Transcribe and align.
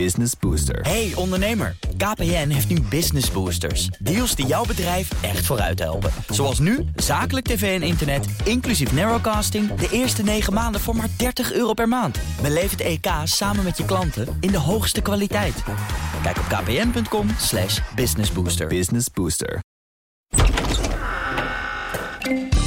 Business 0.00 0.32
Booster. 0.40 0.80
Hey 0.80 1.12
ondernemer, 1.14 1.76
KPN 1.96 2.48
heeft 2.48 2.68
nu 2.68 2.80
Business 2.80 3.30
Boosters. 3.30 3.86
Deals 3.86 4.34
die 4.34 4.46
jouw 4.46 4.64
bedrijf 4.64 5.22
echt 5.22 5.46
vooruit 5.46 5.78
helpen. 5.78 6.10
Zoals 6.28 6.58
nu, 6.58 6.84
zakelijk 6.96 7.46
tv 7.46 7.80
en 7.80 7.86
internet, 7.86 8.26
inclusief 8.44 8.92
narrowcasting... 8.92 9.74
de 9.74 9.88
eerste 9.90 10.22
9 10.22 10.52
maanden 10.52 10.80
voor 10.80 10.96
maar 10.96 11.08
30 11.16 11.52
euro 11.52 11.72
per 11.72 11.88
maand. 11.88 12.18
Beleef 12.42 12.70
het 12.70 12.80
EK 12.80 13.06
samen 13.24 13.64
met 13.64 13.76
je 13.76 13.84
klanten 13.84 14.36
in 14.40 14.50
de 14.50 14.58
hoogste 14.58 15.00
kwaliteit. 15.00 15.62
Kijk 16.22 16.38
op 16.38 16.44
kpn.com 16.44 17.28
slash 17.38 17.80
businessbooster. 17.94 18.66
Business 18.66 19.10
Booster. 19.10 19.62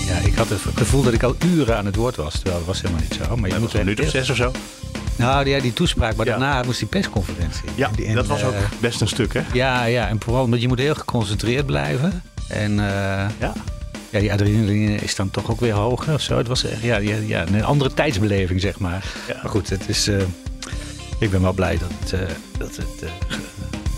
Ja, 0.06 0.18
ik 0.24 0.36
had 0.36 0.50
het 0.50 0.62
gevoel 0.62 1.04
dat 1.04 1.14
ik 1.14 1.24
al 1.24 1.36
uren 1.46 1.78
aan 1.78 1.86
het 1.86 1.96
woord 1.96 2.16
was. 2.16 2.34
Terwijl 2.34 2.58
dat 2.58 2.66
was 2.66 2.82
helemaal 2.82 3.02
niet 3.10 3.20
zo. 3.22 3.38
Maar 3.38 3.50
je 3.50 3.60
moet 3.60 3.74
een 3.74 3.80
minuut 3.80 4.00
of 4.00 4.10
zes 4.10 4.30
of 4.30 4.36
zo. 4.36 4.52
Nou 5.18 5.50
ja, 5.50 5.60
die 5.60 5.74
toespraak. 5.74 6.16
Maar 6.16 6.26
Ja. 6.26 6.32
daarna 6.38 6.64
moest 6.64 6.80
die 6.80 6.88
persconferentie. 6.88 7.64
Ja, 7.76 7.90
en, 8.06 8.16
dat 8.16 8.28
was 8.28 8.44
ook 8.44 8.54
eh, 8.54 8.60
best 8.80 9.02
een 9.02 9.08
stuk, 9.08 9.34
hè? 9.34 9.42
Ja, 9.54 9.84
ja, 9.84 10.08
en 10.08 10.18
vooral 10.22 10.44
omdat 10.44 10.62
je 10.62 10.68
moet 10.68 10.80
heel 10.80 10.96
geconcentreerd 10.96 11.66
blijven. 11.66 12.22
En 12.48 12.72
eh, 12.72 12.86
Ja. 13.40 13.54
ja, 14.10 14.20
die 14.20 14.32
adrenaline 14.34 14.96
is 14.96 15.16
dan 15.16 15.32
toch 15.32 15.50
ook 15.52 15.60
weer 15.60 15.74
hoger 15.74 16.14
of 16.14 16.22
zo. 16.22 16.38
Het 16.38 16.48
was 16.48 16.64
echt, 16.64 16.82
ja, 16.82 16.98
ja, 16.98 17.16
ja, 17.26 17.48
een 17.48 17.64
andere 17.64 17.94
tijdsbeleving, 17.94 18.62
zeg 18.62 18.80
maar. 18.80 19.06
Ja. 19.28 19.40
Maar 19.42 19.52
goed, 19.52 19.70
het 19.70 19.90
is, 19.90 20.08
eh, 20.08 20.16
ik 21.20 21.30
ben 21.32 21.42
wel 21.42 21.54
blij 21.54 21.78
dat 21.78 21.90
het, 22.20 22.30
dat 22.58 22.76
het, 22.76 23.12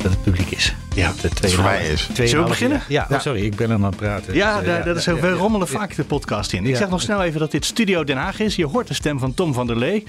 dat 0.02 0.12
het 0.12 0.24
publiek 0.24 0.52
is. 0.52 0.74
Ja, 0.96 1.12
het 1.22 1.40
het 1.42 1.54
voorbij 1.54 1.88
is. 1.88 2.10
Zullen 2.14 2.44
we 2.44 2.50
beginnen? 2.50 2.82
Ja, 2.88 3.08
oh, 3.12 3.20
sorry, 3.20 3.42
ik 3.46 3.56
ben 3.56 3.72
aan 3.72 3.84
het 3.84 3.96
praten. 3.96 4.34
Ja, 4.34 4.62
Dus, 4.62 4.86
dat 4.86 4.96
is 4.98 5.10
ook, 5.10 5.20
we 5.20 5.32
rommelen 5.32 5.68
vaak 5.68 5.96
de 5.96 6.04
podcast 6.04 6.54
in. 6.54 6.64
Ik 6.66 6.70
Ja. 6.72 6.78
zeg 6.78 6.90
nog 6.90 7.02
snel 7.02 7.24
even 7.24 7.40
dat 7.40 7.52
dit 7.52 7.66
Studio 7.66 8.04
Den 8.04 8.18
Haag 8.18 8.40
is. 8.40 8.56
Je 8.56 8.66
hoort 8.66 8.88
de 8.88 8.94
stem 8.94 9.20
van 9.20 9.34
Tom 9.34 9.54
van 9.54 9.68
der 9.68 9.78
Lee. 9.78 10.04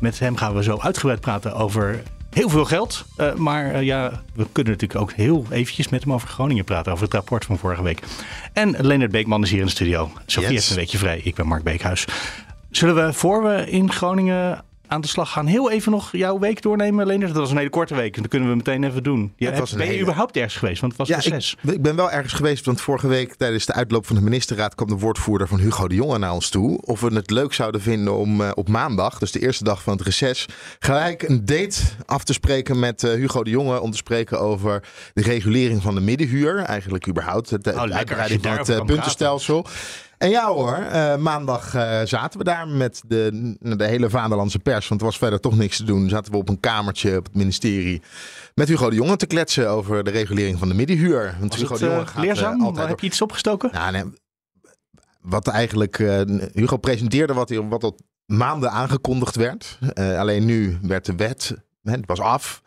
Met 0.00 0.18
hem 0.18 0.36
gaan 0.36 0.54
we 0.54 0.62
zo 0.62 0.78
uitgebreid 0.80 1.20
praten 1.20 1.54
over 1.54 2.02
heel 2.30 2.48
veel 2.48 2.64
geld. 2.64 3.04
Eh, 3.16 3.34
maar 3.34 3.74
eh, 3.74 3.82
ja, 3.82 4.22
we 4.34 4.46
kunnen 4.52 4.72
natuurlijk 4.72 5.00
ook 5.00 5.12
heel 5.12 5.46
eventjes 5.50 5.88
met 5.88 6.02
hem 6.02 6.12
over 6.12 6.28
Groningen 6.28 6.64
praten. 6.64 6.92
Over 6.92 7.04
het 7.04 7.14
rapport 7.14 7.44
van 7.44 7.58
vorige 7.58 7.82
week. 7.82 8.00
En 8.52 8.74
Leonard 8.78 9.10
Beekman 9.10 9.42
is 9.42 9.50
hier 9.50 9.60
in 9.60 9.64
de 9.66 9.70
studio. 9.70 10.10
Sofie 10.26 10.42
Yes. 10.50 10.58
heeft 10.58 10.70
een 10.70 10.76
weekje 10.76 10.98
vrij. 10.98 11.20
Ik 11.24 11.34
ben 11.34 11.46
Mark 11.46 11.62
Beekhuis. 11.62 12.04
Zullen 12.70 13.06
we 13.06 13.12
voor 13.12 13.42
we 13.42 13.70
in 13.70 13.92
Groningen 13.92 14.64
aan 14.90 15.00
de 15.00 15.08
slag 15.08 15.32
gaan 15.32 15.46
heel 15.46 15.70
even 15.70 15.92
nog 15.92 16.08
jouw 16.12 16.38
week 16.38 16.62
doornemen, 16.62 17.06
Leonard? 17.06 17.32
Dat 17.32 17.40
was 17.40 17.50
een 17.50 17.56
hele 17.56 17.70
korte 17.70 17.94
week. 17.94 18.16
En 18.16 18.22
dat 18.22 18.30
kunnen 18.30 18.48
we 18.48 18.56
meteen 18.56 18.84
even 18.84 19.02
doen. 19.02 19.32
Ja, 19.36 19.50
het 19.50 19.58
was 19.58 19.72
een 19.72 19.78
ben 19.78 19.92
je 19.92 20.00
überhaupt 20.00 20.36
ergens 20.36 20.56
geweest? 20.56 20.80
Want 20.80 20.92
het 20.96 21.08
was 21.08 21.24
Ja, 21.24 21.36
ik, 21.36 21.54
ik 21.74 21.82
ben 21.82 21.96
wel 21.96 22.10
ergens 22.10 22.32
geweest, 22.32 22.66
want 22.66 22.80
vorige 22.80 23.06
week 23.08 23.34
tijdens 23.34 23.66
de 23.66 23.72
uitloop 23.72 24.06
van 24.06 24.16
de 24.16 24.22
ministerraad 24.22 24.74
kwam 24.74 24.88
de 24.88 24.96
woordvoerder 24.96 25.48
van 25.48 25.58
Hugo 25.58 25.88
de 25.88 25.94
Jonge 25.94 26.18
naar 26.18 26.32
ons 26.32 26.48
toe. 26.48 26.80
Of 26.80 27.00
we 27.00 27.14
het 27.14 27.30
leuk 27.30 27.52
zouden 27.52 27.80
vinden 27.80 28.16
om 28.16 28.40
eh, 28.40 28.50
op 28.54 28.68
maandag, 28.68 29.18
dus 29.18 29.32
de 29.32 29.40
eerste 29.40 29.64
dag 29.64 29.82
van 29.82 29.92
het 29.92 30.02
reces, 30.02 30.46
gelijk 30.78 31.22
een 31.22 31.44
date 31.44 31.80
af 32.06 32.24
te 32.24 32.32
spreken 32.32 32.78
met 32.78 33.04
eh, 33.04 33.12
Hugo 33.12 33.42
de 33.44 33.50
Jonge. 33.50 33.80
Om 33.80 33.90
te 33.90 33.96
spreken 33.96 34.40
over 34.40 34.82
de 35.14 35.22
regulering 35.22 35.82
van 35.82 35.94
de 35.94 36.00
middenhuur. 36.00 36.58
Eigenlijk 36.58 37.08
überhaupt 37.08 37.50
het, 37.50 37.66
Oh, 37.66 37.74
lekker, 37.74 37.96
uitbreiding 37.96 38.42
van 38.42 38.50
het 38.50 38.66
daarover 38.66 38.88
eh, 38.88 38.94
puntenstelsel. 38.94 39.66
En 40.20 40.30
ja 40.30 40.46
hoor, 40.52 40.72
eh, 40.74 41.16
maandag 41.16 41.74
eh, 41.74 42.00
zaten 42.04 42.38
we 42.38 42.44
daar 42.44 42.68
met 42.68 43.02
de, 43.06 43.56
de 43.60 43.84
hele 43.86 44.10
vaderlandse 44.10 44.58
pers. 44.58 44.88
Want 44.88 45.00
er 45.00 45.06
was 45.06 45.18
verder 45.18 45.40
toch 45.40 45.56
niks 45.56 45.76
te 45.76 45.84
doen. 45.84 46.08
Zaten 46.08 46.32
we 46.32 46.38
op 46.38 46.48
een 46.48 46.60
kamertje 46.60 47.16
op 47.16 47.24
het 47.24 47.34
ministerie 47.34 48.02
met 48.54 48.68
Hugo 48.68 48.90
de 48.90 48.96
Jonge 48.96 49.16
te 49.16 49.26
kletsen 49.26 49.68
over 49.68 50.04
de 50.04 50.10
regulering 50.10 50.58
van 50.58 50.68
de 50.68 50.74
middenhuur. 50.74 51.36
Want 51.38 51.50
Was 51.50 51.60
Hugo 51.60 51.72
het 51.72 51.82
de 51.82 51.88
Jonge 51.88 52.00
eh, 52.00 52.06
gaat 52.06 52.24
leerzaam? 52.24 52.62
altijd 52.62 52.88
Heb 52.88 53.00
je 53.00 53.06
iets 53.06 53.22
opgestoken? 53.22 53.70
nou, 53.72 53.92
nee, 53.92 54.04
wat 55.20 55.46
eigenlijk 55.48 55.96
Hugo 56.52 56.76
presenteerde 56.76 57.32
wat, 57.32 57.48
hij- 57.48 57.60
wat 57.68 57.82
al 57.84 57.96
maanden 58.26 58.70
aangekondigd 58.70 59.36
werd. 59.36 59.78
Alleen 59.94 60.44
nu 60.44 60.78
werd 60.82 61.04
de 61.04 61.14
wet, 61.14 61.54
hè, 61.82 61.92
het 61.92 62.06
was 62.06 62.20
af. 62.20 62.62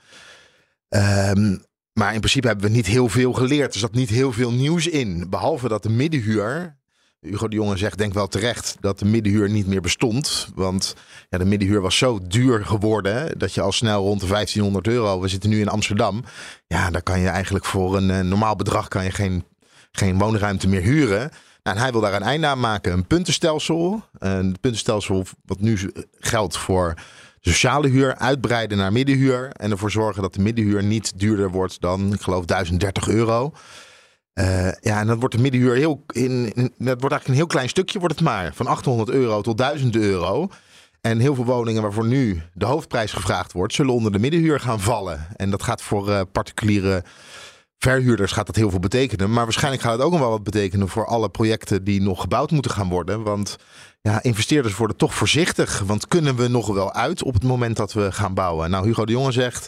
Ehm, 0.90 1.58
maar 1.94 2.14
in 2.14 2.20
principe 2.20 2.48
hebben 2.48 2.66
we 2.66 2.76
niet 2.76 2.86
heel 2.86 3.10
veel 3.10 3.34
geleerd. 3.34 3.74
Er 3.74 3.80
zat 3.80 3.94
niet 3.94 4.10
heel 4.10 4.32
veel 4.32 4.52
nieuws 4.52 4.88
in. 4.88 5.30
Behalve 5.30 5.68
dat 5.68 5.84
de 5.84 5.90
middenhuur. 5.90 6.82
Hugo 7.24 7.48
de 7.48 7.56
Jonge 7.56 7.78
zegt, 7.78 7.98
denk 7.98 8.14
wel 8.14 8.28
terecht, 8.28 8.78
dat 8.80 9.00
de 9.00 9.06
middenhuur 9.06 9.50
niet 9.50 9.68
meer 9.68 9.82
bestond. 9.82 10.48
Want 10.56 10.96
ja, 11.30 11.38
de 11.38 11.46
middenhuur 11.46 11.82
was 11.82 11.98
zo 11.98 12.20
duur 12.28 12.66
geworden 12.66 13.40
dat 13.40 13.54
je 13.54 13.62
al 13.62 13.72
snel 13.72 14.04
rond 14.04 14.20
de 14.20 14.28
1500 14.28 14.88
euro. 14.88 15.22
We 15.22 15.28
zitten 15.28 15.50
nu 15.50 15.60
in 15.60 15.68
Amsterdam. 15.68 16.24
Ja, 16.68 16.90
daar 16.90 17.04
kan 17.04 17.20
je 17.20 17.28
eigenlijk 17.28 17.66
voor 17.66 17.98
een 17.98 18.12
eh, 18.12 18.20
normaal 18.20 18.56
bedrag 18.56 18.88
kan 18.88 19.04
je 19.04 19.12
geen, 19.12 19.44
geen 19.92 20.18
woonruimte 20.18 20.68
meer 20.68 20.82
huren. 20.82 21.32
Nou, 21.64 21.78
en 21.78 21.84
hij 21.84 21.92
wil 21.92 22.02
daar 22.02 22.14
een 22.14 22.22
einde 22.22 22.48
aan 22.48 22.60
maken. 22.60 22.94
Een 22.94 23.08
puntenstelsel. 23.08 24.04
Een 24.18 24.58
puntenstelsel 24.62 25.26
wat 25.46 25.60
nu 25.60 25.92
geldt 26.20 26.58
voor 26.58 26.94
sociale 27.40 27.88
huur. 27.88 28.16
Uitbreiden 28.16 28.78
naar 28.78 28.92
middenhuur. 28.92 29.50
En 29.52 29.72
ervoor 29.72 29.92
zorgen 29.92 30.22
dat 30.22 30.34
de 30.34 30.42
middenhuur 30.42 30.84
niet 30.84 31.20
duurder 31.20 31.52
wordt 31.52 31.82
dan, 31.82 32.14
ik 32.14 32.22
geloof, 32.22 32.46
1030 32.46 33.08
euro. 33.08 33.54
Eh, 34.34 34.72
ja, 34.82 35.00
en 35.00 35.08
dan 35.08 35.20
wordt 35.20 35.36
de 35.36 35.42
middenhuur 35.42 35.76
heel. 35.76 36.04
In, 36.08 36.54
in- 36.54 36.74
dat 36.78 37.00
wordt 37.00 37.02
eigenlijk 37.02 37.28
een 37.28 37.34
heel 37.34 37.46
klein 37.46 37.70
stukje, 37.70 38.00
wordt 38.00 38.16
het 38.16 38.24
maar. 38.24 38.52
Van 38.54 38.68
800 38.68 39.10
euro 39.10 39.42
tot 39.42 39.58
1000 39.58 39.96
euro. 39.96 40.50
En 41.02 41.20
heel 41.20 41.36
veel 41.36 41.46
woningen 41.46 41.82
waarvoor 41.82 42.06
nu 42.06 42.42
de 42.54 42.66
hoofdprijs 42.66 43.12
gevraagd 43.12 43.52
wordt, 43.52 43.74
zullen 43.74 43.94
onder 43.94 44.12
de 44.12 44.20
middenhuur 44.20 44.60
gaan 44.60 44.80
vallen. 44.80 45.28
En 45.36 45.50
dat 45.50 45.64
gaat 45.64 45.82
voor 45.82 46.10
eh, 46.12 46.22
particuliere 46.32 47.04
verhuurders 47.78 48.32
gaat 48.32 48.46
dat 48.46 48.56
heel 48.56 48.70
veel 48.70 48.80
betekenen. 48.80 49.32
Maar 49.34 49.44
waarschijnlijk 49.44 49.84
gaat 49.84 49.92
het 49.94 50.02
ook 50.02 50.12
nog 50.12 50.20
wel 50.20 50.30
wat 50.30 50.44
betekenen 50.44 50.88
voor 50.90 51.06
alle 51.06 51.30
projecten 51.30 51.84
die 51.84 52.02
nog 52.02 52.22
gebouwd 52.22 52.52
moeten 52.52 52.72
gaan 52.72 52.90
worden. 52.90 53.24
Want 53.24 53.56
ja, 54.02 54.24
investeerders 54.24 54.76
worden 54.76 54.98
toch 54.98 55.14
voorzichtig. 55.14 55.80
Want 55.86 56.08
kunnen 56.08 56.36
we 56.36 56.48
nog 56.48 56.68
wel 56.68 56.94
uit 56.94 57.24
op 57.24 57.34
het 57.34 57.44
moment 57.44 57.78
dat 57.78 57.94
we 57.94 58.12
gaan 58.12 58.34
bouwen? 58.34 58.70
Nou, 58.70 58.86
Hugo 58.86 59.06
de 59.06 59.12
Jonge 59.12 59.32
zegt, 59.32 59.68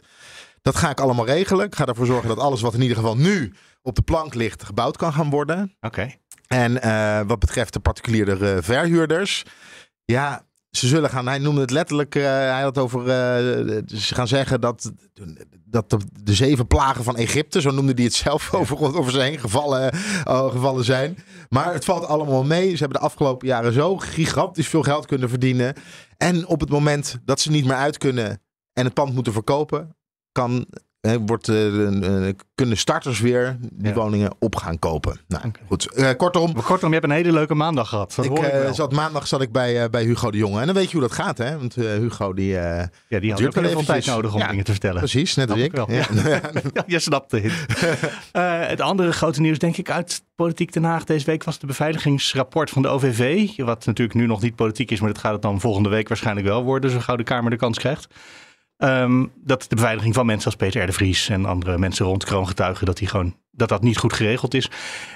dat 0.61 0.75
ga 0.75 0.89
ik 0.89 0.99
allemaal 0.99 1.25
regelen. 1.25 1.65
Ik 1.65 1.75
ga 1.75 1.85
ervoor 1.85 2.05
zorgen 2.05 2.27
dat 2.27 2.39
alles 2.39 2.61
wat 2.61 2.73
in 2.73 2.81
ieder 2.81 2.97
geval 2.97 3.17
nu 3.17 3.53
op 3.85 3.95
de 3.95 4.01
plank 4.01 4.33
ligt, 4.33 4.63
gebouwd 4.63 4.97
kan 4.97 5.13
gaan 5.13 5.29
worden. 5.29 5.75
Oké. 5.81 6.11
En 6.47 6.81
eh, 6.81 7.21
wat 7.27 7.39
betreft 7.39 7.73
de 7.73 7.79
particuliere 7.79 8.55
eh, 8.55 8.61
verhuurders, 8.61 9.43
ja, 10.05 10.45
ze 10.69 10.87
zullen 10.87 11.09
gaan. 11.09 11.27
Hij 11.27 11.37
noemde 11.37 11.61
het 11.61 11.71
letterlijk. 11.71 12.15
eh, 12.15 12.23
hij 12.23 12.61
had 12.61 12.77
over. 12.77 13.05
ze 13.87 14.15
gaan 14.15 14.27
zeggen 14.27 14.61
dat, 14.61 14.91
dat 15.65 15.89
de, 15.89 15.97
de 16.23 16.33
zeven 16.33 16.67
plagen 16.67 17.03
van 17.03 17.15
Egypte, 17.17 17.61
zo 17.61 17.71
noemde 17.71 17.93
hij 17.93 18.03
het 18.03 18.13
zelf, 18.13 18.53
over, 18.53 18.77
over 18.97 19.11
ze 19.11 19.21
heen 19.21 19.39
gevallen, 19.39 19.93
gevallen 20.25 20.83
zijn. 20.83 21.17
Maar 21.49 21.73
het 21.73 21.85
valt 21.85 22.05
allemaal 22.05 22.43
mee. 22.43 22.71
Ze 22.71 22.79
hebben 22.79 22.99
de 22.99 23.05
afgelopen 23.05 23.47
jaren 23.47 23.73
zo 23.73 23.97
gigantisch 23.97 24.67
veel 24.67 24.83
geld 24.83 25.05
kunnen 25.05 25.29
verdienen. 25.29 25.73
En 26.17 26.47
op 26.47 26.59
het 26.59 26.69
moment 26.69 27.19
dat 27.25 27.39
ze 27.39 27.51
niet 27.51 27.65
meer 27.65 27.75
uit 27.75 27.97
kunnen 27.97 28.41
en 28.73 28.85
het 28.85 28.93
pand 28.93 29.13
moeten 29.13 29.33
verkopen, 29.33 29.95
kan. 30.31 30.65
Wordt, 31.25 31.47
eh, 31.49 32.29
kunnen 32.55 32.77
starters 32.77 33.19
weer 33.19 33.57
die 33.61 33.87
Ja. 33.87 33.93
woningen 33.93 34.31
op 34.39 34.55
gaan 34.55 34.79
kopen. 34.79 35.19
Nou, 35.27 35.43
goed. 35.67 35.91
Eh, 35.93 36.09
kortom, 36.17 36.51
Maar 36.53 36.63
kortom, 36.63 36.87
je 36.87 36.93
hebt 36.93 37.05
een 37.07 37.15
hele 37.15 37.31
leuke 37.31 37.55
maandag 37.55 37.89
gehad. 37.89 38.13
Dat 38.15 38.25
ik, 38.25 38.37
eh, 38.37 38.71
zat, 38.71 38.91
maandag 38.93 39.27
zat 39.27 39.41
ik 39.41 39.51
bij, 39.51 39.89
bij 39.89 40.03
Hugo 40.03 40.31
de 40.31 40.37
Jonge. 40.37 40.59
En 40.59 40.65
dan 40.65 40.75
weet 40.75 40.85
je 40.91 40.91
hoe 40.97 41.01
dat 41.07 41.11
gaat, 41.11 41.37
hè? 41.37 41.57
Want 41.57 41.75
Hugo 41.75 42.33
die... 42.33 42.51
ja, 42.51 42.89
die 43.07 43.31
had 43.31 43.45
ook 43.45 43.53
heel 43.55 43.69
veel 43.69 43.83
tijd 43.83 44.05
nodig 44.05 44.33
om 44.33 44.39
Ja, 44.39 44.47
dingen 44.47 44.63
te 44.63 44.71
vertellen. 44.71 44.97
precies, 44.99 45.35
net 45.35 45.51
als 45.51 45.59
ik. 45.59 45.71
wel. 45.71 45.91
Ja. 45.91 46.05
Je 46.87 46.99
snapte 46.99 47.37
het. 47.39 47.53
Het 48.69 48.81
andere 48.81 49.11
grote 49.11 49.41
nieuws, 49.41 49.59
denk 49.59 49.77
ik, 49.77 49.89
uit 49.91 50.23
Politiek 50.35 50.73
Den 50.73 50.83
Haag 50.83 51.03
deze 51.03 51.25
week 51.25 51.43
was 51.43 51.59
de 51.59 51.65
beveiligingsrapport 51.67 52.69
van 52.69 52.81
de 52.81 52.87
OVV. 52.87 53.49
Wat 53.57 53.85
natuurlijk 53.85 54.17
nu 54.17 54.25
nog 54.25 54.41
niet 54.41 54.55
politiek 54.55 54.91
is, 54.91 54.99
maar 54.99 55.09
dat 55.13 55.21
gaat 55.21 55.33
het 55.33 55.41
dan 55.41 55.59
volgende 55.59 55.89
week 55.89 56.07
waarschijnlijk 56.07 56.47
wel 56.47 56.63
worden, 56.63 56.89
zo 56.91 56.99
gauw 56.99 57.15
de 57.15 57.23
Kamer 57.23 57.49
de 57.51 57.57
kans 57.57 57.77
krijgt. 57.77 58.07
Ehm, 58.77 59.25
dat 59.35 59.65
de 59.69 59.75
beveiliging 59.75 60.13
van 60.13 60.25
mensen 60.25 60.45
als 60.45 60.55
Peter 60.55 60.83
R. 60.83 60.85
de 60.85 60.91
Vries 60.91 61.29
en 61.29 61.45
andere 61.45 61.77
mensen 61.77 62.05
rond 62.05 62.23
kroongetuigen, 62.23 62.85
dat, 62.85 62.97
die 62.97 63.07
gewoon, 63.07 63.35
dat 63.51 63.69
dat 63.69 63.81
niet 63.81 63.97
goed 63.97 64.13
geregeld 64.13 64.53
is. 64.53 64.69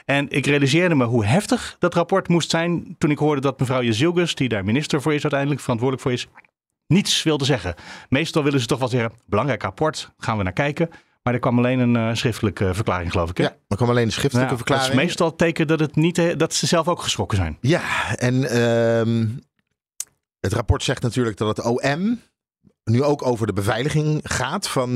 En 0.05 0.29
ik 0.29 0.45
realiseerde 0.45 0.95
me 0.95 1.05
hoe 1.05 1.25
heftig 1.25 1.75
dat 1.79 1.93
rapport 1.93 2.27
moest 2.27 2.49
zijn 2.49 2.95
toen 2.97 3.11
ik 3.11 3.17
hoorde 3.17 3.41
dat 3.41 3.59
mevrouw 3.59 3.81
Jezilgus, 3.83 4.35
die 4.35 4.49
daar 4.49 4.65
minister 4.65 5.01
voor 5.01 5.13
is 5.13 5.21
uiteindelijk, 5.21 5.61
verantwoordelijk 5.61 6.07
voor 6.07 6.15
is, 6.15 6.27
niets 6.87 7.23
wilde 7.23 7.45
zeggen. 7.45 7.75
Meestal 8.09 8.43
willen 8.43 8.59
ze 8.59 8.65
toch 8.65 8.79
wel 8.79 8.87
zeggen, 8.87 9.11
belangrijk 9.25 9.61
rapport, 9.63 10.11
gaan 10.17 10.37
we 10.37 10.43
naar 10.43 10.53
kijken. 10.53 10.89
Maar 11.23 11.33
er 11.33 11.39
kwam 11.39 11.57
alleen 11.57 11.79
een 11.79 11.95
eh, 11.95 12.15
schriftelijke 12.15 12.73
verklaring, 12.73 13.11
geloof 13.11 13.29
ik. 13.29 13.37
Hè? 13.37 13.43
ja, 13.43 13.55
maar 13.67 13.77
kwam 13.77 13.89
alleen 13.89 14.05
de 14.07 14.11
schriftelijke 14.11 14.53
Nou, 14.53 14.57
Dat 14.57 14.67
verklaring. 14.67 14.99
is 14.99 15.05
meestal 15.07 15.35
teken 15.35 15.67
dat, 15.67 15.79
het 15.79 15.95
niet, 15.95 16.17
eh, 16.17 16.37
dat 16.37 16.53
ze 16.53 16.65
zelf 16.67 16.87
ook 16.87 17.01
geschrokken 17.01 17.37
zijn. 17.37 17.57
Ja, 17.61 18.15
en 18.15 18.49
ehm, 18.49 19.27
het 20.39 20.53
rapport 20.53 20.83
zegt 20.83 21.01
natuurlijk 21.01 21.37
dat 21.37 21.57
het 21.57 21.65
OM 21.65 22.21
nu 22.83 23.03
ook 23.03 23.25
over 23.25 23.47
de 23.47 23.53
beveiliging 23.53 24.19
gaat 24.23 24.67
van 24.67 24.89
eh, 24.89 24.95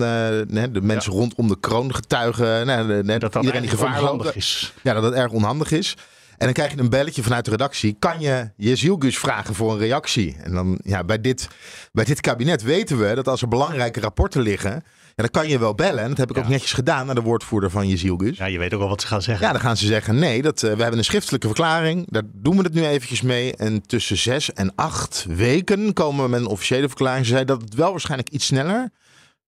de 0.72 0.80
mensen 0.82 1.12
rondom 1.12 1.48
de 1.48 1.60
kroongetuigen. 1.60 2.66
Nee, 2.66 2.84
nee, 2.84 3.04
nee, 3.04 3.20
Dat 3.20 3.34
dat 3.34 3.42
iedereen 3.44 3.62
die 3.62 3.78
gevaar 3.78 4.02
loopt. 4.02 4.36
is. 4.36 4.74
Ja, 4.84 4.94
dat 4.94 5.04
het 5.04 5.14
erg 5.14 5.32
onhandig 5.32 5.72
is. 5.72 5.98
En 6.38 6.46
dan 6.46 6.54
krijg 6.54 6.72
je 6.74 6.80
een 6.80 6.90
belletje 6.90 7.24
vanuit 7.24 7.46
de 7.46 7.52
redactie. 7.52 7.96
Kan 8.00 8.20
je 8.20 8.50
Jezielgus 8.56 9.18
vragen 9.18 9.56
voor 9.56 9.72
een 9.72 9.78
reactie? 9.78 10.36
En 10.42 10.54
dan, 10.54 10.80
ja, 10.84 11.04
bij 11.04 11.22
dit, 11.22 11.48
bij 11.92 12.06
dit 12.06 12.22
kabinet 12.22 12.62
weten 12.64 12.98
we 13.00 13.16
dat 13.16 13.28
als 13.28 13.42
er 13.42 13.48
belangrijke 13.48 14.00
rapporten 14.00 14.42
liggen, 14.42 14.84
dan 15.16 15.30
kan 15.30 15.48
je 15.48 15.60
wel 15.60 15.76
bellen. 15.76 16.04
En 16.04 16.10
dat 16.10 16.18
heb 16.18 16.30
ik 16.30 16.38
ook 16.38 16.48
netjes 16.48 16.74
gedaan 16.74 17.06
naar 17.06 17.16
de 17.16 17.22
woordvoerder 17.22 17.70
van 17.70 17.88
Jezielgus. 17.88 18.38
Ja, 18.38 18.46
je 18.46 18.58
weet 18.58 18.74
ook 18.74 18.82
al 18.82 18.88
wat 18.88 19.02
ze 19.02 19.08
gaan 19.08 19.22
zeggen. 19.22 19.46
Ja, 19.46 19.52
dan 19.52 19.62
gaan 19.62 19.78
ze 19.78 19.86
zeggen: 19.86 20.20
nee, 20.20 20.42
dat, 20.42 20.64
eh, 20.64 20.74
we 20.74 20.82
hebben 20.82 20.98
een 20.98 21.06
schriftelijke 21.06 21.48
verklaring. 21.48 22.06
Daar 22.10 22.24
doen 22.34 22.58
we 22.58 22.64
het 22.64 22.74
nu 22.74 22.86
eventjes 22.86 23.22
mee. 23.22 23.56
En 23.56 23.82
tussen 23.82 24.18
zes 24.18 24.54
en 24.54 24.72
acht 24.76 25.26
weken 25.30 25.94
komen 25.94 26.24
we 26.24 26.30
met 26.30 26.40
een 26.40 26.48
officiële 26.48 26.88
verklaring. 26.88 27.26
Ze 27.26 27.32
zei 27.32 27.46
dat 27.46 27.62
het 27.62 27.76
wel 27.76 27.92
waarschijnlijk 27.92 28.30
iets 28.30 28.46
sneller 28.46 28.90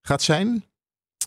gaat 0.02 0.22
zijn. 0.22 0.64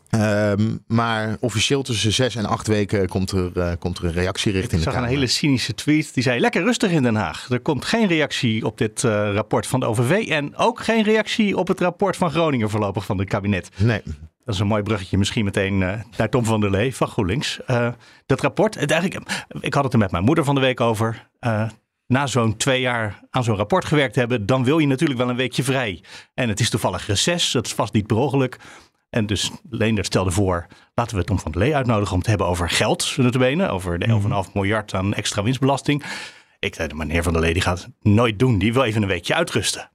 Ehm, 0.09 0.75
maar 0.87 1.37
officieel 1.39 1.81
tussen 1.83 2.13
zes 2.13 2.35
en 2.35 2.45
acht 2.45 2.67
weken 2.67 3.07
komt 3.07 3.31
er, 3.31 3.51
uh, 3.57 3.71
komt 3.79 3.97
er 3.97 4.05
een 4.05 4.11
reactie 4.11 4.51
richting 4.51 4.71
Ik 4.71 4.77
de 4.77 4.83
zag 4.83 4.93
Kamer. 4.93 5.09
een 5.09 5.15
hele 5.15 5.27
cynische 5.27 5.73
tweet. 5.73 6.13
Die 6.13 6.23
zei, 6.23 6.39
lekker 6.39 6.63
rustig 6.63 6.91
in 6.91 7.03
Den 7.03 7.15
Haag. 7.15 7.47
Er 7.49 7.59
komt 7.59 7.85
geen 7.85 8.07
reactie 8.07 8.65
op 8.65 8.77
dit 8.77 9.03
uh, 9.03 9.11
rapport 9.33 9.67
van 9.67 9.79
de 9.79 9.85
OVV. 9.85 10.27
En 10.27 10.55
ook 10.55 10.79
geen 10.83 11.03
reactie 11.03 11.57
op 11.57 11.67
het 11.67 11.79
rapport 11.79 12.17
van 12.17 12.31
Groningen 12.31 12.69
voorlopig 12.69 13.05
van 13.05 13.17
het 13.19 13.29
kabinet. 13.29 13.69
Nee. 13.77 14.01
Dat 14.49 14.57
is 14.57 14.63
een 14.63 14.69
mooi 14.73 14.83
bruggetje 14.83 15.17
misschien 15.17 15.45
meteen 15.45 15.81
uh, 15.81 15.93
naar 16.17 16.29
Tom 16.29 16.45
van 16.45 16.61
der 16.61 16.69
Lee 16.69 16.95
van 16.95 17.07
GroenLinks. 17.07 17.59
dat 18.25 18.41
rapport, 18.41 18.79
het 18.79 18.91
eigenlijk, 18.91 19.45
ik 19.59 19.73
had 19.73 19.83
het 19.83 19.93
er 19.93 19.99
met 19.99 20.11
mijn 20.11 20.23
moeder 20.23 20.43
van 20.43 20.55
de 20.55 20.61
week 20.61 20.81
over 20.81 21.29
na 22.07 22.27
zo'n 22.27 22.57
twee 22.57 22.81
jaar 22.81 23.19
aan 23.29 23.43
zo'n 23.43 23.55
rapport 23.55 23.85
gewerkt 23.85 24.15
hebben, 24.15 24.45
dan 24.45 24.63
wil 24.63 24.79
je 24.79 24.87
natuurlijk 24.87 25.19
wel 25.19 25.29
een 25.29 25.35
weekje 25.35 25.63
vrij. 25.63 26.03
En 26.33 26.49
het 26.49 26.59
is 26.59 26.69
toevallig 26.69 27.07
reces, 27.07 27.51
dat 27.51 27.65
is 27.65 27.73
vast 27.73 27.93
niet 27.93 28.07
per 28.07 28.17
ongeluk. 28.17 28.57
En 29.09 29.25
dus 29.25 29.51
Leendert 29.69 30.05
stelde 30.05 30.31
voor, 30.31 30.67
laten 30.93 31.17
we 31.17 31.23
Tom 31.23 31.39
van 31.39 31.51
der 31.51 31.61
Lee 31.61 31.75
uitnodigen 31.75 32.11
om 32.11 32.15
het 32.15 32.23
te 32.23 32.29
hebben 32.29 32.47
over 32.47 32.69
geld, 32.69 33.13
notabene, 33.17 33.67
over 33.67 33.99
de 33.99 34.45
11,5 34.47 34.51
miljard 34.53 34.93
aan 34.93 35.13
extra 35.13 35.43
winstbelasting. 35.43 36.03
Ik 36.59 36.75
zei, 36.75 36.93
meneer 36.93 37.23
van 37.23 37.33
der 37.33 37.41
Lee, 37.41 37.53
die 37.53 37.61
gaat 37.61 37.79
het 37.79 37.89
nooit 38.01 38.39
doen, 38.39 38.59
die 38.59 38.73
wil 38.73 38.83
even 38.83 39.01
een 39.01 39.07
weekje 39.07 39.35
uitrusten. 39.35 39.91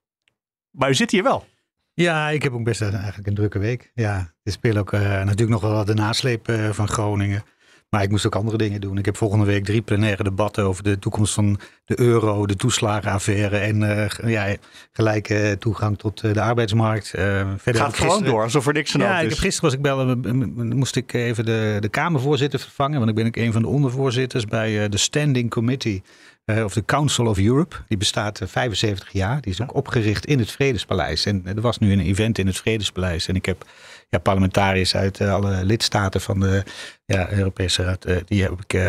Maar 0.71 0.91
u 0.91 0.95
zit 0.95 1.11
hier 1.11 1.23
wel. 1.23 1.45
Ja, 1.95 2.29
ik 2.31 2.43
heb 2.43 2.53
ook 2.53 2.65
best 2.65 2.83
eigenlijk 2.83 3.27
een 3.27 3.35
drukke 3.35 3.59
week. 3.59 3.91
Ja, 3.95 4.33
er 4.43 4.53
speelt 4.53 4.77
ook 4.77 4.93
uh, 4.93 5.01
natuurlijk 5.01 5.51
nog 5.51 5.61
wel 5.61 5.73
wat 5.73 5.87
de 5.87 5.95
nasleep 5.95 6.49
uh, 6.49 6.71
van 6.71 6.89
Groningen. 6.89 7.45
Maar 7.91 8.03
ik 8.03 8.11
moest 8.11 8.27
ook 8.27 8.35
andere 8.35 8.57
dingen 8.57 8.81
doen. 8.81 8.99
Ik 8.99 9.05
heb 9.05 9.17
volgende 9.17 9.45
week 9.45 9.65
drie 9.65 9.83
plenaire 9.83 10.23
debatten 10.25 10.65
over 10.65 10.83
de 10.83 10.99
toekomst 10.99 11.35
van 11.35 11.61
de 11.85 12.01
euro, 12.01 12.47
de 12.47 12.57
toeslagenaffaire 12.57 13.57
en 13.59 13.81
uh, 13.81 14.31
ja, 14.33 14.57
gelijke 14.93 15.57
toegang 15.59 15.99
tot 15.99 16.21
de 16.21 16.41
arbeidsmarkt. 16.41 17.09
Verder 17.09 17.75
Gaat 17.75 17.97
gewoon 17.97 18.25
door, 18.25 18.43
alsof 18.43 18.67
er 18.67 18.73
niks 18.73 18.95
aan 18.95 19.01
ja, 19.01 19.19
is. 19.19 19.25
Ik 19.25 19.31
heb, 19.31 19.39
gisteren 19.39 19.71
was 19.71 19.79
ik 19.79 19.83
bellen, 19.83 20.77
moest 20.77 20.97
ik 20.97 21.13
even 21.13 21.45
de, 21.45 21.77
de 21.81 21.89
Kamervoorzitter 21.89 22.61
vervangen, 22.61 22.99
want 22.99 23.11
ik 23.11 23.17
ben 23.17 23.27
ook 23.27 23.37
een 23.37 23.53
van 23.53 23.63
de 23.63 23.69
ondervoorzitters 23.69 24.45
bij 24.45 24.89
de 24.89 24.99
Standing 24.99 25.51
Committee 25.51 26.03
of 26.47 26.73
de 26.73 26.85
Council 26.85 27.27
of 27.27 27.39
Europe. 27.39 27.77
Die 27.89 27.99
bestaat 27.99 28.41
uh, 28.41 28.49
75 28.49 29.13
jaar. 29.13 29.41
Die 29.41 29.53
is 29.53 29.63
ook 29.63 29.75
opgericht 29.75 30.27
in 30.27 30.39
het 30.39 30.51
Vredespaleis. 30.51 31.27
En 31.27 31.43
er 31.47 31.61
was 31.61 31.79
nu 31.79 31.93
een 31.93 32.01
event 32.01 32.39
in 32.39 32.47
het 32.47 32.57
Vredespaleis. 32.57 33.29
En 33.29 33.35
ik 33.35 33.47
heb 33.47 33.65
ja, 34.09 34.19
parlementariërs 34.19 34.97
uit 34.97 35.21
alle 35.21 35.65
lidstaten 35.65 36.21
van 36.21 36.41
de 36.41 36.63
ja, 37.05 37.33
Europese 37.33 37.83
Raad. 37.83 38.07
die 38.27 38.43
heb 38.43 38.53
ik 38.67 38.83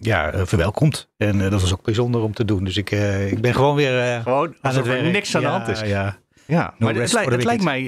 ja, 0.00 0.46
verwelkomd. 0.46 1.08
En 1.16 1.38
dat 1.38 1.60
was 1.60 1.72
ook 1.72 1.82
bijzonder 1.82 2.20
om 2.20 2.34
te 2.34 2.44
doen. 2.44 2.64
Dus 2.64 2.76
ik, 2.76 2.90
ik 3.30 3.40
ben 3.40 3.54
gewoon 3.54 3.76
weer 3.76 4.20
gewoon 4.22 4.54
aan 4.60 4.74
het 4.74 4.86
werk. 4.86 5.12
niks 5.12 5.36
aan 5.36 5.42
de 5.42 5.48
hand 5.48 5.68
is. 5.68 5.80
Ja, 5.80 6.18
ja. 6.46 6.74
maar 6.78 6.94
het, 6.94 7.12
lijkt, 7.12 7.30
het 7.30 7.44
lijkt 7.44 7.62
mij, 7.62 7.82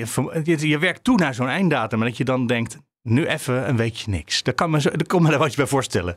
je, 0.44 0.68
je 0.68 0.78
werkt 0.78 1.04
toe 1.04 1.16
naar 1.16 1.34
zo'n 1.34 1.48
einddatum. 1.48 2.00
En 2.00 2.08
dat 2.08 2.16
je 2.16 2.24
dan 2.24 2.46
denkt, 2.46 2.78
nu 3.04 3.26
even 3.26 3.68
een 3.68 3.76
weekje 3.76 4.10
niks. 4.10 4.42
Daar 4.42 4.54
kan 4.54 4.70
me, 4.70 4.80
zo, 4.80 4.90
daar 4.90 5.06
kan 5.06 5.22
me 5.22 5.38
wat 5.38 5.50
je 5.50 5.56
bij 5.56 5.66
voorstellen. 5.66 6.16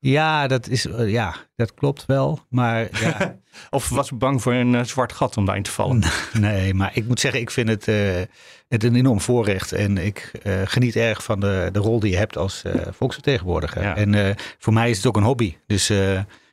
Ja, 0.00 0.46
dat, 0.46 0.68
is, 0.68 0.86
uh, 0.86 1.10
ja, 1.10 1.34
dat 1.56 1.74
klopt 1.74 2.06
wel. 2.06 2.40
Maar, 2.48 2.88
ja. 3.00 3.36
of 3.70 3.88
was 3.88 4.10
bang 4.10 4.42
voor 4.42 4.52
een 4.52 4.72
uh, 4.72 4.84
zwart 4.84 5.12
gat 5.12 5.36
om 5.36 5.44
daarin 5.44 5.62
te 5.62 5.70
vallen? 5.70 6.02
Nee, 6.32 6.74
maar 6.74 6.90
ik 6.94 7.06
moet 7.06 7.20
zeggen, 7.20 7.40
ik 7.40 7.50
vind 7.50 7.68
het, 7.68 7.88
uh, 7.88 8.20
het 8.68 8.84
een 8.84 8.94
enorm 8.94 9.20
voorrecht. 9.20 9.72
En 9.72 9.98
ik 9.98 10.30
geniet 10.64 10.96
erg 10.96 11.22
van 11.22 11.40
de, 11.40 11.68
de 11.72 11.78
rol 11.78 12.00
die 12.00 12.10
je 12.10 12.16
hebt 12.16 12.36
als 12.36 12.62
volksvertegenwoordiger. 12.90 13.82
Ja. 13.82 13.96
En 13.96 14.36
voor 14.58 14.72
mij 14.72 14.90
is 14.90 14.96
het 14.96 15.06
ook 15.06 15.16
een 15.16 15.22
hobby. 15.22 15.56
Dus 15.66 15.86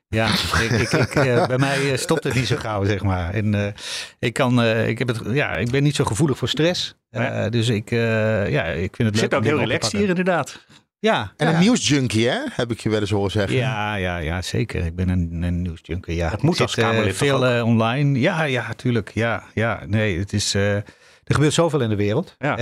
ja, 0.08 0.28
ik, 0.62 0.72
ik, 0.72 0.92
ik, 0.92 1.14
bij 1.48 1.58
mij 1.58 1.98
stopt 1.98 2.24
het 2.24 2.34
niet 2.34 2.48
zo 2.48 2.56
gauw, 2.56 2.86
zeg 2.86 3.04
maar. 3.04 3.34
En 3.34 3.74
ik, 4.20 4.34
kan, 4.34 4.64
ik, 4.64 4.98
heb 4.98 5.08
het, 5.08 5.22
ja, 5.26 5.56
ik 5.56 5.72
ben 5.72 5.84
niet 5.84 5.96
zo 5.96 6.04
gevoelig 6.04 6.38
voor 6.38 6.50
stress. 6.50 6.96
Ja. 7.10 7.50
Dus 7.50 7.70
ik, 7.70 7.90
ja, 7.90 8.64
ik 8.64 8.96
vind 8.96 9.10
het 9.10 9.18
Zit 9.18 9.32
leuk. 9.32 9.40
ook 9.40 9.46
heel 9.46 9.60
relaxed 9.60 9.92
hier 9.92 10.10
inderdaad. 10.10 10.66
Ja. 11.00 11.34
En 11.38 11.48
ja. 11.48 11.54
een 11.54 11.60
nieuwsjunkie, 11.60 12.28
hè? 12.28 12.40
Heb 12.50 12.72
ik 12.72 12.80
je 12.80 12.90
wel 12.90 13.00
eens 13.00 13.10
horen 13.10 13.32
zeggen. 13.32 13.58
Ja, 13.58 13.96
ja, 13.96 14.18
ja 14.18 14.42
zeker. 14.42 14.86
Ik 14.86 14.96
ben 14.96 15.10
een, 15.10 15.44
een 15.44 15.62
nieuwsjunkie. 15.62 16.16
Ja. 16.16 16.30
Het 16.30 16.42
moet 16.42 16.56
ik 16.56 16.62
als 16.62 16.74
zit, 16.74 16.84
Kamerlid 16.84 17.12
uh, 17.12 17.18
veel 17.18 17.56
uh, 17.56 17.66
online. 17.66 18.20
Ja, 18.20 18.44
ja, 18.44 18.74
tuurlijk. 18.74 19.12
Ja, 19.14 19.44
ja. 19.54 19.84
Nee, 19.88 20.20
het 20.20 20.34
is. 20.34 20.56
Uh, 20.56 20.76
er 20.76 21.36
gebeurt 21.36 21.54
zoveel 21.54 21.82
in 21.82 21.90
de 21.90 21.96
wereld. 21.96 22.36
Ja. 22.38 22.58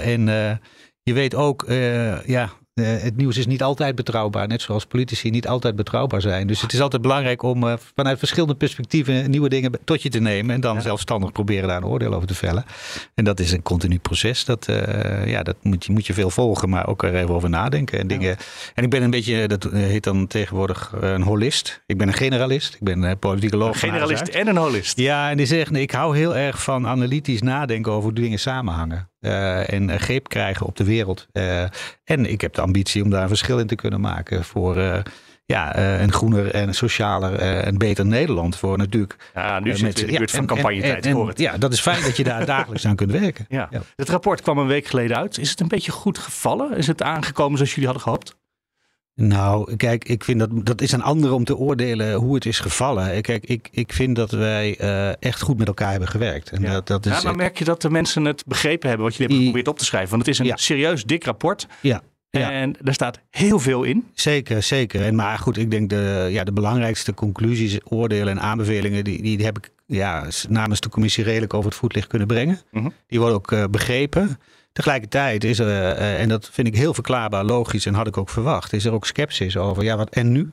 en 0.00 0.26
je 1.02 1.12
weet 1.12 1.34
ook, 1.34 1.64
ja. 2.26 2.50
Het 2.80 3.16
nieuws 3.16 3.36
is 3.36 3.46
niet 3.46 3.62
altijd 3.62 3.94
betrouwbaar, 3.94 4.48
net 4.48 4.62
zoals 4.62 4.84
politici 4.84 5.30
niet 5.30 5.48
altijd 5.48 5.76
betrouwbaar 5.76 6.20
zijn. 6.20 6.46
Dus 6.46 6.60
het 6.60 6.72
is 6.72 6.80
altijd 6.80 7.02
belangrijk 7.02 7.42
om 7.42 7.78
vanuit 7.94 8.18
verschillende 8.18 8.54
perspectieven 8.54 9.30
nieuwe 9.30 9.48
dingen 9.48 9.72
tot 9.84 10.02
je 10.02 10.08
te 10.08 10.20
nemen 10.20 10.54
en 10.54 10.60
dan 10.60 10.74
ja. 10.74 10.80
zelfstandig 10.80 11.32
proberen 11.32 11.68
daar 11.68 11.76
een 11.76 11.84
oordeel 11.84 12.14
over 12.14 12.28
te 12.28 12.34
vellen. 12.34 12.64
En 13.14 13.24
dat 13.24 13.40
is 13.40 13.52
een 13.52 13.62
continu 13.62 13.98
proces. 13.98 14.44
Dat, 14.44 14.66
ja, 15.24 15.42
dat 15.42 15.56
moet, 15.62 15.84
je, 15.84 15.92
moet 15.92 16.06
je 16.06 16.14
veel 16.14 16.30
volgen, 16.30 16.68
maar 16.68 16.86
ook 16.86 17.02
er 17.02 17.14
even 17.14 17.34
over 17.34 17.50
nadenken. 17.50 17.98
En, 17.98 18.06
dingen. 18.06 18.36
en 18.74 18.84
ik 18.84 18.90
ben 18.90 19.02
een 19.02 19.10
beetje, 19.10 19.48
dat 19.48 19.68
heet 19.72 20.04
dan 20.04 20.26
tegenwoordig 20.26 20.92
een 21.00 21.22
holist. 21.22 21.82
Ik 21.86 21.98
ben 21.98 22.08
een 22.08 22.14
generalist. 22.14 22.74
Ik 22.74 22.82
ben 22.82 23.02
een 23.02 23.18
politicoloog. 23.18 23.72
Een 23.72 23.88
generalist 23.88 24.28
en 24.28 24.46
een 24.46 24.56
holist. 24.56 24.98
Ja, 24.98 25.30
en 25.30 25.36
die 25.36 25.46
zegt, 25.46 25.76
ik 25.76 25.90
hou 25.90 26.16
heel 26.16 26.36
erg 26.36 26.62
van 26.62 26.86
analytisch 26.86 27.42
nadenken 27.42 27.92
over 27.92 28.02
hoe 28.02 28.12
dingen 28.12 28.38
samenhangen. 28.38 29.09
Uh, 29.20 29.72
en 29.72 29.88
uh, 29.88 29.96
greep 29.96 30.28
krijgen 30.28 30.66
op 30.66 30.76
de 30.76 30.84
wereld. 30.84 31.26
Uh, 31.32 31.62
en 32.04 32.26
ik 32.26 32.40
heb 32.40 32.54
de 32.54 32.60
ambitie 32.60 33.02
om 33.02 33.10
daar 33.10 33.22
een 33.22 33.28
verschil 33.28 33.58
in 33.58 33.66
te 33.66 33.74
kunnen 33.74 34.00
maken 34.00 34.44
voor 34.44 35.02
ja, 35.44 35.78
een 36.00 36.12
groener 36.12 36.50
en 36.50 36.74
socialer 36.74 37.34
en 37.38 37.78
beter 37.78 38.06
Nederland. 38.06 38.56
Voor 38.56 38.78
natuurlijk. 38.78 39.16
Ja, 39.34 39.60
nu 39.60 39.76
zit 39.76 39.88
het 39.88 40.00
in 40.00 40.06
de 40.06 40.18
buurt 40.18 40.30
van 40.30 40.46
campagnetijd. 40.46 41.06
En, 41.06 41.16
en, 41.16 41.28
en, 41.28 41.32
ja, 41.36 41.58
dat 41.58 41.72
is 41.72 41.80
fijn 41.80 42.02
dat 42.02 42.16
je 42.16 42.24
daar 42.24 42.46
dagelijks 42.56 42.86
aan 42.86 42.96
kunt 42.96 43.12
werken. 43.12 43.46
Ja. 43.48 43.68
ja. 43.70 43.80
Het 43.96 44.08
rapport 44.08 44.40
kwam 44.40 44.58
een 44.58 44.66
week 44.66 44.86
geleden 44.86 45.16
uit. 45.16 45.38
Is 45.38 45.50
het 45.50 45.60
een 45.60 45.68
beetje 45.68 45.92
goed 45.92 46.18
gevallen? 46.18 46.76
Is 46.76 46.86
het 46.86 47.02
aangekomen 47.02 47.56
zoals 47.56 47.74
jullie 47.74 47.88
hadden 47.88 48.02
gehoopt? 48.04 48.38
Nou, 49.20 49.76
kijk, 49.76 50.04
ik 50.04 50.24
vind 50.24 50.38
dat 50.38 50.50
dat 50.52 50.80
is 50.80 50.94
aan 50.94 51.02
anderen 51.02 51.36
om 51.36 51.44
te 51.44 51.56
oordelen 51.56 52.14
hoe 52.14 52.34
het 52.34 52.46
is 52.46 52.58
gevallen. 52.58 53.22
Kijk, 53.22 53.44
ik, 53.44 53.68
ik 53.70 53.92
vind 53.92 54.16
dat 54.16 54.30
wij 54.30 54.80
uh, 54.80 55.22
echt 55.22 55.40
goed 55.40 55.58
met 55.58 55.66
elkaar 55.66 55.90
hebben 55.90 56.08
gewerkt. 56.08 56.50
En 56.50 56.62
ja. 56.62 56.72
dat, 56.72 56.86
dat 56.86 57.06
is, 57.06 57.12
ja, 57.12 57.22
maar 57.22 57.36
merk 57.36 57.58
je 57.58 57.64
dat 57.64 57.82
de 57.82 57.90
mensen 57.90 58.24
het 58.24 58.44
begrepen 58.46 58.88
hebben 58.88 59.06
wat 59.06 59.16
je 59.16 59.22
hebt 59.22 59.34
geprobeerd 59.34 59.68
op 59.68 59.78
te 59.78 59.84
schrijven? 59.84 60.10
Want 60.10 60.22
het 60.22 60.30
is 60.34 60.38
een 60.38 60.46
ja. 60.46 60.56
serieus 60.56 61.04
dik 61.04 61.24
rapport. 61.24 61.66
Ja. 61.80 62.02
Ja. 62.30 62.50
En 62.50 62.76
daar 62.80 62.94
staat 62.94 63.20
heel 63.30 63.58
veel 63.58 63.82
in. 63.82 64.06
Zeker, 64.14 64.62
zeker. 64.62 65.02
En 65.02 65.14
maar 65.14 65.38
goed, 65.38 65.56
ik 65.56 65.70
denk 65.70 65.90
de, 65.90 66.28
ja, 66.30 66.44
de 66.44 66.52
belangrijkste 66.52 67.14
conclusies, 67.14 67.78
oordelen 67.84 68.28
en 68.28 68.40
aanbevelingen, 68.40 69.04
die, 69.04 69.22
die 69.22 69.44
heb 69.44 69.58
ik 69.58 69.70
ja, 69.86 70.26
namens 70.48 70.80
de 70.80 70.88
commissie 70.88 71.24
redelijk 71.24 71.54
over 71.54 71.70
het 71.70 71.78
voetlicht 71.78 72.06
kunnen 72.06 72.28
brengen. 72.28 72.60
Mhm. 72.70 72.88
Die 73.06 73.18
worden 73.18 73.36
ook 73.36 73.50
uh, 73.50 73.64
begrepen. 73.70 74.38
Tegelijkertijd 74.72 75.44
is 75.44 75.58
er, 75.58 75.66
uh, 75.66 76.20
en 76.20 76.28
dat 76.28 76.48
vind 76.52 76.66
ik 76.66 76.76
heel 76.76 76.94
verklaarbaar, 76.94 77.44
logisch 77.44 77.86
en 77.86 77.94
had 77.94 78.06
ik 78.06 78.16
ook 78.16 78.28
verwacht, 78.28 78.72
is 78.72 78.84
er 78.84 78.92
ook 78.92 79.06
sceptisch 79.06 79.56
over. 79.56 79.82
Ja, 79.82 79.96
wat 79.96 80.10
en 80.10 80.32
nu? 80.32 80.50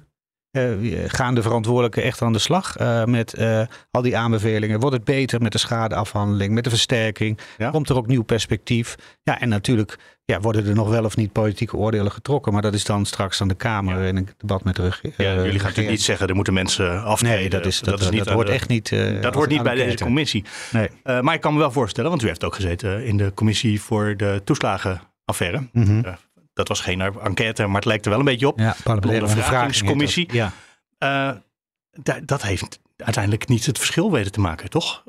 Uh, 0.51 1.04
gaan 1.08 1.36
de 1.36 1.42
verantwoordelijken 1.42 2.04
echt 2.04 2.22
aan 2.22 2.34
de 2.34 2.39
slag 2.39 2.80
uh, 2.80 3.04
met 3.04 3.36
uh, 3.39 3.62
al 3.92 4.01
die 4.01 4.18
aanbevelingen? 4.18 4.80
Wordt 4.80 4.96
het 4.96 5.06
beter 5.06 5.42
met 5.42 5.51
de 5.51 5.58
schadeafhandeling, 5.58 6.54
met 6.54 6.63
de 6.63 6.70
versterking? 6.70 7.39
Ja. 7.58 7.70
Komt 7.70 7.89
er 7.89 7.96
ook 7.96 8.08
nieuw 8.08 8.24
perspectief? 8.24 8.96
Ja, 9.24 9.39
en 9.39 9.50
natuurlijk 9.50 9.98
ja, 10.25 10.39
worden 10.39 10.68
er 10.68 10.75
nog 10.75 10.89
wel 10.89 11.04
of 11.04 11.16
niet 11.16 11.32
politieke 11.32 11.77
oordelen 11.77 12.12
getrokken. 12.12 12.54
Maar 12.54 12.62
dat 12.62 12.74
is 12.74 12.84
dan 12.84 13.06
straks 13.06 13.42
aan 13.42 13.48
de 13.48 13.56
Kamer 13.56 14.00
Ja. 14.01 14.08
in 14.08 14.16
een 14.18 14.30
debat 14.38 14.63
met 14.63 14.75
de 14.75 14.82
regering. 14.84 15.16
Ja, 15.18 15.34
jullie 15.36 15.51
gaan 15.51 15.62
natuurlijk 15.68 15.89
niet 15.89 16.01
zeggen, 16.04 16.27
er 16.27 16.36
moeten 16.36 16.54
mensen 16.54 17.04
aftreden. 17.04 17.39
Nee, 17.39 17.50
dat, 17.50 17.66
is, 17.66 17.80
dat, 17.80 18.00
dat, 18.00 18.12
niet 18.12 18.24
dat 18.25 18.34
hoort 18.34 18.50
echt 18.50 18.68
niet. 18.68 18.92
eh, 18.92 19.22
Dat 19.22 19.34
hoort 19.36 19.50
niet 19.50 19.63
bij 19.63 19.75
de 19.75 19.84
deze 19.84 20.04
commissie. 20.04 20.44
Nee. 20.72 20.89
Eh, 21.04 21.20
maar 21.22 21.34
ik 21.34 21.42
kan 21.42 21.54
me 21.54 21.60
wel 21.60 21.72
voorstellen, 21.72 22.10
want 22.10 22.24
u 22.24 22.27
heeft 22.27 22.44
ook 22.44 22.56
gezeten 22.56 23.06
in 23.06 23.18
de 23.18 23.32
commissie 23.34 23.82
voor 23.82 24.18
de 24.18 24.42
toeslagenaffaire. 24.44 25.68
Eh, 25.74 26.13
dat 26.58 26.68
was 26.68 26.80
geen 26.80 27.02
enquête, 27.02 27.66
maar 27.66 27.76
het 27.76 27.86
lijkt 27.86 28.04
er 28.06 28.10
wel 28.12 28.20
een 28.20 28.26
beetje 28.26 28.48
op. 28.48 28.60
Ja, 28.60 28.76
parlementaire 28.84 29.26
ondervraging 29.26 29.76
heet 29.76 29.86
Eh, 30.98 31.32
da- 32.04 32.20
dat 32.26 32.42
heeft 32.42 32.80
uiteindelijk 32.98 33.48
niet 33.48 33.66
het 33.66 33.78
verschil 33.78 34.12
weten 34.12 34.32
te 34.32 34.40
maken, 34.40 34.70
toch? 34.70 35.04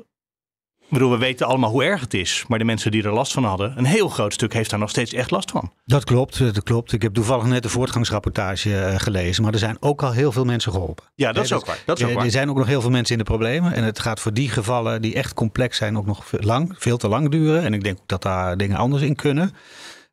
Ik 0.79 0.95
bedoel, 0.95 1.11
we 1.11 1.17
weten 1.17 1.47
allemaal 1.47 1.69
hoe 1.69 1.83
erg 1.83 2.01
het 2.01 2.13
is. 2.13 2.45
Maar 2.47 2.59
de 2.59 2.65
mensen 2.65 2.91
die 2.91 3.03
er 3.03 3.13
last 3.13 3.31
van 3.33 3.43
hadden, 3.43 3.77
een 3.77 3.85
heel 3.85 4.09
groot 4.09 4.33
stuk 4.33 4.53
heeft 4.53 4.69
daar 4.69 4.79
nog 4.79 4.89
steeds 4.89 5.13
echt 5.13 5.31
last 5.31 5.51
van. 5.51 5.71
dat. 5.85 6.03
Klopt, 6.03 6.37
dat 6.39 6.63
klopt. 6.63 6.91
Ik 6.91 7.01
heb 7.01 7.13
toevallig 7.13 7.45
net 7.45 7.63
de 7.63 7.69
voortgangsrapportage 7.69 8.79
eh, 8.79 8.99
gelezen. 8.99 9.43
Maar 9.43 9.53
er 9.53 9.59
zijn 9.59 9.77
ook 9.79 10.03
al 10.03 10.11
heel 10.11 10.31
veel 10.31 10.45
mensen 10.45 10.71
geholpen. 10.71 11.05
Ja, 11.15 11.27
dat 11.27 11.35
Ja, 11.35 11.41
is 11.55 11.61
ook 11.61 11.65
waar. 11.67 11.77
Dat 11.85 11.97
is 11.97 12.03
ook 12.03 12.09
Eh, 12.09 12.15
waar. 12.15 12.25
Er 12.25 12.31
zijn 12.31 12.49
ook 12.49 12.57
nog 12.57 12.67
heel 12.67 12.81
veel 12.81 12.89
mensen 12.89 13.13
in 13.17 13.23
de 13.23 13.29
problemen. 13.29 13.73
En 13.73 13.83
het 13.83 13.99
gaat 13.99 14.19
voor 14.19 14.33
die 14.33 14.49
gevallen 14.49 15.01
die 15.01 15.13
echt 15.15 15.33
complex 15.33 15.77
zijn 15.77 15.97
ook 15.97 16.05
nog 16.05 16.25
veel, 16.27 16.39
lang, 16.43 16.75
veel 16.77 16.97
te 16.97 17.07
lang 17.07 17.29
duren. 17.31 17.63
En 17.63 17.73
ik 17.73 17.83
denk 17.83 17.97
ook 17.99 18.07
dat 18.07 18.21
daar 18.21 18.57
dingen 18.57 18.77
anders 18.77 19.03
in 19.03 19.15
kunnen. 19.15 19.53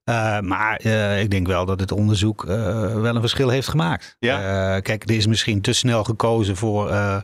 Eh, 0.06 0.40
maar 0.40 0.76
eh, 0.76 1.20
ik 1.20 1.30
denk 1.30 1.46
wel 1.46 1.64
dat 1.66 1.80
het 1.80 1.92
onderzoek 1.92 2.44
eh, 2.44 2.56
wel 2.94 3.14
een 3.14 3.20
verschil 3.20 3.48
heeft 3.48 3.68
gemaakt. 3.68 4.16
Ja. 4.18 4.80
Kijk, 4.80 5.08
er 5.10 5.16
is 5.16 5.26
misschien 5.26 5.60
te 5.60 5.72
snel 5.72 6.04
gekozen 6.04 6.56
voor 6.56 6.90
een, 6.90 7.22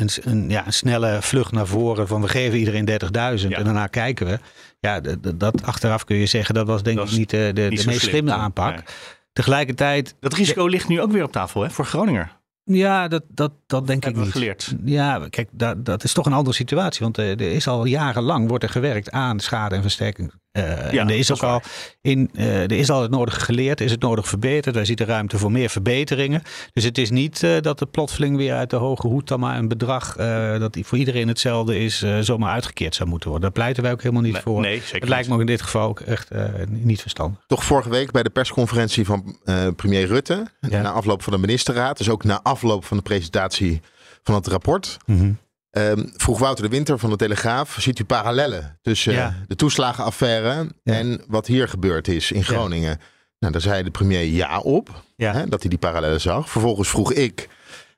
een, 0.00 0.08
een, 0.22 0.50
ja, 0.50 0.66
een 0.66 0.72
snelle 0.72 1.18
vlucht 1.22 1.52
naar 1.52 1.66
voren 1.66 2.08
van 2.08 2.20
we 2.20 2.28
geven 2.28 2.58
iedereen 2.58 2.88
30.000 2.90 3.48
Ja. 3.48 3.56
en 3.58 3.64
daarna 3.64 3.86
kijken 3.86 4.26
we. 4.26 4.38
Ja, 4.80 5.00
dat 5.36 5.62
achteraf 5.66 6.04
kun 6.04 6.16
je 6.16 6.26
zeggen 6.26 6.54
dat 6.54 6.66
was 6.66 6.82
denk 6.82 6.96
Dat 6.96 7.10
ik 7.10 7.16
niet 7.16 7.30
de, 7.30 7.50
de, 7.54 7.60
niet 7.62 7.70
de 7.76 7.82
zo 7.82 7.88
meest 7.88 8.00
slim, 8.00 8.10
slimme 8.12 8.32
aanpak. 8.32 8.74
Nee. 8.74 8.84
Tegelijkertijd, 9.32 10.14
Dat 10.20 10.34
risico 10.34 10.66
ligt 10.66 10.88
nu 10.88 11.00
ook 11.00 11.12
weer 11.12 11.24
op 11.24 11.32
tafel 11.32 11.62
hè, 11.62 11.70
voor 11.70 11.84
Groninger. 11.84 12.38
ja, 12.64 13.08
dat, 13.08 13.22
dat, 13.28 13.52
dat 13.66 13.86
denk 13.86 13.98
ik 13.98 14.04
Hebben 14.04 14.20
we 14.22 14.26
niet. 14.26 14.36
geleerd. 14.36 14.74
Ja, 14.84 15.26
kijk, 15.30 15.48
dat, 15.52 15.84
dat 15.84 16.04
is 16.04 16.12
toch 16.12 16.26
een 16.26 16.32
andere 16.32 16.56
situatie. 16.56 17.00
Want 17.02 17.16
er 17.16 17.40
is 17.40 17.68
al 17.68 17.84
jarenlang 17.84 18.48
wordt 18.48 18.64
er 18.64 18.70
gewerkt 18.70 19.10
aan 19.10 19.40
schade- 19.40 19.74
en 19.74 19.82
versterking, 19.82 20.32
Uh, 20.58 20.92
Ja, 20.92 21.00
en 21.00 21.08
er 21.08 21.16
is 21.18 21.30
ook 21.30 21.36
is 21.36 21.42
al 21.42 21.60
in, 22.00 22.30
uh, 22.34 22.62
er 22.62 22.72
is 22.72 22.90
al 22.90 23.02
het 23.02 23.10
nodige 23.10 23.40
geleerd, 23.40 23.80
is 23.80 23.90
het 23.90 24.00
nodig 24.00 24.28
verbeterd. 24.28 24.74
Wij 24.74 24.84
zien 24.84 24.96
de 24.96 25.04
ruimte 25.04 25.38
voor 25.38 25.52
meer 25.52 25.68
verbeteringen. 25.70 26.42
Dus 26.72 26.84
het 26.84 26.98
is 26.98 27.10
niet 27.10 27.42
uh, 27.42 27.60
dat 27.60 27.80
het 27.80 27.90
plotseling 27.90 28.36
weer 28.36 28.54
uit 28.54 28.70
de 28.70 28.76
hoge 28.76 29.06
hoed 29.06 29.28
dan 29.28 29.40
maar 29.40 29.58
een 29.58 29.68
bedrag 29.68 30.14
dat 30.58 30.78
voor 30.82 30.98
iedereen 30.98 31.28
hetzelfde 31.28 31.78
is, 31.78 32.04
zomaar 32.20 32.52
uitgekeerd 32.52 32.94
zou 32.94 33.08
moeten 33.08 33.28
worden. 33.30 33.46
Daar 33.48 33.58
pleiten 33.62 33.82
wij 33.82 33.92
ook 33.92 34.02
helemaal 34.02 34.22
niet 34.22 34.32
Nee, 34.32 34.42
voor. 34.42 34.60
nee, 34.60 34.80
zeker 34.80 35.00
het 35.00 35.08
lijkt 35.08 35.18
niet. 35.20 35.28
me 35.28 35.34
ook 35.34 35.40
in 35.40 35.46
dit 35.56 35.62
geval 35.62 35.88
ook 35.88 36.00
echt 36.00 36.30
niet 36.68 37.00
verstandig. 37.00 37.40
Toch 37.46 37.64
vorige 37.64 37.88
week 37.90 38.10
bij 38.10 38.22
de 38.22 38.30
persconferentie 38.30 39.04
van 39.04 39.38
eh, 39.44 39.66
premier 39.76 40.06
Rutte, 40.06 40.46
Ja. 40.60 40.80
na 40.82 40.90
afloop 40.90 41.22
van 41.22 41.32
de 41.32 41.38
ministerraad, 41.38 41.98
dus 41.98 42.08
ook 42.08 42.24
na 42.24 42.40
afloop 42.42 42.84
van 42.84 42.96
de 42.96 43.02
presentatie 43.02 43.80
van 44.22 44.34
het 44.34 44.46
rapport, 44.46 44.96
Mhm. 45.06 45.32
Ehm, 45.72 46.04
vroeg 46.16 46.38
Wouter 46.38 46.64
de 46.64 46.70
Winter 46.70 46.98
van 46.98 47.10
de 47.10 47.16
Telegraaf, 47.16 47.76
ziet 47.80 47.98
u 47.98 48.04
parallellen 48.04 48.78
tussen 48.82 49.12
Ja. 49.12 49.34
de 49.46 49.54
toeslagenaffaire 49.56 50.68
Ja. 50.82 50.94
en 50.94 51.20
wat 51.28 51.46
hier 51.46 51.68
gebeurd 51.68 52.08
is 52.08 52.32
in 52.32 52.44
Groningen? 52.44 53.00
Nou, 53.38 53.52
daar 53.52 53.62
zei 53.62 53.82
de 53.82 53.90
premier 53.90 54.24
ja 54.24 54.58
op, 54.60 55.02
Ja. 55.16 55.32
hè, 55.32 55.48
dat 55.48 55.60
hij 55.60 55.70
die 55.70 55.78
parallellen 55.78 56.20
zag. 56.20 56.50
Vervolgens 56.50 56.88
vroeg 56.88 57.12
ik, 57.12 57.48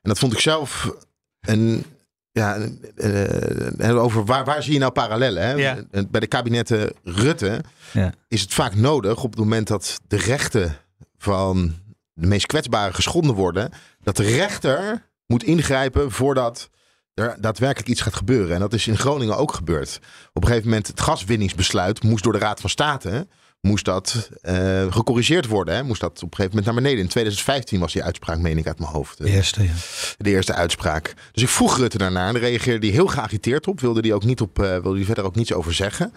en 0.01 0.09
dat 0.09 0.19
vond 0.19 0.33
ik 0.33 0.39
zelf 0.39 0.91
een... 1.39 1.85
Ja, 2.31 2.57
eh, 2.95 3.97
over 4.03 4.25
waar, 4.25 4.45
waar 4.45 4.63
zie 4.63 4.73
je 4.73 4.79
nou 4.79 4.91
parallellen? 4.91 5.43
Hè? 5.47 5.53
Ja. 5.53 5.77
Bij 6.09 6.19
de 6.19 6.27
kabinetten 6.27 6.91
Rutte 7.03 7.61
Ja. 7.93 8.13
is 8.27 8.41
het 8.41 8.53
vaak 8.53 8.75
nodig 8.75 9.23
op 9.23 9.29
het 9.31 9.39
moment 9.39 9.67
dat 9.67 9.99
de 10.07 10.17
rechten 10.17 10.75
van 11.17 11.73
de 12.13 12.27
meest 12.27 12.45
kwetsbaren 12.45 12.93
geschonden 12.95 13.35
worden, 13.35 13.71
dat 14.03 14.15
de 14.17 14.23
rechter 14.23 15.05
moet 15.27 15.43
ingrijpen 15.43 16.11
voordat 16.11 16.69
er 17.15 17.37
daadwerkelijk 17.39 17.89
iets 17.89 18.01
gaat 18.01 18.15
gebeuren. 18.15 18.53
En 18.53 18.59
dat 18.59 18.73
is 18.73 18.87
in 18.87 18.97
Groningen 18.97 19.37
ook 19.37 19.53
gebeurd. 19.53 19.99
Op 20.33 20.41
een 20.41 20.47
gegeven 20.47 20.69
moment 20.69 20.87
het 20.87 21.01
gaswinningsbesluit 21.01 22.03
moest 22.03 22.23
door 22.23 22.33
de 22.33 22.39
Raad 22.39 22.61
van 22.61 22.69
State 22.69 23.27
moest 23.61 23.85
dat 23.85 24.29
eh, 24.41 24.91
gecorrigeerd 24.93 25.47
worden. 25.47 25.75
Hè? 25.75 25.83
Moest 25.83 26.01
dat 26.01 26.11
op 26.11 26.21
een 26.21 26.35
gegeven 26.35 26.49
moment 26.49 26.65
naar 26.65 26.83
beneden. 26.83 27.03
In 27.03 27.09
2015 27.09 27.79
was 27.79 27.93
die 27.93 28.03
uitspraak, 28.03 28.39
meen 28.39 28.57
ik 28.57 28.67
uit 28.67 28.79
mijn 28.79 28.91
hoofd. 28.91 29.17
De 29.17 29.29
eerste, 29.29 29.63
ja. 29.63 29.73
De 30.17 30.29
eerste 30.29 30.53
uitspraak. 30.53 31.13
Dus 31.31 31.43
ik 31.43 31.49
vroeg 31.49 31.77
Rutte 31.77 31.97
daarna 31.97 32.27
en 32.27 32.33
daar 32.33 32.41
reageerde 32.41 32.85
hij 32.85 32.95
heel 32.95 33.07
geagiteerd 33.07 33.67
op. 33.67 33.79
Wilde 33.79 33.99
hij 33.99 34.13
ook 34.13 34.23
niet 34.23 34.41
op, 34.41 34.59
eh, 34.59 34.69
wilde 34.69 34.95
hij 34.95 35.05
verder 35.05 35.23
ook 35.23 35.35
niets 35.35 35.53
over 35.53 35.73
zeggen. 35.73 36.13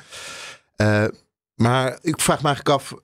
Eh, 0.77 1.05
maar 1.55 1.99
ik 2.03 2.21
vraag 2.21 2.43
me 2.43 2.47
eigenlijk 2.47 2.77
af, 2.77 2.95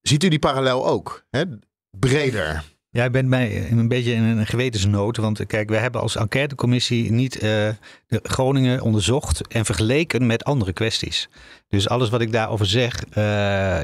ziet 0.00 0.24
u 0.24 0.28
die 0.28 0.38
parallel 0.38 0.86
ook? 0.86 1.24
Hè? 1.30 1.42
Breder. 1.90 2.73
Ja, 2.94 3.04
ik 3.04 3.12
ben 3.12 3.28
mij 3.28 3.70
een 3.70 3.88
beetje 3.88 4.12
in 4.12 4.22
een 4.22 4.46
gewetensnood. 4.46 5.16
Want 5.16 5.40
eh, 5.40 5.46
kijk, 5.46 5.68
we 5.68 5.76
hebben 5.76 6.00
als 6.00 6.16
enquêtecommissie 6.16 7.12
niet 7.12 7.40
de 7.40 7.76
Groningen 8.22 8.80
onderzocht 8.80 9.46
en 9.48 9.64
vergeleken 9.64 10.26
met 10.26 10.44
andere 10.44 10.72
kwesties. 10.72 11.28
Dus 11.74 11.88
alles 11.88 12.08
wat 12.08 12.20
ik 12.20 12.32
daarover 12.32 12.66
zeg, 12.66 13.04
eh, 13.10 13.22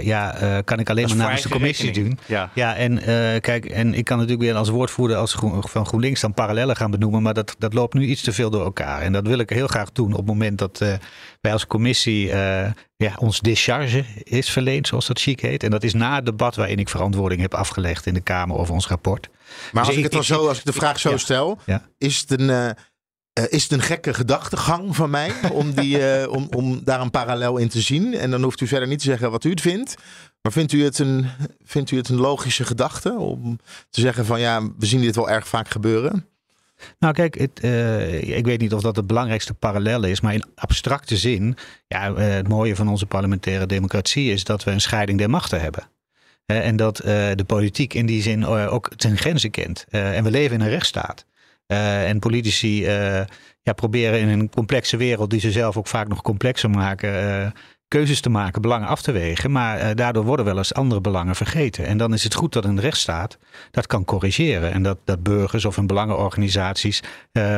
ja, 0.03 0.35
eh, 0.35 0.59
kan 0.65 0.79
ik 0.79 0.91
alleen 0.91 1.09
maar 1.09 1.17
namens 1.17 1.43
de 1.43 1.49
commissie 1.49 1.87
rekening. 1.87 2.15
doen. 2.17 2.25
Ja. 2.27 2.51
Ja, 2.55 2.77
en 2.77 2.99
eh, 2.99 3.41
kijk, 3.41 3.65
en 3.65 3.95
ik 3.95 4.05
kan 4.05 4.17
natuurlijk 4.17 4.43
weer 4.45 4.55
als 4.57 4.69
woordvoerder 4.69 5.17
als 5.17 5.35
Groen- 5.35 5.63
van 5.69 5.87
GroenLinks 5.87 6.21
dan 6.21 6.35
parallellen 6.35 6.77
gaan 6.77 6.91
benoemen, 6.91 7.23
maar 7.23 7.35
dat, 7.35 7.55
dat 7.59 7.75
loopt 7.75 7.95
nu 7.95 8.05
iets 8.07 8.23
te 8.23 8.33
veel 8.33 8.51
door 8.51 8.65
elkaar. 8.65 9.01
En 9.03 9.13
dat 9.13 9.27
wil 9.27 9.39
ik 9.39 9.51
heel 9.51 9.67
graag 9.67 9.93
doen 9.93 10.11
op 10.11 10.17
het 10.17 10.27
moment 10.27 10.59
dat 10.59 10.81
eh, 10.81 10.93
wij 11.41 11.53
als 11.53 11.67
commissie 11.67 12.31
eh, 12.33 12.71
ja, 12.97 13.13
ons 13.19 13.41
discharge 13.41 14.05
is 14.23 14.51
verleend, 14.51 14.87
zoals 14.87 15.07
dat 15.07 15.21
chic 15.21 15.41
heet. 15.41 15.63
En 15.63 15.71
dat 15.71 15.83
is 15.83 15.95
na 15.95 16.15
het 16.15 16.27
debat 16.27 16.57
waarin 16.57 16.79
ik 16.79 16.89
verantwoording 16.89 17.41
heb 17.41 17.55
afgelegd 17.55 18.07
in 18.07 18.15
de 18.15 18.21
Kamer 18.21 18.57
over 18.57 18.75
ons 18.75 18.87
rapport. 18.89 19.29
Maar 19.31 19.39
Dus 19.73 19.81
als 19.83 19.89
ik 19.91 19.97
ik- 19.97 20.03
het 20.03 20.13
dan 20.13 20.21
ik- 20.21 20.27
zo, 20.27 20.49
als 20.49 20.59
ik 20.59 20.65
de 20.65 20.73
vraag 20.73 20.99
zo 21.01 21.11
ja. 21.11 21.17
stel, 21.17 21.59
Ja. 21.67 21.83
is 21.99 22.25
het 22.29 22.41
een. 22.41 22.75
Eh, 23.33 23.45
is 23.49 23.63
het 23.63 23.73
een 23.73 23.83
gekke 23.83 24.15
gedachtegang 24.15 24.97
van 24.97 25.11
mij 25.11 25.33
om, 25.53 25.73
die, 25.73 25.99
eh, 26.09 26.33
om, 26.33 26.49
om 26.57 26.81
daar 26.85 27.01
een 27.01 27.11
parallel 27.11 27.57
in 27.57 27.69
te 27.69 27.81
zien? 27.81 28.15
En 28.15 28.31
dan 28.31 28.43
hoeft 28.43 28.61
u 28.61 28.67
verder 28.67 28.89
niet 28.89 28.99
te 28.99 29.05
zeggen 29.05 29.31
wat 29.31 29.45
u 29.45 29.51
het 29.51 29.61
vindt. 29.61 29.95
Maar 30.43 30.53
vindt 30.53 30.73
u 30.73 30.85
het 30.85 30.99
een, 30.99 31.27
vindt 31.65 31.91
u 31.91 31.97
het 31.97 32.09
een 32.09 32.21
logische 32.21 32.65
gedachte 32.65 33.13
om 33.13 33.59
te 33.91 34.01
zeggen 34.01 34.27
van 34.27 34.41
ja, 34.41 34.63
we 34.79 34.87
zien 34.87 35.01
dit 35.01 35.17
wel 35.17 35.31
erg 35.31 35.49
vaak 35.49 35.69
gebeuren? 35.69 36.27
Nou, 36.99 37.15
kijk, 37.15 37.39
het, 37.39 37.61
eh, 37.61 38.37
ik 38.37 38.45
weet 38.45 38.61
niet 38.61 38.75
of 38.75 38.83
dat 38.83 38.97
het 38.97 39.07
belangrijkste 39.07 39.55
parallel 39.55 40.05
is, 40.05 40.21
maar 40.21 40.35
in 40.35 40.45
abstracte 40.55 41.17
zin, 41.17 41.57
ja, 41.89 42.15
het 42.15 42.49
mooie 42.49 42.77
van 42.77 42.89
onze 42.89 43.07
parlementaire 43.07 43.67
democratie 43.67 44.33
is 44.33 44.45
dat 44.45 44.65
we 44.65 44.71
een 44.71 44.81
scheiding 44.81 45.19
der 45.19 45.31
machten 45.31 45.61
hebben. 45.61 45.89
En 46.47 46.77
dat 46.77 46.97
de 46.97 47.45
politiek 47.47 47.95
in 47.95 48.07
die 48.07 48.23
zin 48.23 48.47
ook 48.47 48.91
zijn 48.97 49.17
grenzen 49.17 49.51
kent. 49.51 49.85
En 49.89 50.25
we 50.25 50.31
leven 50.31 50.55
in 50.55 50.61
een 50.61 50.69
rechtsstaat. 50.69 51.25
Eh, 51.71 52.09
en 52.09 52.19
politici 52.19 52.85
eh, 52.87 53.25
ja, 53.63 53.73
proberen 53.73 54.21
in 54.21 54.29
een 54.29 54.51
complexe 54.51 54.97
wereld, 54.97 55.31
die 55.31 55.41
ze 55.41 55.51
zelf 55.51 55.77
ook 55.77 55.87
vaak 55.87 56.09
nog 56.09 56.23
complexer 56.23 56.71
maken, 56.71 57.43
eh, 57.43 57.51
keuzes 57.89 58.21
te 58.21 58.31
maken, 58.31 58.63
belangen 58.63 58.89
af 58.89 59.03
te 59.03 59.13
wegen. 59.13 59.53
Maar 59.53 59.95
daardoor 59.95 60.25
worden 60.25 60.45
wel 60.45 60.57
eens 60.57 60.75
andere 60.75 61.01
belangen 61.01 61.35
vergeten. 61.35 61.87
En 61.87 61.99
dan 61.99 62.13
is 62.13 62.25
het 62.25 62.35
goed 62.35 62.53
dat 62.53 62.65
een 62.65 62.81
rechtsstaat 62.81 63.39
dat 63.71 63.87
kan 63.87 64.05
corrigeren. 64.05 64.73
En 64.73 64.83
dat, 64.83 64.99
dat 65.05 65.23
burgers 65.23 65.65
of 65.65 65.77
hun 65.77 65.87
belangenorganisaties 65.87 67.03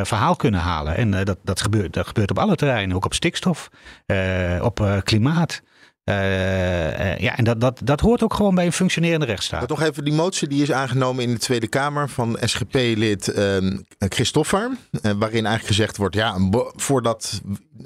verhaal 0.03 0.37
kunnen 0.37 0.61
halen. 0.61 0.97
En 0.97 1.25
dat, 1.25 1.39
dat, 1.43 1.61
gebeurt, 1.61 1.93
dat 1.93 2.07
gebeurt 2.07 2.31
op 2.31 2.39
alle 2.39 2.57
terreinen, 2.57 2.97
ook 2.97 3.05
op 3.05 3.15
stikstof, 3.15 3.71
op 4.61 5.01
klimaat. 5.05 5.63
Eh, 6.05 7.13
eh, 7.13 7.19
ja, 7.19 7.37
en 7.37 7.45
dat, 7.45 7.61
dat, 7.61 7.81
dat 7.85 8.01
hoort 8.01 8.23
ook 8.23 8.35
gewoon 8.35 8.55
bij 8.55 8.67
een 8.67 8.73
functionerende 8.73 9.27
rechtsstaat. 9.27 9.61
Dat 9.61 9.69
nog 9.69 9.83
even 9.83 10.05
die 10.05 10.13
motie 10.15 10.49
die 10.49 10.63
is 10.63 10.73
aangenomen 10.73 11.25
in 11.25 11.33
de 11.33 11.39
Tweede 11.39 11.67
Kamer 11.67 12.09
van 12.09 12.39
SGP-lid 12.41 13.29
ehm 13.29 13.79
Christoffer. 13.99 14.71
eh, 14.91 15.01
waarin 15.03 15.47
eigenlijk 15.47 15.67
gezegd 15.67 15.97
wordt, 15.97 16.15
ja, 16.15 16.37
voordat 16.77 17.41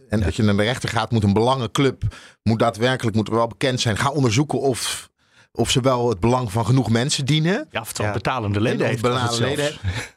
en 0.08 0.20
dat 0.20 0.37
je 0.37 0.42
naar 0.42 0.56
de 0.56 0.62
rechter 0.62 0.88
gaat, 0.88 1.11
moet 1.11 1.23
een 1.23 1.32
belangenclub, 1.32 2.02
moet 2.42 2.58
daadwerkelijk 2.58 3.16
moet 3.16 3.28
wel 3.28 3.46
bekend 3.46 3.80
zijn. 3.80 3.96
Ga 3.96 4.11
onderzoeken 4.11 4.61
of, 4.61 5.11
of 5.52 5.70
ze 5.70 5.80
wel 5.80 6.08
het 6.08 6.20
belang 6.20 6.52
van 6.52 6.66
genoeg 6.66 6.90
mensen 6.90 7.25
dienen. 7.26 7.66
Ja, 7.70 7.80
of 7.80 7.88
het 7.88 7.99
wel 7.99 8.06
Ja. 8.06 8.12
betalende 8.12 8.56
En 8.56 8.62
leden 8.62 8.80
of 8.80 8.88
heeft. 8.88 9.38
leden. 9.38 9.73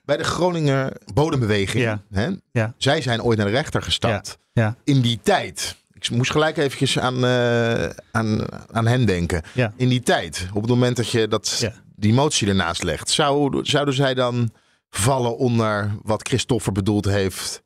Bij 0.05 0.17
de 0.17 0.23
Groninger 0.23 0.93
Bodembeweging, 1.13 1.83
Ja. 1.83 2.01
hè, 2.11 2.29
Ja. 2.51 2.73
zij 2.77 3.01
zijn 3.01 3.21
ooit 3.21 3.37
naar 3.37 3.47
de 3.47 3.53
rechter 3.53 3.81
gestapt. 3.81 4.37
Ja. 4.53 4.75
In 4.83 5.01
die 5.01 5.19
tijd. 5.23 5.75
Ik 5.99 6.09
moest 6.09 6.31
gelijk 6.31 6.57
eventjes 6.57 6.99
aan, 6.99 7.25
eh, 7.25 7.89
aan, 8.11 8.45
aan 8.71 8.87
hen 8.87 9.05
denken. 9.05 9.41
Ja. 9.53 9.73
In 9.75 9.89
die 9.89 10.01
tijd, 10.01 10.47
op 10.53 10.61
het 10.61 10.69
moment 10.69 10.95
dat 10.95 11.09
je 11.09 11.27
dat, 11.27 11.57
Ja. 11.59 11.73
die 11.95 12.13
motie 12.13 12.47
ernaast 12.47 12.83
legt, 12.83 13.09
zou, 13.09 13.59
zouden 13.65 13.93
zij 13.93 14.13
dan 14.13 14.51
vallen 14.89 15.37
onder 15.37 15.91
wat 16.03 16.27
Christoffer 16.27 16.71
bedoeld 16.71 17.05
heeft? 17.05 17.63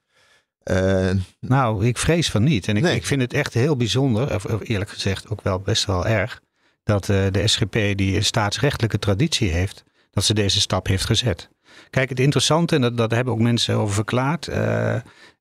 Eh, 0.64 1.10
Nou, 1.40 1.86
ik 1.86 1.98
vrees 1.98 2.30
van 2.30 2.44
niet. 2.44 2.68
En 2.68 2.78
ik, 2.78 2.84
Nee. 2.84 2.96
ik 2.96 3.06
vind 3.06 3.22
het 3.22 3.34
echt 3.34 3.54
heel 3.54 3.78
bijzonder, 3.78 4.36
of, 4.36 4.46
of 4.46 4.60
eerlijk 4.68 4.90
gezegd 4.90 5.30
ook 5.30 5.42
wel 5.42 5.60
best 5.60 5.86
wel 5.86 6.08
erg, 6.08 6.40
dat 6.84 7.10
eh, 7.10 7.26
de 7.32 7.48
SGP 7.48 7.72
die 7.96 8.16
een 8.16 8.26
staatsrechtelijke 8.26 9.00
traditie 9.00 9.50
heeft, 9.50 9.84
dat 10.12 10.24
ze 10.24 10.34
deze 10.34 10.60
stap 10.62 10.88
heeft 10.88 11.06
gezet. 11.06 11.50
Kijk, 11.90 12.10
het 12.10 12.20
interessante, 12.20 12.76
en 12.76 12.82
dat, 12.82 12.98
dat 12.98 13.12
hebben 13.12 13.34
ook 13.34 13.40
mensen 13.40 13.76
over 13.76 13.94
verklaard, 13.96 14.50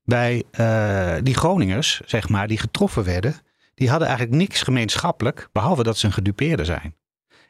bij 0.04 0.42
eh, 0.50 1.14
die 1.23 1.35
Groningers, 1.35 2.00
zeg 2.04 2.28
maar, 2.28 2.49
die 2.49 2.59
getroffen 2.59 3.04
werden, 3.04 3.35
die 3.75 3.90
hadden 3.90 4.09
eigenlijk 4.09 4.38
niks 4.38 4.62
gemeenschappelijk, 4.62 5.49
behalve 5.52 5.82
dat 5.82 5.99
ze 5.99 6.06
een 6.06 6.12
gedupeerde 6.12 6.64
zijn. 6.64 6.97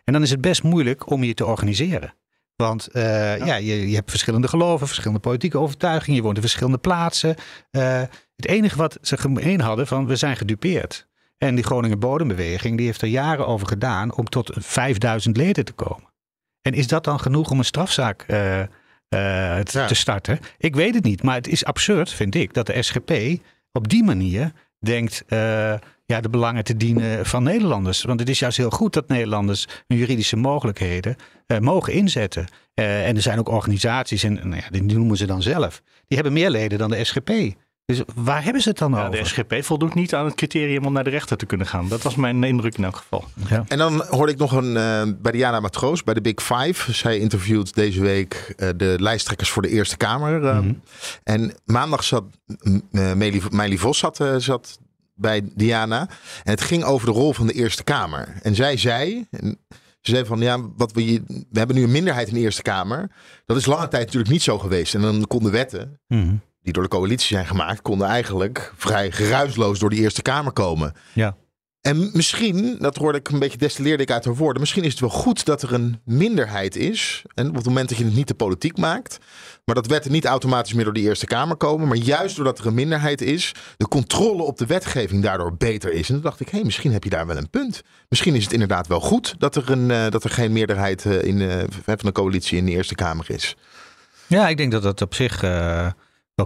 En 0.04 0.12
dan 0.12 0.22
is 0.22 0.30
het 0.30 0.40
best 0.40 0.62
moeilijk 0.62 1.10
om 1.10 1.24
je 1.24 1.34
te 1.34 1.46
organiseren. 1.46 2.14
Want 2.56 2.86
eh, 2.86 3.38
ja. 3.38 3.54
je, 3.54 3.88
je 3.88 3.94
hebt 3.94 4.10
verschillende 4.10 4.48
geloven, 4.48 4.86
verschillende 4.86 5.20
politieke 5.20 5.58
overtuigingen. 5.58 6.16
Je 6.16 6.22
woont 6.22 6.36
in 6.36 6.42
verschillende 6.42 6.78
plaatsen. 6.78 7.36
Eh, 7.70 8.00
het 8.36 8.46
enige 8.46 8.76
wat 8.76 8.98
ze 9.00 9.16
gemeen 9.16 9.60
hadden 9.60 9.86
van 9.86 10.06
we 10.06 10.16
zijn 10.16 10.36
gedupeerd. 10.36 11.06
En 11.38 11.54
die 11.54 11.64
Groningen 11.64 11.98
Bodembeweging 11.98 12.76
die 12.76 12.86
heeft 12.86 13.02
er 13.02 13.08
jaren 13.08 13.46
over 13.46 13.66
gedaan 13.66 14.14
om 14.14 14.24
tot 14.24 14.50
5000 14.54 15.36
leden 15.36 15.64
te 15.64 15.72
komen. 15.72 16.10
En 16.60 16.72
is 16.72 16.86
dat 16.86 17.04
dan 17.04 17.20
genoeg 17.20 17.50
om 17.50 17.58
een 17.58 17.64
strafzaak 17.64 18.26
Ja. 19.12 19.62
te 19.62 19.94
starten? 19.94 20.38
Ik 20.58 20.74
weet 20.74 20.94
het 20.94 21.04
niet, 21.04 21.22
maar 21.22 21.34
het 21.34 21.48
is 21.48 21.64
absurd, 21.64 22.10
vind 22.10 22.34
ik, 22.34 22.54
dat 22.54 22.66
de 22.66 22.82
SGP 22.82 23.12
op 23.72 23.88
die 23.88 24.04
manier 24.04 24.52
denkt 24.78 25.24
eh, 25.26 25.74
ja, 26.06 26.20
de 26.20 26.28
belangen 26.30 26.64
te 26.64 26.76
dienen 26.76 27.26
van 27.26 27.42
Nederlanders. 27.42 28.02
Want 28.02 28.20
het 28.20 28.28
is 28.28 28.38
juist 28.38 28.56
heel 28.56 28.70
goed 28.70 28.92
dat 28.92 29.08
Nederlanders 29.08 29.66
hun 29.86 29.98
juridische 29.98 30.36
mogelijkheden 30.36 31.16
eh, 31.46 31.58
mogen 31.58 31.92
inzetten. 31.92 32.46
Eh, 32.74 33.08
en 33.08 33.16
er 33.16 33.22
zijn 33.22 33.38
ook 33.38 33.48
organisaties, 33.48 34.22
en 34.22 34.34
nou 34.34 34.56
ja, 34.56 34.70
die 34.70 34.82
noemen 34.82 35.16
ze 35.16 35.26
dan 35.26 35.42
zelf, 35.42 35.82
die 36.06 36.16
hebben 36.16 36.32
meer 36.32 36.50
leden 36.50 36.78
dan 36.78 36.90
de 36.90 37.04
SGP. 37.04 37.30
Dus 37.84 38.02
waar 38.14 38.44
hebben 38.44 38.62
ze 38.62 38.68
het 38.68 38.78
dan 38.78 38.92
Ja, 38.92 38.98
over? 39.06 39.10
de 39.18 39.24
SGP 39.24 39.54
voldoet 39.64 39.94
niet 39.94 40.14
aan 40.14 40.24
het 40.24 40.34
criterium 40.34 40.84
om 40.86 40.92
naar 40.92 41.04
de 41.04 41.10
rechter 41.10 41.36
te 41.36 41.46
kunnen 41.46 41.66
gaan. 41.66 41.88
Dat 41.88 42.02
was 42.02 42.14
mijn 42.14 42.44
indruk 42.44 42.76
in 42.76 42.84
elk 42.84 42.96
geval. 42.96 43.24
Ja. 43.48 43.64
en 43.68 43.78
dan 43.78 44.02
hoorde 44.08 44.32
ik 44.32 44.38
nog 44.38 44.52
een, 44.52 44.76
eh, 44.76 45.02
bij 45.22 45.32
Diana 45.32 45.60
Matroos, 45.60 46.04
bij 46.04 46.14
de 46.14 46.20
Big 46.20 46.42
Five. 46.42 46.92
Zij 46.92 47.18
interviewt 47.18 47.74
deze 47.74 48.00
week 48.00 48.52
eh, 48.56 48.68
de 48.76 48.96
lijsttrekkers 49.00 49.50
voor 49.50 49.62
de 49.62 49.68
Eerste 49.68 49.96
Kamer. 49.96 50.44
eh, 50.46 50.58
Mhm. 50.58 50.72
En 51.24 51.54
maandag 51.64 52.04
zat 52.04 52.24
eh, 52.92 53.12
Meili, 53.50 53.78
Vos 53.78 53.98
zat, 53.98 54.20
eh, 54.20 54.34
zat 54.36 54.78
bij 55.14 55.42
Diana. 55.54 56.00
En 56.44 56.50
het 56.50 56.60
ging 56.60 56.84
over 56.84 57.06
de 57.06 57.12
rol 57.12 57.32
van 57.32 57.46
de 57.46 57.52
Eerste 57.52 57.84
Kamer. 57.84 58.34
En 58.42 58.54
zij 58.54 58.76
zei, 58.76 59.26
en 59.30 59.58
ze 60.00 60.10
zei 60.10 60.24
van 60.24 60.40
ja, 60.40 60.58
wat 60.76 60.92
we, 60.92 61.22
we 61.50 61.58
hebben 61.58 61.76
nu 61.76 61.82
een 61.82 61.90
minderheid 61.90 62.28
in 62.28 62.34
de 62.34 62.40
Eerste 62.40 62.62
Kamer. 62.62 63.10
Dat 63.46 63.56
is 63.56 63.66
lange 63.66 63.88
tijd 63.88 64.04
natuurlijk 64.04 64.32
niet 64.32 64.42
zo 64.42 64.58
geweest. 64.58 64.94
En 64.94 65.00
dan 65.00 65.26
konden 65.26 65.52
wetten, 65.52 66.00
Mhm. 66.08 66.34
Die 66.62 66.72
door 66.72 66.82
de 66.82 66.88
coalitie 66.88 67.26
zijn 67.26 67.46
gemaakt, 67.46 67.82
konden 67.82 68.08
eigenlijk 68.08 68.72
vrij 68.76 69.10
geruisloos 69.10 69.78
door 69.78 69.90
de 69.90 69.96
Eerste 69.96 70.22
Kamer 70.22 70.52
komen. 70.52 70.92
Ja. 71.12 71.36
En 71.82 72.10
misschien, 72.12 72.76
dat 72.78 72.96
hoorde 72.96 73.18
ik 73.18 73.28
een 73.28 73.38
beetje 73.38 73.58
destilleerde 73.58 74.02
ik 74.02 74.10
uit 74.10 74.24
haar 74.24 74.36
woorden. 74.36 74.60
Misschien 74.60 74.82
is 74.82 74.90
het 74.90 75.00
wel 75.00 75.10
goed 75.10 75.44
dat 75.44 75.62
er 75.62 75.72
een 75.72 76.00
minderheid 76.04 76.76
is. 76.76 77.22
En 77.34 77.48
op 77.48 77.54
het 77.54 77.64
moment 77.64 77.88
dat 77.88 77.98
je 77.98 78.04
het 78.04 78.14
niet 78.14 78.28
de 78.28 78.34
politiek 78.34 78.76
maakt. 78.76 79.18
Maar 79.64 79.74
dat 79.74 79.86
wetten 79.86 80.12
niet 80.12 80.24
automatisch 80.24 80.72
meer 80.72 80.84
door 80.84 80.92
de 80.92 81.00
Eerste 81.00 81.26
Kamer 81.26 81.56
komen. 81.56 81.88
Maar 81.88 81.96
juist 81.96 82.36
doordat 82.36 82.58
er 82.58 82.66
een 82.66 82.74
minderheid 82.74 83.20
is. 83.20 83.54
De 83.76 83.88
controle 83.88 84.42
op 84.42 84.58
de 84.58 84.66
wetgeving 84.66 85.22
daardoor 85.22 85.56
beter 85.56 85.92
is. 85.92 86.08
En 86.08 86.14
toen 86.14 86.22
dacht 86.22 86.40
ik, 86.40 86.48
hé, 86.48 86.56
hey, 86.56 86.64
misschien 86.64 86.92
heb 86.92 87.04
je 87.04 87.10
daar 87.10 87.26
wel 87.26 87.36
een 87.36 87.50
punt. 87.50 87.82
Misschien 88.08 88.34
is 88.34 88.44
het 88.44 88.52
inderdaad 88.52 88.86
wel 88.86 89.00
goed 89.00 89.34
dat 89.38 89.56
er, 89.56 89.70
een, 89.70 89.88
uh, 89.88 90.08
dat 90.08 90.24
er 90.24 90.30
geen 90.30 90.52
meerderheid 90.52 91.04
uh, 91.04 91.22
in, 91.22 91.40
uh, 91.40 91.62
van 91.84 91.96
de 92.00 92.12
coalitie 92.12 92.58
in 92.58 92.64
de 92.64 92.72
Eerste 92.72 92.94
Kamer 92.94 93.30
is. 93.30 93.56
Ja, 94.26 94.48
ik 94.48 94.56
denk 94.56 94.72
dat 94.72 94.82
dat 94.82 95.02
op 95.02 95.14
zich 95.14 95.40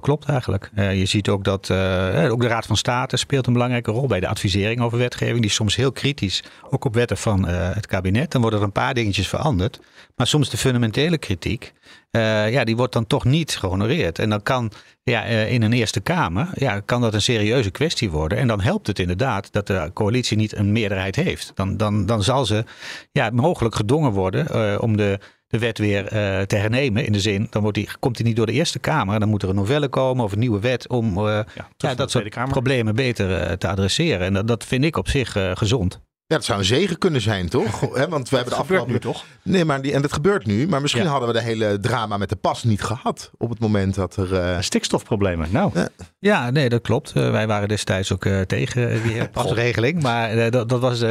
klopt 0.01 0.29
eigenlijk. 0.29 0.71
Uh, 0.75 0.99
je 0.99 1.07
ziet 1.07 1.29
ook 1.29 1.45
dat 1.45 1.69
uh, 1.69 2.31
ook 2.31 2.41
de 2.41 2.47
Raad 2.47 2.67
van 2.67 2.77
State 2.77 3.17
speelt 3.17 3.47
een 3.47 3.53
belangrijke 3.53 3.91
rol 3.91 4.07
bij 4.07 4.21
de 4.21 4.29
advisering 4.29 4.81
over 4.81 4.99
wetgeving. 4.99 5.41
Die 5.41 5.51
is 5.51 5.55
soms 5.55 5.77
heel 5.77 5.93
kritisch, 5.93 6.45
ook 6.71 6.85
op 6.85 6.95
wetten 6.95 7.17
van 7.17 7.47
het 7.49 7.87
kabinet. 7.87 8.33
Dan 8.33 8.41
worden 8.41 8.59
er 8.59 8.65
een 8.65 8.73
paar 8.73 8.95
dingetjes 8.95 9.29
veranderd. 9.29 9.81
Maar 10.17 10.27
soms 10.27 10.51
de 10.51 10.57
fundamentele 10.57 11.19
kritiek, 11.19 11.73
ja, 12.11 12.65
die 12.65 12.77
wordt 12.77 12.93
dan 12.93 13.07
toch 13.07 13.25
niet 13.25 13.57
gehonoreerd. 13.57 14.19
En 14.19 14.31
dan 14.31 14.43
kan 14.43 14.73
ja, 15.03 15.23
in 15.25 15.63
een 15.63 15.73
Eerste 15.73 16.01
Kamer 16.01 16.49
ja, 16.55 16.81
kan 16.81 17.01
dat 17.01 17.15
een 17.15 17.23
serieuze 17.23 17.71
kwestie 17.71 18.11
worden. 18.11 18.39
En 18.39 18.47
dan 18.47 18.61
helpt 18.61 18.87
het 18.87 18.99
inderdaad 18.99 19.53
dat 19.53 19.67
de 19.67 19.91
coalitie 19.95 20.37
niet 20.37 20.57
een 20.57 20.73
meerderheid 20.73 21.17
heeft. 21.17 21.53
Dan, 21.55 21.77
dan, 21.77 22.07
dan 22.07 22.23
zal 22.23 22.45
ze 22.45 22.65
ja, 23.13 23.31
mogelijk 23.31 23.75
gedwongen 23.75 24.13
worden 24.13 24.81
om 24.83 24.97
de 24.97 25.19
de 25.59 25.67
wet 25.67 25.79
weer 25.79 26.03
uh, 26.03 26.43
te 26.43 26.57
hernemen. 26.57 27.05
In 27.05 27.13
de 27.13 27.21
zin, 27.21 27.47
dan 27.51 27.63
wordt 27.63 27.77
die, 27.77 27.89
komt 28.01 28.17
die 28.17 28.27
niet 28.27 28.37
door 28.37 28.47
de 28.47 28.53
Eerste 28.53 28.79
Kamer. 28.79 29.21
Dan 29.21 29.29
moet 29.29 29.43
er 29.43 29.49
een 29.49 29.55
novelle 29.55 29.89
komen 29.89 30.25
of 30.25 30.33
een 30.33 30.39
nieuwe 30.39 30.61
wet 30.61 30.89
om 30.89 31.19
uh, 31.19 31.25
ja, 31.25 31.69
ja, 31.77 31.95
dat 31.95 32.11
soort 32.11 32.49
problemen 32.49 32.95
beter 32.95 33.31
uh, 33.31 33.53
te 33.53 33.69
adresseren. 33.69 34.27
En 34.27 34.33
dat, 34.33 34.49
dat 34.49 34.65
vind 34.65 34.85
ik 34.85 34.97
op 34.97 35.09
zich 35.09 35.37
gezond. 35.55 36.01
Ja, 36.29 36.37
dat 36.37 36.45
zou 36.45 36.59
een 36.59 36.65
zegen 36.65 36.99
kunnen 36.99 37.21
zijn, 37.21 37.49
toch? 37.49 37.81
He, 37.99 38.09
want 38.09 38.29
we 38.29 38.37
hebben 38.37 38.55
de 38.55 38.61
afgelopen... 38.61 38.93
nu 38.93 38.99
toch? 38.99 39.25
Nee, 39.43 39.65
maar 39.65 39.83
die, 39.83 39.93
en 39.93 40.03
dat 40.03 40.13
gebeurt 40.13 40.47
nu. 40.47 40.69
Maar 40.69 40.81
misschien 40.81 41.03
ja. 41.03 41.09
hadden 41.09 41.29
we 41.29 41.35
de 41.35 41.43
hele 41.43 41.79
drama 41.81 42.17
met 42.17 42.29
de 42.29 42.37
pas 42.37 42.65
niet 42.65 42.83
gehad. 42.83 43.31
Op 43.39 43.51
het 43.51 43.59
moment 43.59 43.95
dat 43.95 44.17
er... 44.17 44.33
Uh... 44.33 44.61
Stikstofproblemen, 44.61 45.49
nou. 45.51 45.71
Ja. 45.75 45.89
ja, 46.19 46.51
nee, 46.51 46.69
dat 46.69 46.81
klopt. 46.81 47.13
Uh, 47.17 47.31
wij 47.31 47.47
waren 47.47 47.69
destijds 47.69 48.13
ook 48.13 48.25
uh, 48.25 48.41
tegen 48.41 49.03
die 49.03 49.29
pasregeling. 49.29 50.03
maar 50.03 50.51
dat, 50.51 50.69
dat 50.69 50.81
was 50.81 51.05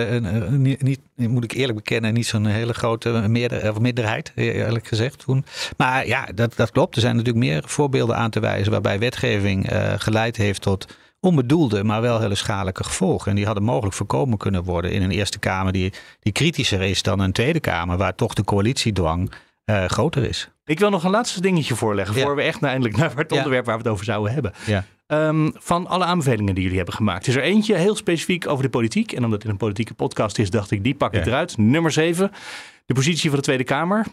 niet, 0.50 0.82
niet, 0.82 1.00
moet 1.16 1.44
ik 1.44 1.52
eerlijk 1.52 1.78
bekennen, 1.78 2.14
niet 2.14 2.28
zo'n 2.28 2.46
hele 2.46 2.74
grote 2.74 3.10
meerder, 3.10 3.70
of 3.72 3.80
minderheid, 3.80 4.32
eerlijk 4.36 4.88
gezegd. 4.88 5.20
Toen. 5.20 5.46
Maar 5.78 6.08
ja, 6.08 6.28
dat, 6.36 6.56
dat 6.56 6.72
klopt. 6.72 6.96
Er 6.96 7.02
zijn 7.02 7.16
natuurlijk 7.16 7.46
meer 7.46 7.64
voorbeelden 7.66 8.16
aan 8.16 8.30
te 8.30 8.40
wijzen 8.40 8.72
waarbij 8.72 9.00
wetgeving 9.00 9.70
geleid 9.98 10.38
heeft 10.38 10.62
tot 10.62 10.86
onbedoelde, 11.26 11.84
maar 11.84 12.02
wel 12.02 12.20
hele 12.20 12.36
schadelijke 12.36 12.84
gevolgen. 12.84 13.30
En 13.30 13.36
die 13.36 13.46
hadden 13.46 13.64
mogelijk 13.64 13.96
voorkomen 13.96 14.38
kunnen 14.38 14.64
worden 14.64 14.92
in 14.92 15.02
een 15.02 15.12
Eerste 15.12 15.40
Kamer 15.40 15.74
die, 15.74 15.94
die 16.20 16.34
kritischer 16.34 16.82
is 16.82 17.02
dan 17.02 17.20
een 17.20 17.32
Tweede 17.32 17.60
Kamer, 17.60 17.98
waar 17.98 18.16
toch 18.16 18.34
de 18.34 18.44
coalitiedwang 18.44 19.32
uh, 19.66 19.86
groter 19.86 20.24
is. 20.24 20.50
Ik 20.66 20.80
wil 20.80 20.90
nog 20.90 21.04
een 21.04 21.12
laatste 21.12 21.42
dingetje 21.42 21.76
voorleggen, 21.76 22.16
ja. 22.16 22.24
voor 22.24 22.36
we 22.36 22.42
echt 22.42 22.64
eindelijk 22.64 22.98
naar 22.98 23.16
het 23.16 23.32
onderwerp 23.32 23.66
waar 23.66 23.78
we 23.78 23.82
het 23.82 23.92
over 23.92 24.06
zouden 24.06 24.34
hebben. 24.34 24.54
Ja. 24.66 24.86
Um, 25.08 25.52
van 25.58 25.88
alle 25.88 26.04
aanbevelingen 26.04 26.54
die 26.54 26.64
jullie 26.64 26.78
hebben 26.78 26.96
gemaakt, 26.96 27.28
is 27.28 27.36
er 27.36 27.42
eentje 27.42 27.76
heel 27.76 27.96
specifiek 27.96 28.48
over 28.48 28.64
de 28.64 28.70
politiek. 28.70 29.12
En 29.12 29.24
omdat 29.24 29.42
het 29.42 29.52
een 29.52 29.58
politieke 29.58 29.94
podcast 29.94 30.40
is, 30.40 30.50
dacht 30.50 30.72
ik, 30.72 30.84
die 30.84 30.96
pak 30.96 31.14
ik 31.14 31.26
eruit. 31.26 31.58
Nummer 31.58 31.92
7, 31.92 32.32
de 32.86 32.94
positie 32.94 33.30
van 33.30 33.40
de 33.40 33.46
Tweede 33.46 33.64
Kamer. 33.64 34.06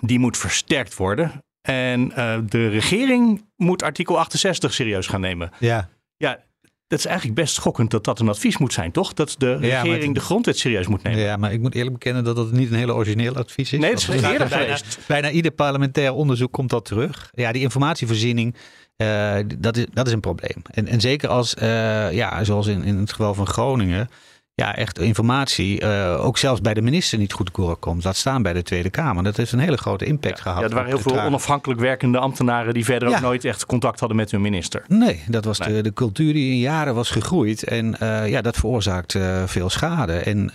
Die 0.00 0.18
moet 0.18 0.36
versterkt 0.36 0.96
worden. 0.96 1.32
En 1.60 2.10
uh, 2.10 2.38
de 2.48 2.68
regering 2.68 3.44
moet 3.56 3.82
artikel 3.82 4.18
68 4.18 4.74
serieus 4.74 5.06
gaan 5.06 5.20
nemen. 5.20 5.50
Ja. 5.58 5.88
Ja, 6.16 6.38
dat 6.86 6.98
is 6.98 7.04
eigenlijk 7.04 7.36
best 7.36 7.54
schokkend 7.54 7.90
dat 7.90 8.04
dat 8.04 8.20
een 8.20 8.28
advies 8.28 8.58
moet 8.58 8.72
zijn, 8.72 8.92
toch? 8.92 9.12
Dat 9.12 9.34
de 9.38 9.56
regering 9.56 10.04
het, 10.04 10.14
de 10.14 10.20
grondwet 10.20 10.58
serieus 10.58 10.86
moet 10.86 11.02
nemen. 11.02 11.20
Ja, 11.20 11.36
maar 11.36 11.52
ik 11.52 11.60
moet 11.60 11.74
eerlijk 11.74 11.92
bekennen 11.92 12.24
dat 12.24 12.36
dat 12.36 12.52
niet 12.52 12.70
een 12.70 12.76
hele 12.76 12.94
origineel 12.94 13.34
advies 13.34 13.72
is. 13.72 13.78
Nee, 13.78 13.90
het 13.90 13.98
is 13.98 14.08
eerder 14.08 14.48
bijna, 14.48 14.78
bijna 15.06 15.30
ieder 15.30 15.50
parlementair 15.50 16.12
onderzoek 16.12 16.52
komt 16.52 16.70
dat 16.70 16.84
terug. 16.84 17.30
Ja, 17.32 17.52
die 17.52 17.62
informatievoorziening, 17.62 18.54
uh, 18.96 19.36
dat, 19.58 19.76
is, 19.76 19.86
dat 19.92 20.06
is 20.06 20.12
een 20.12 20.20
probleem. 20.20 20.62
En, 20.70 20.86
en 20.86 21.00
zeker 21.00 21.28
als, 21.28 21.54
uh, 21.54 22.12
ja, 22.12 22.44
zoals 22.44 22.66
in, 22.66 22.82
in 22.82 22.96
het 22.96 23.10
geval 23.10 23.34
van 23.34 23.46
Groningen 23.46 24.08
ja, 24.54 24.76
echt 24.76 24.98
informatie 24.98 25.82
uh, 25.82 26.24
ook 26.24 26.38
zelfs 26.38 26.60
bij 26.60 26.74
de 26.74 26.82
minister 26.82 27.18
niet 27.18 27.32
goed 27.32 27.50
komt. 27.78 28.04
Laat 28.04 28.16
staan 28.16 28.42
bij 28.42 28.52
de 28.52 28.62
Tweede 28.62 28.90
Kamer. 28.90 29.22
Dat 29.22 29.36
heeft 29.36 29.52
een 29.52 29.58
hele 29.58 29.76
grote 29.76 30.04
impact 30.04 30.36
ja, 30.36 30.42
gehad. 30.42 30.60
Ja, 30.60 30.68
er 30.68 30.74
waren 30.74 30.88
heel 30.88 30.98
veel 30.98 31.20
onafhankelijk 31.20 31.80
werkende 31.80 32.18
ambtenaren 32.18 32.74
die 32.74 32.84
verder 32.84 33.08
ja. 33.08 33.16
ook 33.16 33.22
nooit 33.22 33.44
echt 33.44 33.66
contact 33.66 34.00
hadden 34.00 34.16
met 34.16 34.30
hun 34.30 34.40
minister. 34.40 34.82
Nee, 34.88 35.22
dat 35.28 35.44
was 35.44 35.58
nee. 35.58 35.74
De, 35.74 35.82
de 35.82 35.92
cultuur 35.92 36.32
die 36.32 36.50
in 36.50 36.58
jaren 36.58 36.94
was 36.94 37.10
gegroeid. 37.10 37.64
En 37.64 37.96
uh, 38.02 38.28
ja, 38.28 38.42
dat 38.42 38.56
veroorzaakt 38.56 39.14
uh, 39.14 39.42
veel 39.46 39.70
schade. 39.70 40.12
En, 40.12 40.50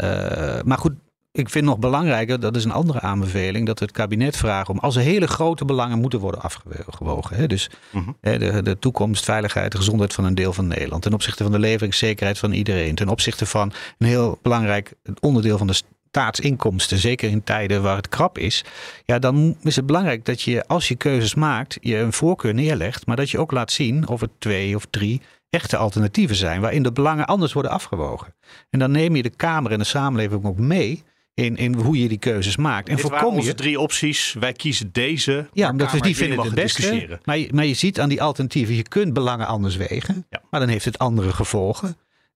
maar 0.65 0.77
goed, 0.77 0.93
ik 1.31 1.49
vind 1.49 1.65
nog 1.65 1.79
belangrijker, 1.79 2.39
dat 2.39 2.55
is 2.55 2.63
een 2.63 2.71
andere 2.71 3.01
aanbeveling, 3.01 3.65
dat 3.65 3.79
het 3.79 3.91
kabinet 3.91 4.37
vragen 4.37 4.73
om 4.73 4.79
als 4.79 4.95
er 4.95 5.01
hele 5.01 5.27
grote 5.27 5.65
belangen 5.65 5.99
moeten 5.99 6.19
worden 6.19 6.41
afgewogen. 6.41 7.35
Hè, 7.35 7.47
dus 7.47 7.69
uh 7.91 8.05
-huh. 8.05 8.13
hè, 8.21 8.37
de, 8.37 8.61
de 8.61 8.79
toekomst, 8.79 9.25
veiligheid, 9.25 9.71
de 9.71 9.77
gezondheid 9.77 10.13
van 10.13 10.23
een 10.23 10.35
deel 10.35 10.53
van 10.53 10.67
Nederland. 10.67 11.01
Ten 11.01 11.13
opzichte 11.13 11.43
van 11.43 11.51
de 11.51 11.59
leveringszekerheid 11.59 12.37
van 12.37 12.51
iedereen. 12.51 12.95
Ten 12.95 13.09
opzichte 13.09 13.45
van 13.45 13.71
een 13.97 14.07
heel 14.07 14.39
belangrijk 14.41 14.93
onderdeel 15.19 15.57
van 15.57 15.67
de 15.67 15.81
staatsinkomsten, 16.09 16.97
zeker 16.97 17.29
in 17.29 17.43
tijden 17.43 17.81
waar 17.81 17.95
het 17.95 18.09
krap 18.09 18.37
is. 18.37 18.63
Ja, 19.05 19.19
dan 19.19 19.57
is 19.61 19.75
het 19.75 19.85
belangrijk 19.85 20.25
dat 20.25 20.41
je 20.41 20.67
als 20.67 20.87
je 20.87 20.95
keuzes 20.95 21.35
maakt, 21.35 21.77
je 21.81 21.97
een 21.97 22.13
voorkeur 22.13 22.53
neerlegt, 22.53 23.05
maar 23.05 23.15
dat 23.15 23.29
je 23.29 23.39
ook 23.39 23.51
laat 23.51 23.71
zien 23.71 24.07
of 24.07 24.21
het 24.21 24.31
twee 24.37 24.75
of 24.75 24.85
drie 24.89 25.21
echte 25.49 25.77
alternatieven 25.77 26.35
zijn, 26.35 26.61
waarin 26.61 26.83
de 26.83 26.91
belangen 26.91 27.25
anders 27.25 27.53
worden 27.53 27.71
afgewogen. 27.71 28.35
En 28.69 28.79
dan 28.79 28.91
neem 28.91 29.15
je 29.15 29.21
de 29.21 29.29
Kamer 29.29 29.71
en 29.71 29.79
de 29.79 29.85
samenleving 29.85 30.45
ook 30.45 30.57
mee 30.57 31.03
in, 31.39 31.57
in 31.57 31.75
hoe 31.75 31.99
je 31.99 32.07
die 32.07 32.17
keuzes 32.17 32.57
maakt. 32.57 32.89
En 32.89 32.95
Dit 32.95 33.05
voorkom 33.05 33.35
onze 33.35 33.47
je 33.47 33.53
drie 33.53 33.79
opties. 33.79 34.35
Wij 34.39 34.53
kiezen 34.53 34.89
deze. 34.91 35.47
Ja, 35.53 35.69
omdat 35.69 35.91
we 35.91 36.01
die 36.01 36.15
vinden 36.15 36.41
het 36.41 36.53
beste. 36.53 37.19
Maar 37.23 37.37
je, 37.37 37.49
maar 37.53 37.65
je 37.65 37.73
ziet 37.73 37.99
aan 37.99 38.09
die 38.09 38.21
alternatieven, 38.21 38.75
je 38.75 38.87
kunt 38.87 39.13
belangen 39.13 39.47
anders 39.47 39.75
wegen. 39.75 40.25
Ja. 40.29 40.41
Maar 40.49 40.59
dan 40.59 40.69
heeft 40.69 40.85
het 40.85 40.97
andere 40.97 41.31
gevolgen. 41.31 41.87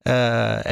Uh, 0.03 0.13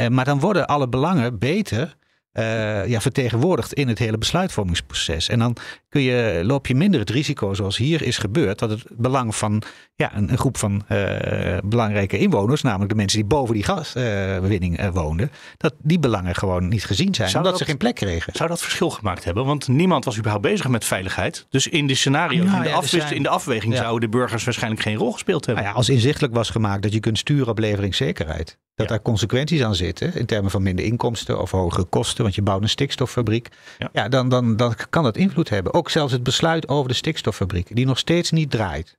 maar 0.08 0.24
dan 0.24 0.40
worden 0.40 0.66
alle 0.66 0.88
belangen 0.88 1.38
beter 1.38 1.96
uh, 2.32 2.86
ja, 2.86 3.00
vertegenwoordigd 3.00 3.72
in 3.72 3.88
het 3.88 3.98
hele 3.98 4.18
besluitvormingsproces. 4.18 5.28
En 5.28 5.38
dan 5.38 5.56
kun 5.88 6.00
je, 6.00 6.40
loop 6.44 6.66
je 6.66 6.74
minder 6.74 7.00
het 7.00 7.10
risico, 7.10 7.54
zoals 7.54 7.76
hier 7.76 8.02
is 8.02 8.18
gebeurd, 8.18 8.58
dat 8.58 8.70
het 8.70 8.84
belang 8.90 9.36
van 9.36 9.62
ja, 9.94 10.16
een, 10.16 10.30
een 10.30 10.38
groep 10.38 10.56
van 10.56 10.82
uh, 10.88 11.56
belangrijke 11.64 12.18
inwoners, 12.18 12.62
namelijk 12.62 12.90
de 12.90 12.96
mensen 12.96 13.18
die 13.18 13.28
boven 13.28 13.54
die 13.54 13.64
gaswinning 13.64 14.80
uh, 14.80 14.88
woonden, 14.88 15.30
dat 15.56 15.74
die 15.82 15.98
belangen 15.98 16.34
gewoon 16.34 16.68
niet 16.68 16.84
gezien 16.84 17.14
zijn, 17.14 17.28
zou 17.28 17.44
omdat 17.44 17.58
dat, 17.58 17.60
ze 17.60 17.68
geen 17.68 17.78
plek 17.78 17.94
kregen. 17.94 18.32
Zou 18.36 18.48
dat 18.48 18.62
verschil 18.62 18.90
gemaakt 18.90 19.24
hebben? 19.24 19.44
Want 19.44 19.68
niemand 19.68 20.04
was 20.04 20.18
überhaupt 20.18 20.44
bezig 20.44 20.68
met 20.68 20.84
veiligheid. 20.84 21.46
Dus 21.48 21.66
in 21.66 21.86
de 21.86 21.94
scenario's, 21.94 22.44
nou, 22.44 22.56
in, 22.56 22.62
de 22.62 22.68
ja, 22.68 22.74
afwist, 22.74 23.02
zijn, 23.02 23.16
in 23.16 23.22
de 23.22 23.28
afweging, 23.28 23.72
ja. 23.72 23.80
zouden 23.80 24.10
de 24.10 24.16
burgers 24.16 24.44
waarschijnlijk 24.44 24.82
geen 24.82 24.96
rol 24.96 25.12
gespeeld 25.12 25.46
hebben. 25.46 25.64
Nou 25.64 25.74
ja, 25.74 25.80
als 25.80 25.88
inzichtelijk 25.88 26.34
was 26.34 26.50
gemaakt 26.50 26.82
dat 26.82 26.92
je 26.92 27.00
kunt 27.00 27.18
sturen 27.18 27.48
op 27.48 27.58
leveringszekerheid. 27.58 28.58
Dat 28.74 28.88
daar 28.88 29.02
consequenties 29.02 29.62
aan 29.62 29.74
zitten 29.74 30.14
in 30.14 30.26
termen 30.26 30.50
van 30.50 30.62
minder 30.62 30.84
inkomsten 30.84 31.40
of 31.40 31.50
hogere 31.50 31.84
kosten, 31.84 32.21
want 32.22 32.34
je 32.34 32.42
bouwt 32.42 32.62
een 32.62 32.68
stikstoffabriek. 32.68 33.48
Ja, 33.78 33.88
ja 33.92 34.08
dan, 34.08 34.28
dan, 34.28 34.56
dan 34.56 34.74
kan 34.90 35.02
dat 35.02 35.16
invloed 35.16 35.48
hebben. 35.48 35.74
Ook 35.74 35.90
zelfs 35.90 36.12
het 36.12 36.22
besluit 36.22 36.68
over 36.68 36.88
de 36.88 36.94
stikstoffabriek, 36.94 37.76
die 37.76 37.86
nog 37.86 37.98
steeds 37.98 38.30
niet 38.30 38.50
draait. 38.50 38.96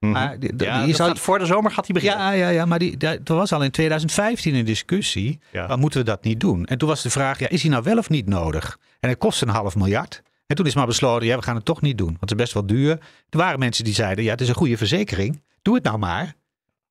Mm 0.00 0.12
-hmm. 0.14 0.22
maar 0.22 0.38
die, 0.38 0.52
ja, 0.56 1.14
voor 1.14 1.38
de 1.38 1.46
zomer 1.46 1.70
gaat 1.70 1.84
die 1.84 1.94
beginnen. 1.94 2.18
Ja, 2.18 2.30
ja, 2.30 2.48
ja 2.48 2.64
maar 2.64 2.78
die, 2.78 2.96
die, 2.96 3.08
er 3.08 3.34
was 3.34 3.52
al 3.52 3.62
in 3.62 3.70
2015 3.70 4.54
een 4.54 4.64
discussie. 4.64 5.40
Ja. 5.52 5.76
Moeten 5.76 6.00
we 6.00 6.06
dat 6.06 6.24
niet 6.24 6.40
doen? 6.40 6.64
En 6.64 6.78
toen 6.78 6.88
was 6.88 7.02
de 7.02 7.10
vraag, 7.10 7.38
ja, 7.38 7.48
is 7.48 7.60
die 7.62 7.70
nou 7.70 7.82
wel 7.82 7.98
of 7.98 8.08
niet 8.08 8.26
nodig? 8.26 8.78
En 9.00 9.08
het 9.08 9.18
kost 9.18 9.42
een 9.42 9.48
half 9.48 9.76
miljard. 9.76 10.22
En 10.46 10.56
toen 10.56 10.66
is 10.66 10.74
maar 10.74 10.86
besloten, 10.86 11.26
ja, 11.26 11.36
we 11.36 11.42
gaan 11.42 11.54
het 11.54 11.64
toch 11.64 11.80
niet 11.80 11.98
doen. 11.98 12.06
Want 12.06 12.20
het 12.20 12.30
is 12.30 12.36
best 12.36 12.52
wel 12.52 12.66
duur. 12.66 12.90
Er 13.30 13.38
waren 13.38 13.58
mensen 13.58 13.84
die 13.84 13.94
zeiden, 13.94 14.24
ja, 14.24 14.30
het 14.30 14.40
is 14.40 14.48
een 14.48 14.54
goede 14.54 14.76
verzekering. 14.76 15.42
Doe 15.62 15.74
het 15.74 15.84
nou 15.84 15.98
maar. 15.98 16.34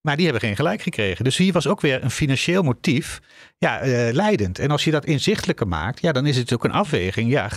Maar 0.05 0.15
die 0.15 0.25
hebben 0.25 0.43
geen 0.43 0.55
gelijk 0.55 0.81
gekregen. 0.81 1.23
Dus 1.23 1.37
hier 1.37 1.53
was 1.53 1.67
ook 1.67 1.81
weer 1.81 2.03
een 2.03 2.11
financieel 2.11 2.63
motief 2.63 3.21
ja, 3.57 3.85
uh, 3.85 4.13
leidend. 4.13 4.59
En 4.59 4.71
als 4.71 4.83
je 4.83 4.91
dat 4.91 5.05
inzichtelijker 5.05 5.67
maakt, 5.67 6.01
ja, 6.01 6.11
dan 6.11 6.25
is 6.25 6.37
het 6.37 6.53
ook 6.53 6.63
een 6.63 6.71
afweging. 6.71 7.31
Ja, 7.31 7.49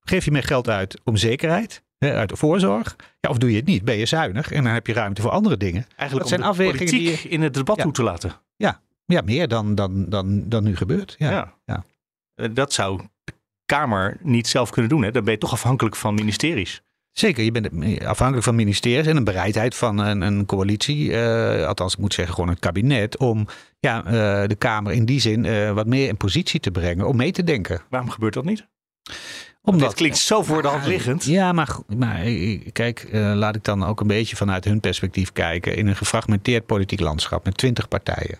geef 0.00 0.24
je 0.24 0.30
meer 0.30 0.42
geld 0.42 0.68
uit 0.68 1.00
om 1.04 1.16
zekerheid, 1.16 1.82
hè, 1.98 2.12
uit 2.14 2.28
de 2.28 2.36
voorzorg? 2.36 2.96
Ja, 3.20 3.30
of 3.30 3.38
doe 3.38 3.50
je 3.50 3.56
het 3.56 3.66
niet? 3.66 3.84
Ben 3.84 3.96
je 3.96 4.06
zuinig 4.06 4.52
en 4.52 4.64
dan 4.64 4.72
heb 4.72 4.86
je 4.86 4.92
ruimte 4.92 5.22
voor 5.22 5.30
andere 5.30 5.56
dingen. 5.56 5.86
Eigenlijk 5.96 6.30
dat 6.30 6.38
zijn 6.38 6.50
afwegingen 6.50 6.92
die 6.92 7.10
je 7.10 7.28
in 7.28 7.42
het 7.42 7.54
debat 7.54 7.76
ja, 7.76 7.82
toe 7.82 7.92
te 7.92 8.02
laten. 8.02 8.32
Ja, 8.56 8.80
ja 9.06 9.20
meer 9.24 9.48
dan, 9.48 9.74
dan, 9.74 10.08
dan, 10.08 10.48
dan 10.48 10.64
nu 10.64 10.76
gebeurt. 10.76 11.14
Ja. 11.18 11.30
Ja. 11.30 11.54
Ja. 11.64 11.84
Uh, 12.36 12.48
dat 12.52 12.72
zou 12.72 13.02
de 13.24 13.32
Kamer 13.66 14.16
niet 14.20 14.46
zelf 14.46 14.70
kunnen 14.70 14.90
doen. 14.90 15.02
Hè? 15.02 15.10
Dan 15.10 15.24
ben 15.24 15.32
je 15.32 15.38
toch 15.38 15.52
afhankelijk 15.52 15.96
van 15.96 16.14
ministeries. 16.14 16.82
Zeker, 17.14 17.44
je 17.44 17.52
bent 17.52 17.68
afhankelijk 18.04 18.44
van 18.44 18.54
ministeries 18.54 19.06
en 19.06 19.16
een 19.16 19.24
bereidheid 19.24 19.74
van 19.74 19.98
een, 19.98 20.20
een 20.20 20.46
coalitie, 20.46 21.08
uh, 21.08 21.66
althans 21.66 21.92
ik 21.92 21.98
moet 21.98 22.14
zeggen 22.14 22.34
gewoon 22.34 22.50
het 22.50 22.58
kabinet, 22.58 23.16
om 23.16 23.46
ja, 23.78 24.04
uh, 24.06 24.12
de 24.48 24.56
Kamer 24.58 24.92
in 24.92 25.04
die 25.04 25.20
zin 25.20 25.44
uh, 25.44 25.72
wat 25.72 25.86
meer 25.86 26.08
in 26.08 26.16
positie 26.16 26.60
te 26.60 26.70
brengen 26.70 27.08
om 27.08 27.16
mee 27.16 27.32
te 27.32 27.44
denken. 27.44 27.82
Waarom 27.90 28.10
gebeurt 28.10 28.34
dat 28.34 28.44
niet? 28.44 28.66
Omdat 29.62 29.94
klinkt 29.94 30.18
zo 30.18 30.42
voor 30.42 30.62
de 30.62 30.68
hand 30.68 30.86
liggend. 30.86 31.24
Ja, 31.24 31.52
maar, 31.52 31.76
maar 31.96 32.20
kijk, 32.72 33.08
laat 33.12 33.56
ik 33.56 33.64
dan 33.64 33.84
ook 33.84 34.00
een 34.00 34.06
beetje 34.06 34.36
vanuit 34.36 34.64
hun 34.64 34.80
perspectief 34.80 35.32
kijken 35.32 35.76
in 35.76 35.86
een 35.86 35.96
gefragmenteerd 35.96 36.66
politiek 36.66 37.00
landschap 37.00 37.44
met 37.44 37.56
twintig 37.56 37.88
partijen. 37.88 38.38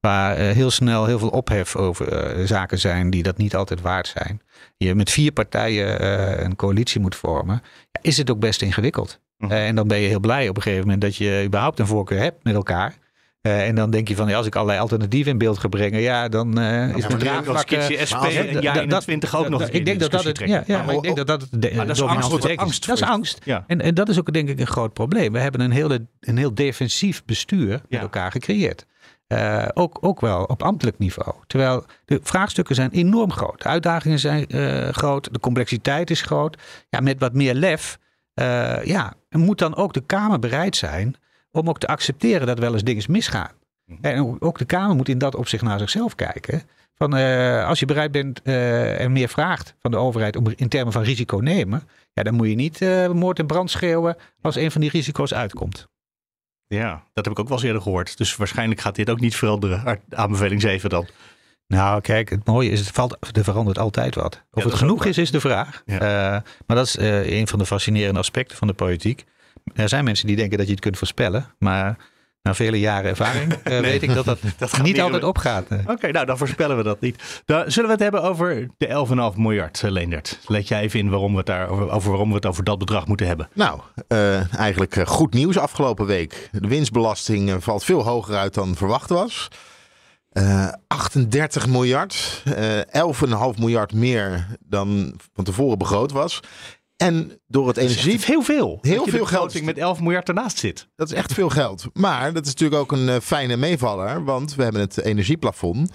waar 0.00 0.36
eh, 0.36 0.50
heel 0.50 0.70
snel 0.70 1.06
heel 1.06 1.18
veel 1.18 1.28
ophef 1.28 1.76
over 1.76 2.12
eh, 2.12 2.46
zaken 2.46 2.78
zijn 2.78 3.10
die 3.10 3.22
dat 3.22 3.36
niet 3.36 3.54
altijd 3.54 3.80
waard 3.80 4.06
zijn. 4.06 4.42
Je 4.76 4.94
met 4.94 5.10
vier 5.10 5.32
partijen 5.32 6.00
eh, 6.00 6.44
een 6.44 6.56
coalitie 6.56 7.00
moet 7.00 7.16
vormen, 7.16 7.62
is 8.04 8.16
het 8.16 8.30
ook 8.30 8.38
best 8.38 8.62
ingewikkeld. 8.62 9.20
Mhm. 9.38 9.52
Eh, 9.52 9.66
en 9.66 9.74
dan 9.74 9.88
ben 9.88 9.98
je 9.98 10.08
heel 10.08 10.20
blij 10.20 10.48
op 10.48 10.56
een 10.56 10.62
gegeven 10.62 10.84
moment 10.84 11.02
dat 11.02 11.16
je 11.16 11.42
überhaupt 11.46 11.78
een 11.78 11.86
voorkeur 11.86 12.18
hebt 12.18 12.44
met 12.44 12.54
elkaar. 12.54 12.94
Eh, 13.40 13.66
en 13.66 13.74
dan 13.74 13.90
denk 13.90 14.08
je 14.08 14.16
van, 14.16 14.28
ja, 14.28 14.36
als 14.36 14.46
ik 14.46 14.54
allerlei 14.54 14.80
alternatieven 14.80 15.32
in 15.32 15.38
beeld 15.38 15.58
ga 15.58 15.68
brengen, 15.68 16.00
ja, 16.00 16.28
dan 16.28 16.58
eh, 16.58 16.96
is 16.96 17.02
Ja, 17.02 17.08
als 17.08 17.18
draagvlak... 17.18 17.58
skitsje 17.58 18.06
SP 18.10 18.24
en 18.24 18.62
ja 18.62 18.72
dat- 18.72 18.82
21 18.82 19.36
ook 19.36 19.48
nog 19.48 19.62
ik 19.68 19.84
denk 19.84 20.00
dat 20.00 20.10
dat 20.10 20.24
het, 20.24 20.38
ja, 20.38 20.62
ja, 20.66 20.82
maar 20.82 20.94
ik 20.94 21.02
denk 21.02 21.16
dat 21.16 21.26
dat 21.26 21.40
het 21.40 21.62
de, 21.62 21.72
Maar 21.74 21.86
dat 21.86 21.96
is 21.96 22.02
angst, 22.02 22.44
is. 22.44 22.80
Dat 22.80 22.96
is 22.96 23.02
angst. 23.02 23.40
Ja. 23.44 23.64
En, 23.66 23.80
en 23.80 23.94
dat 23.94 24.08
is 24.08 24.18
ook 24.18 24.32
denk 24.32 24.48
ik 24.48 24.60
een 24.60 24.66
groot 24.66 24.92
probleem. 24.92 25.32
We 25.32 25.38
hebben 25.38 25.60
een, 25.60 25.70
hele, 25.70 26.06
een 26.20 26.36
heel 26.36 26.54
defensief 26.54 27.24
bestuur 27.24 27.80
met 27.88 28.00
elkaar 28.00 28.30
gecreëerd. 28.30 28.86
Eh, 29.34 29.68
ook, 29.74 29.98
ook 30.00 30.20
wel 30.20 30.44
op 30.44 30.62
ambtelijk 30.62 30.98
niveau. 30.98 31.34
Terwijl 31.46 31.84
de 32.04 32.20
vraagstukken 32.22 32.74
zijn 32.74 32.90
enorm 32.90 33.32
groot. 33.32 33.62
De 33.62 33.68
uitdagingen 33.68 34.18
zijn 34.18 34.46
eh, 34.46 34.88
groot. 34.88 35.32
De 35.32 35.40
complexiteit 35.40 36.10
is 36.10 36.22
groot. 36.22 36.58
Ja, 36.90 37.00
met 37.00 37.20
wat 37.20 37.32
meer 37.32 37.54
lef 37.54 37.98
eh, 38.34 38.84
ja, 38.84 39.12
moet 39.30 39.58
dan 39.58 39.76
ook 39.76 39.92
de 39.92 40.00
Kamer 40.00 40.38
bereid 40.38 40.76
zijn 40.76 41.16
om 41.50 41.68
ook 41.68 41.78
te 41.78 41.86
accepteren 41.86 42.46
dat 42.46 42.58
wel 42.58 42.72
eens 42.72 42.84
dingen 42.84 43.04
misgaan. 43.08 43.50
En 44.00 44.40
ook- 44.40 44.58
de 44.58 44.64
Kamer 44.64 44.96
moet 44.96 45.08
in 45.08 45.18
dat 45.18 45.34
opzicht 45.34 45.62
naar 45.62 45.78
zichzelf 45.78 46.14
kijken. 46.14 46.62
Van, 46.94 47.12
als 47.64 47.78
je 47.78 47.86
bereid 47.86 48.12
bent 48.12 48.42
en 48.42 49.12
meer 49.12 49.28
vraagt 49.28 49.74
van 49.78 49.90
de 49.90 49.96
overheid 49.96 50.36
om 50.36 50.46
in 50.56 50.68
termen 50.68 50.92
van 50.92 51.02
risico 51.02 51.36
nemen, 51.36 51.82
ja, 52.12 52.22
dan 52.22 52.34
moet 52.34 52.48
je 52.48 52.54
niet 52.54 52.80
moord 53.12 53.38
en 53.38 53.46
brand 53.46 53.70
schreeuwen 53.70 54.16
als 54.40 54.56
een 54.56 54.70
van 54.70 54.80
die 54.80 54.90
risico's 54.90 55.34
uitkomt. 55.34 55.88
Ja, 56.66 57.02
dat 57.12 57.24
heb 57.24 57.34
ik 57.34 57.38
ook 57.38 57.48
wel 57.48 57.56
eens 57.56 57.66
eerder 57.66 57.82
gehoord. 57.82 58.16
Dus 58.16 58.36
waarschijnlijk 58.36 58.80
gaat 58.80 58.94
dit 58.94 59.10
ook 59.10 59.20
niet 59.20 59.36
veranderen. 59.36 60.00
Aanbeveling 60.10 60.60
7 60.60 60.90
dan. 60.90 61.08
Nou, 61.66 62.00
kijk, 62.00 62.30
het 62.30 62.46
mooie 62.46 62.70
is, 62.70 62.80
het 62.80 62.90
valt, 62.90 63.16
er 63.32 63.44
verandert 63.44 63.78
altijd 63.78 64.14
wat. 64.14 64.42
Of 64.52 64.64
het 64.64 64.74
genoeg 64.74 65.04
is, 65.04 65.18
is 65.18 65.30
de 65.30 65.40
vraag. 65.40 65.82
Ja. 65.86 65.98
Eh, 65.98 66.42
maar 66.66 66.76
dat 66.76 66.86
is 66.86 66.96
eh, 66.96 67.38
een 67.38 67.48
van 67.48 67.58
de 67.58 67.66
fascinerende 67.66 68.18
aspecten 68.18 68.56
van 68.56 68.66
de 68.66 68.74
politiek. 68.74 69.24
Er 69.74 69.88
zijn 69.88 70.04
mensen 70.04 70.26
die 70.26 70.36
denken 70.36 70.58
dat 70.58 70.66
je 70.66 70.72
het 70.72 70.82
kunt 70.82 70.98
voorspellen, 70.98 71.46
maar 71.58 71.96
na 72.44 72.54
vele 72.54 72.80
jaren 72.80 73.10
ervaring 73.10 73.52
eh, 73.62 73.78
weet 73.80 74.02
ik 74.02 74.14
dat 74.14 74.24
dat, 74.24 74.38
Dat 74.58 74.72
niet 74.72 74.82
niet 74.82 75.00
altijd 75.00 75.24
opgaat. 75.24 75.66
eh. 75.68 75.78
Oké, 75.86 76.10
nou 76.10 76.26
dan 76.26 76.38
voorspellen 76.38 76.76
we 76.76 76.82
dat 76.82 77.00
niet. 77.00 77.42
Dan 77.44 77.70
zullen 77.70 77.88
we 77.88 77.94
het 77.94 78.02
hebben 78.02 78.22
over 78.22 78.68
de 78.76 78.86
11,5 79.32 79.38
miljard, 79.38 79.82
eh, 79.82 79.90
Leendert. 79.90 80.38
Let 80.46 80.68
jij 80.68 80.80
even 80.80 80.98
in 81.00 81.10
waarom 81.10 81.30
we 81.32 81.36
het 81.38 81.46
daar, 81.46 81.68
over, 81.68 81.90
over 81.90 82.10
waarom 82.10 82.28
we 82.28 82.34
het 82.34 82.46
over 82.46 82.64
dat 82.64 82.78
bedrag 82.78 83.06
moeten 83.06 83.26
hebben. 83.26 83.48
Nou, 83.52 83.80
eh, 84.08 84.54
eigenlijk 84.54 84.96
goed 85.08 85.34
nieuws 85.34 85.58
afgelopen 85.58 86.06
week. 86.06 86.48
De 86.52 86.68
winstbelasting 86.68 87.64
valt 87.64 87.84
veel 87.84 88.02
hoger 88.04 88.36
uit 88.36 88.54
dan 88.54 88.74
verwacht 88.74 89.08
was. 89.10 89.48
Eh 90.32 90.68
38 90.86 91.66
miljard, 91.66 92.42
eh 92.44 92.80
11,5 92.92 93.58
miljard 93.58 93.92
meer 93.92 94.46
dan 94.60 95.14
van 95.34 95.44
tevoren 95.44 95.78
begroot 95.78 96.12
was. 96.12 96.40
En 96.96 97.40
door 97.46 97.68
het 97.68 97.76
energie, 97.76 98.18
Heel 98.24 98.42
veel. 98.42 98.78
Heel 98.82 99.06
veel 99.06 99.24
geld. 99.26 99.62
met 99.62 99.78
11 99.78 100.00
miljard 100.00 100.28
ernaast 100.28 100.58
zit. 100.58 100.88
dat 100.96 101.08
is 101.10 101.14
echt 101.14 101.32
veel 101.32 101.48
geld. 101.48 101.86
Maar 101.92 102.32
dat 102.32 102.44
is 102.46 102.50
natuurlijk 102.52 102.80
ook 102.80 102.92
een 102.92 103.08
eh, 103.08 103.20
fijne 103.20 103.56
meevaller, 103.56 104.24
want 104.24 104.54
we 104.54 104.62
hebben 104.62 104.80
het 104.80 105.00
energieplafond. 105.00 105.90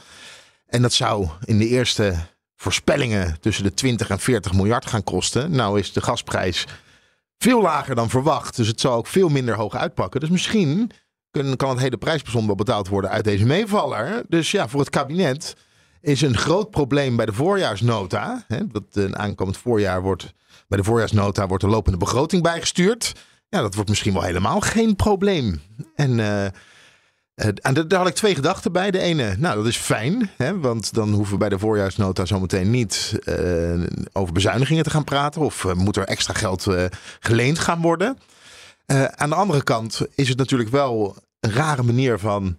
En 0.66 0.82
dat 0.82 0.94
zou 0.94 1.28
in 1.46 1.58
de 1.58 1.68
eerste 1.68 2.16
voorspellingen 2.56 3.38
tussen 3.40 3.64
de 3.64 3.74
20 3.74 4.10
en 4.10 4.20
40 4.20 4.54
miljard 4.54 4.86
gaan 4.86 5.04
kosten. 5.04 5.52
Nou 5.52 5.80
is 5.80 5.94
de 5.94 6.02
gasprijs 6.02 6.66
veel 7.38 7.62
lager 7.62 7.96
dan 7.96 8.10
verwacht, 8.10 8.56
dus 8.56 8.68
het 8.68 8.80
zal 8.80 8.94
ook 8.94 9.08
veel 9.08 9.30
minder 9.30 9.56
hoog 9.56 9.76
uitpakken. 9.76 10.20
Dus 10.20 10.30
misschien 10.30 10.92
kun- 11.32 11.56
kan 11.56 11.70
het 11.70 11.80
hele 11.80 11.98
prijsplafond 11.98 12.46
wel 12.46 12.56
betaald 12.56 12.88
worden 12.88 13.10
uit 13.10 13.24
deze 13.24 13.46
meevaller. 13.46 14.24
Dus 14.28 14.52
ja, 14.52 14.68
voor 14.68 14.80
het 14.80 14.90
kabinet 14.90 15.56
is 16.02 16.22
een 16.22 16.38
groot 16.38 16.70
probleem 16.70 17.16
bij 17.16 17.26
de 17.26 17.34
voorjaarsnota. 17.34 18.44
Hè, 18.48 18.68
dat 18.68 18.84
een 18.92 19.18
aankomend 19.18 19.58
voorjaar 19.58 20.02
wordt 20.02 20.34
bij 20.70 20.78
de 20.78 20.84
voorjaarsnota 20.84 21.48
wordt 21.48 21.64
de 21.64 21.70
lopende 21.70 21.98
begroting 21.98 22.44
bijgestuurd. 22.44 23.16
Ja, 23.50 23.62
dat 23.62 23.76
wordt 23.76 23.90
misschien 23.90 24.14
wel 24.14 24.22
helemaal 24.22 24.60
geen 24.60 24.96
probleem. 24.96 25.62
En, 25.96 26.20
eh, 26.20 26.46
eh, 26.46 26.52
en 27.36 27.74
daar 27.88 28.00
had 28.00 28.08
ik 28.08 28.16
twee 28.16 28.36
gedachten 28.36 28.72
bij. 28.72 28.92
De 28.92 29.00
ene, 29.00 29.36
nou 29.38 29.56
dat 29.56 29.66
is 29.66 29.78
fijn, 29.78 30.30
hè, 30.38 30.60
want 30.60 30.94
dan 30.94 31.14
hoeven 31.14 31.34
we 31.34 31.40
bij 31.40 31.50
de 31.50 31.60
voorjaarsnota 31.60 32.26
zometeen 32.26 32.70
niet 32.70 33.20
eh, 33.24 33.82
over 34.12 34.34
bezuinigingen 34.34 34.84
te 34.84 34.90
gaan 34.90 35.04
praten. 35.04 35.42
Of 35.42 35.74
moet 35.74 35.98
er 35.98 36.04
extra 36.04 36.34
geld 36.34 36.68
geleend 37.20 37.60
gaan 37.60 37.82
worden. 37.82 38.18
Aan 39.16 39.30
de 39.30 39.36
andere 39.36 39.64
kant 39.64 40.02
is 40.16 40.30
het 40.30 40.38
natuurlijk 40.38 40.70
wel 40.70 41.16
een 41.40 41.52
rare 41.52 41.84
manier 41.84 42.20
van 42.20 42.58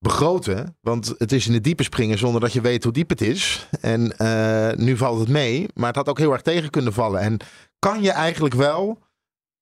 begroten. 0.00 0.76
Want 0.80 1.14
het 1.18 1.32
is 1.32 1.46
in 1.46 1.52
het 1.52 1.64
diepe 1.64 1.82
springen 1.82 2.18
zonder 2.18 2.40
dat 2.40 2.52
je 2.52 2.60
weet 2.60 2.84
hoe 2.84 2.92
diep 2.92 3.08
het 3.08 3.20
is. 3.20 3.68
En 3.80 4.16
eh, 4.16 4.76
nu 4.76 4.96
valt 4.96 5.20
het 5.20 5.28
mee, 5.28 5.68
maar 5.74 5.86
het 5.86 5.96
had 5.96 6.08
ook 6.08 6.18
heel 6.18 6.32
erg 6.32 6.42
tegen 6.42 6.70
kunnen 6.70 6.92
vallen. 6.92 7.20
En 7.20 7.36
kan 7.78 8.02
je 8.02 8.10
eigenlijk 8.10 8.54
wel 8.54 8.98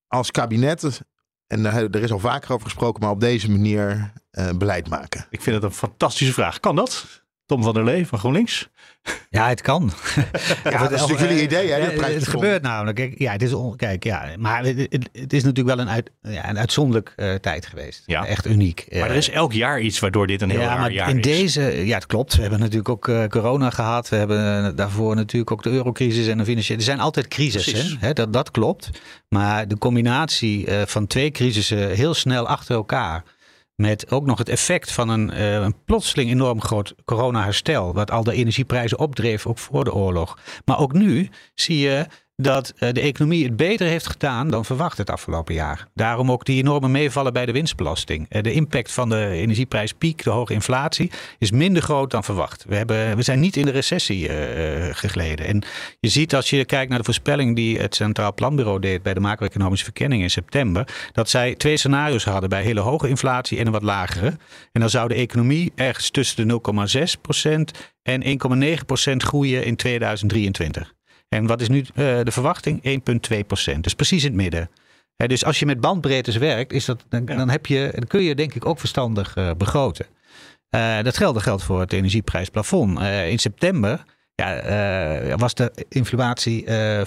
als 0.07 0.31
kabinet, 0.31 1.01
en 1.47 1.65
er 1.65 2.03
is 2.03 2.13
al 2.13 2.19
vaker 2.19 2.53
over 2.53 2.65
gesproken, 2.65 3.03
maar 3.03 3.11
op 3.11 3.21
deze 3.21 3.51
manier 3.51 4.13
eh, 4.31 4.51
beleid 4.51 4.89
maken? 4.89 5.27
Ik 5.31 5.43
vind 5.43 5.57
het 5.57 5.65
een 5.65 5.73
fantastische 5.73 6.33
vraag. 6.33 6.61
Kan 6.61 6.77
dat? 6.77 7.23
Tom 7.49 7.63
van 7.63 7.75
der 7.75 7.85
Lee 7.85 8.07
van 8.07 8.19
GroenLinks. 8.19 8.69
Ja, 9.31 9.49
het 9.49 9.61
kan. 9.61 9.91
Ja, 10.65 10.79
dat 10.79 10.91
is 10.93 11.01
natuurlijk 11.01 11.29
jullie 11.29 11.43
idee, 11.43 11.71
hè? 11.71 11.77
Ja, 11.77 12.03
het 12.03 12.29
gebeurt 12.29 12.63
namelijk. 12.63 12.97
Kijk, 12.97 13.19
ja, 13.19 13.33
het 13.33 13.43
is 13.43 13.53
on- 13.53 13.77
kijk, 13.77 14.05
ja, 14.05 14.25
maar 14.39 14.65
het, 14.65 14.77
het- 14.79 15.09
het 15.13 15.33
is 15.33 15.43
natuurlijk 15.45 15.77
wel 15.77 15.87
een, 15.87 15.93
uit, 15.93 16.11
ja, 16.23 16.49
een 16.49 16.59
uitzonderlijk 16.59 17.13
eh, 17.17 17.35
tijd 17.35 17.67
geweest. 17.67 18.03
Ja. 18.07 18.27
Echt 18.27 18.47
uniek. 18.47 18.87
Maar 18.93 19.11
er 19.11 19.17
is 19.17 19.31
elk 19.31 19.53
jaar 19.53 19.81
iets 19.81 19.99
waardoor 19.99 20.27
dit 20.27 20.43
een 20.43 20.51
heel 20.51 20.61
ja, 20.61 20.67
raar 20.67 20.79
maar 20.81 20.93
jaar 20.93 21.09
in 21.09 21.17
is. 21.17 21.23
deze, 21.23 21.87
ja, 21.87 21.95
het 21.95 22.07
klopt. 22.07 22.35
We 22.35 22.41
hebben 22.41 22.59
natuurlijk 22.61 22.89
ook 22.89 23.09
eh, 23.09 23.25
corona 23.27 23.71
gehad. 23.71 24.09
We 24.09 24.17
hebben 24.17 24.65
eh, 24.65 24.71
daarvoor 24.77 25.15
natuurlijk 25.15 25.51
ook 25.53 25.63
de 25.63 25.71
eurocrisis 25.71 26.27
en 26.27 26.39
de 26.39 26.45
financiële. 26.45 26.79
Er 26.79 26.85
zijn 26.85 27.01
altijd 27.01 27.29
crisissen. 27.29 27.73
Precies. 27.73 27.97
Hè? 28.01 28.13
Dat, 28.13 28.33
dat 28.33 28.51
klopt. 28.51 28.91
Maar 29.29 29.69
de 29.69 29.79
combinatie 29.79 30.67
eh, 30.67 30.83
van 30.87 31.07
twee 31.07 31.31
crisissen 31.31 31.91
heel 31.91 32.15
snel 32.15 32.47
achter 32.49 32.75
elkaar. 32.75 33.23
Met 33.83 34.11
ook 34.11 34.27
nog 34.27 34.39
het 34.39 34.49
effect 34.49 34.93
van 34.93 35.09
een, 35.09 35.31
eh, 35.31 35.53
een 35.53 35.85
plotseling 35.85 36.31
enorm 36.31 36.61
groot 36.61 36.95
corona-herstel. 37.05 37.95
Wat 37.95 38.11
al 38.11 38.25
de 38.25 38.33
energieprijzen 38.33 38.99
opdreef, 38.99 39.47
ook 39.47 39.59
voor 39.59 39.85
de 39.85 39.95
oorlog. 39.95 40.39
Maar 40.65 40.79
ook 40.79 40.93
nu 40.93 41.29
zie 41.55 41.79
je 41.79 42.07
dat 42.43 42.73
eh, 42.77 42.93
de 42.93 43.01
economie 43.01 43.45
het 43.45 43.57
beter 43.57 43.87
heeft 43.87 44.07
gedaan 44.07 44.49
dan 44.49 44.65
verwacht 44.65 44.99
het 44.99 45.11
afgelopen 45.11 45.55
jaar. 45.55 45.89
Daarom 45.95 46.31
ook 46.31 46.45
die 46.45 46.63
enorme 46.63 46.89
meevallen 46.89 47.33
bij 47.33 47.47
de 47.47 47.53
winstbelasting. 47.53 48.27
Eh, 48.29 48.43
de 48.43 48.53
impact 48.53 48.93
van 48.93 49.09
de 49.09 49.29
energieprijspiek, 49.29 50.23
de 50.23 50.31
hoge 50.31 50.53
inflatie, 50.53 51.11
is 51.39 51.51
minder 51.51 51.83
groot 51.83 52.11
dan 52.11 52.25
verwacht. 52.25 52.65
We, 52.69 52.75
hebben, 52.75 53.17
we 53.17 53.23
zijn 53.23 53.41
niet 53.41 53.57
in 53.57 53.65
de 53.65 53.71
recessie 53.71 54.29
eh, 54.29 54.95
gegleden. 54.95 55.47
En 55.47 55.63
je 56.01 56.09
ziet 56.09 56.35
als 56.35 56.51
je 56.51 56.65
kijkt 56.65 56.89
naar 56.89 56.99
de 56.99 57.05
voorspelling 57.05 57.57
die 57.57 57.79
het 57.79 57.95
Centraal 57.95 58.35
Planbureau 58.35 58.81
deed 58.81 59.03
bij 59.03 59.15
de 59.15 59.21
macro-economische 59.21 59.85
verkenning 59.85 60.23
in 60.23 60.31
september, 60.31 60.89
dat 61.13 61.29
zij 61.29 61.55
twee 61.55 61.77
scenario's 61.77 62.25
hadden 62.25 62.49
bij 62.49 62.63
hele 62.63 62.81
hoge 62.81 63.09
inflatie 63.09 63.59
en 63.59 63.67
een 63.67 63.73
wat 63.73 63.83
lagere. 63.83 64.37
En 64.73 64.81
dan 64.81 64.91
zou 64.91 65.09
de 65.09 65.15
economie 65.15 65.73
ergens 65.75 66.11
tussen 66.11 66.49
de 66.49 66.61
0,6% 67.75 67.81
en 68.03 68.23
1,9% 69.13 69.17
groeien 69.17 69.65
in 69.65 69.77
2023. 69.77 70.97
En 71.29 71.47
wat 71.47 71.61
is 71.61 71.69
nu 71.69 71.79
eh, 71.81 72.21
de 72.23 72.31
verwachting? 72.31 73.01
1,2% 73.75 73.81
Dus 73.81 73.95
precies 73.95 74.25
in 74.25 74.29
het 74.29 74.41
midden. 74.41 74.71
Dus 75.17 75.45
als 75.45 75.59
je 75.59 75.67
met 75.67 75.81
bandbreedtes 75.81 76.37
werkt, 76.37 76.73
is 76.73 76.85
dat, 76.85 77.05
dan, 77.09 77.25
dan, 77.25 77.49
heb 77.49 77.67
je, 77.67 77.93
dan 77.95 78.07
kun 78.07 78.23
je 78.23 78.35
denk 78.35 78.55
ik 78.55 78.67
ook 78.67 78.79
verstandig 78.79 79.37
eh, 79.37 79.51
begroten. 79.57 80.07
Eh, 80.69 81.03
dat 81.03 81.17
geldt, 81.17 81.43
geldt 81.43 81.63
voor 81.63 81.81
het 81.81 81.93
energieprijsplafond. 81.93 83.01
In 83.01 83.39
september 83.39 84.05
ja, 84.35 85.37
was 85.37 85.55
de 85.55 85.87
inflatie 85.89 86.65
eh 86.65 87.07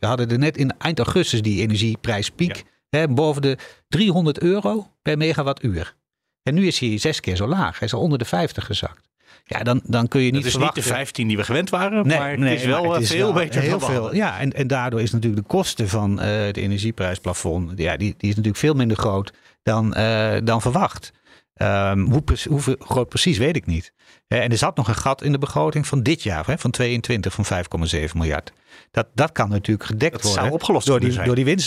We 0.00 0.06
hadden 0.06 0.30
er 0.30 0.38
net 0.38 0.56
in 0.56 0.74
eind 0.78 0.98
augustus 0.98 1.42
die 1.42 1.62
energieprijspiek. 1.62 2.64
Hè, 2.88 3.08
boven 3.08 3.42
de 3.42 3.58
300 3.88 4.40
euro 4.40 4.90
per 5.02 5.16
megawattuur. 5.16 5.94
En 6.42 6.54
nu 6.54 6.66
is 6.66 6.78
hij 6.78 6.98
zes 6.98 7.20
keer 7.20 7.36
zo 7.36 7.46
laag. 7.46 7.78
Hij 7.78 7.88
is 7.88 7.94
al 7.94 8.00
onder 8.00 8.18
de 8.18 8.24
50 8.24 8.64
gezakt. 8.66 9.05
Ja, 9.48 9.62
dan, 9.62 9.80
dan 9.84 10.08
kun 10.08 10.20
je 10.20 10.26
niet 10.26 10.36
Het 10.36 10.44
is 10.44 10.50
verwachten... 10.50 10.82
niet 10.82 10.88
de 10.88 10.94
15 10.94 11.28
die 11.28 11.36
we 11.36 11.44
gewend 11.44 11.70
waren, 11.70 12.06
Nee, 12.06 12.18
maar 12.18 12.30
het 12.30 12.38
nee, 12.38 12.54
is 12.54 12.64
wel 12.64 12.84
het 12.84 12.94
eh, 12.94 13.00
is 13.00 13.10
veel 13.10 13.32
wel 13.32 13.32
beter 13.32 13.60
heel 13.60 13.80
veel. 13.80 14.14
Ja, 14.14 14.38
en, 14.38 14.52
en 14.52 14.66
daardoor 14.66 15.00
is 15.00 15.12
natuurlijk 15.12 15.42
de 15.42 15.48
kosten 15.48 15.88
van 15.88 16.20
eh 16.20 16.44
het 16.44 16.56
energieprijsplafond, 16.56 17.72
ja, 17.78 17.96
die, 17.96 18.14
die 18.18 18.28
is 18.28 18.34
natuurlijk 18.34 18.56
veel 18.56 18.74
minder 18.74 18.96
groot 18.96 19.32
dan, 19.62 19.94
eh, 19.94 20.36
dan 20.44 20.60
verwacht. 20.60 21.12
Ehm, 21.54 21.98
hoe, 21.98 22.22
hoe 22.48 22.76
groot 22.78 23.08
precies 23.08 23.38
weet 23.38 23.56
ik 23.56 23.66
niet. 23.66 23.92
En 24.28 24.50
er 24.50 24.56
zat 24.56 24.76
nog 24.76 24.88
een 24.88 24.94
gat 24.94 25.22
in 25.22 25.32
de 25.32 25.38
begroting 25.38 25.86
van 25.86 26.02
dit 26.02 26.22
jaar, 26.22 26.44
van 26.58 26.70
22 26.70 27.32
van 27.32 27.44
5,7 27.44 28.16
miljard. 28.16 28.52
Dat, 28.90 29.06
dat 29.14 29.32
kan 29.32 29.48
natuurlijk 29.48 29.86
gedekt 29.86 30.12
Dat 30.12 30.22
worden 30.22 30.42
zou 30.42 30.54
opgelost 30.54 30.86
door 30.86 31.00
die, 31.00 31.12
zijn. 31.12 31.26
door 31.26 31.34
die 31.34 31.44
winst, 31.44 31.66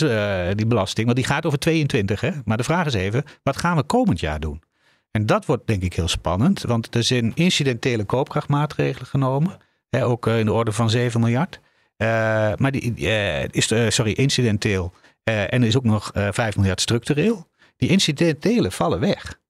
die 0.56 0.66
belasting. 0.66 1.06
Want 1.06 1.18
die 1.18 1.26
gaat 1.26 1.46
over 1.46 1.58
22. 1.58 2.20
Hè? 2.20 2.30
Maar 2.44 2.56
de 2.56 2.64
vraag 2.64 2.86
is 2.86 2.94
even, 2.94 3.24
wat 3.42 3.56
gaan 3.56 3.76
we 3.76 3.82
komend 3.82 4.20
jaar 4.20 4.40
doen? 4.40 4.62
En 5.10 5.26
dat 5.26 5.46
wordt 5.46 5.66
denk 5.66 5.82
ik 5.82 5.94
heel 5.94 6.08
spannend, 6.08 6.62
want 6.62 6.94
er 6.94 7.02
zijn 7.02 7.32
incidentele 7.34 8.04
koopkrachtmaatregelen 8.04 9.06
genomen. 9.06 9.58
Hè, 9.88 10.06
ook 10.06 10.26
eh, 10.26 10.38
in 10.38 10.44
de 10.44 10.52
orde 10.52 10.72
van 10.72 10.90
7 10.90 11.20
miljard. 11.20 11.60
Eh, 11.96 12.08
maar 12.56 12.70
die 12.70 13.08
eh, 13.08 13.44
is, 13.50 13.94
sorry, 13.94 14.12
incidenteel. 14.12 14.92
En 15.24 15.62
er 15.62 15.64
is 15.64 15.76
ook 15.76 15.84
nog 15.84 16.12
eh 16.12 16.28
5 16.30 16.56
miljard 16.56 16.80
structureel. 16.80 17.48
Die 17.76 17.88
incidentele 17.88 18.70
vallen 18.70 19.00
weg. 19.00 19.40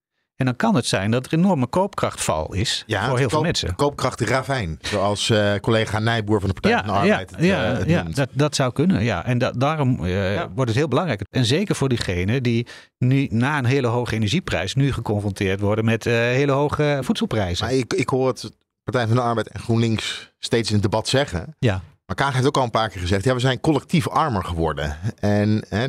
En 0.40 0.46
dan 0.46 0.56
kan 0.56 0.74
het 0.74 0.86
zijn 0.86 1.10
dat 1.10 1.26
er 1.26 1.32
een 1.32 1.38
enorme 1.38 1.66
koopkrachtval 1.66 2.54
is 2.54 2.82
Ja, 2.86 3.08
voor 3.08 3.18
heel 3.18 3.28
veel 3.28 3.42
mensen. 3.42 3.74
Koopkracht 3.74 4.20
ravijn. 4.20 4.78
Zoals 4.80 5.30
eh, 5.30 5.54
collega 5.54 5.98
Nijboer 5.98 6.40
van 6.40 6.48
de 6.48 6.54
Partij 6.60 6.72
van 6.78 6.86
de 6.86 6.92
ja, 6.92 6.98
Arbeid 6.98 7.30
het, 7.30 7.44
ja, 7.44 7.64
eh, 7.72 7.78
het 7.78 7.88
ja 7.88 8.02
noemt. 8.02 8.16
dat, 8.16 8.28
dat 8.32 8.54
zou 8.54 8.72
kunnen. 8.72 9.02
Ja. 9.02 9.24
En 9.24 9.38
da- 9.38 9.50
daarom 9.50 10.04
eh, 10.04 10.42
wordt 10.54 10.70
het 10.70 10.78
heel 10.78 10.88
belangrijk. 10.88 11.22
En 11.30 11.44
zeker 11.44 11.74
voor 11.74 11.88
diegenen 11.88 12.42
die 12.42 12.66
nu 12.98 13.26
na 13.30 13.58
een 13.58 13.64
hele 13.64 13.86
hoge 13.86 14.14
energieprijs 14.14 14.74
nu 14.74 14.92
geconfronteerd 14.92 15.60
worden 15.60 15.84
met 15.84 16.06
eh, 16.06 16.12
hele 16.14 16.52
hoge 16.52 16.98
voedselprijzen. 17.02 17.66
Maar 17.66 17.74
ik, 17.74 17.92
ik 17.92 18.08
hoor 18.08 18.28
het 18.28 18.50
Partij 18.82 19.06
van 19.06 19.16
de 19.16 19.22
Arbeid 19.22 19.48
en 19.48 19.60
GroenLinks 19.60 20.32
steeds 20.38 20.68
in 20.68 20.74
het 20.74 20.82
debat 20.82 21.08
zeggen. 21.08 21.54
Ja. 21.58 21.80
Maar 22.06 22.16
Kaag 22.16 22.34
heeft 22.34 22.46
ook 22.46 22.56
al 22.56 22.62
een 22.64 22.70
paar 22.70 22.88
keer 22.88 23.00
gezegd, 23.00 23.24
ja, 23.24 23.34
we 23.34 23.40
zijn 23.40 23.60
collectief 23.60 24.08
armer 24.08 24.44
geworden. 24.44 24.96
En 25.18 25.64
hè, 25.68 25.86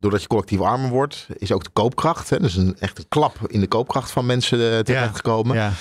doordat 0.00 0.22
je 0.22 0.28
collectief 0.28 0.60
armer 0.60 0.90
wordt, 0.90 1.26
is 1.38 1.52
ook 1.52 1.64
de 1.64 1.70
koopkracht, 1.70 2.30
hè, 2.30 2.38
dus 2.38 2.56
een, 2.56 2.76
echt 2.78 2.98
een 2.98 3.08
klap 3.08 3.36
in 3.46 3.60
de 3.60 3.66
koopkracht 3.66 4.10
van 4.10 4.26
mensen 4.26 4.72
eh, 4.72 4.78
terechtgekomen. 4.78 5.56
Ja. 5.56 5.72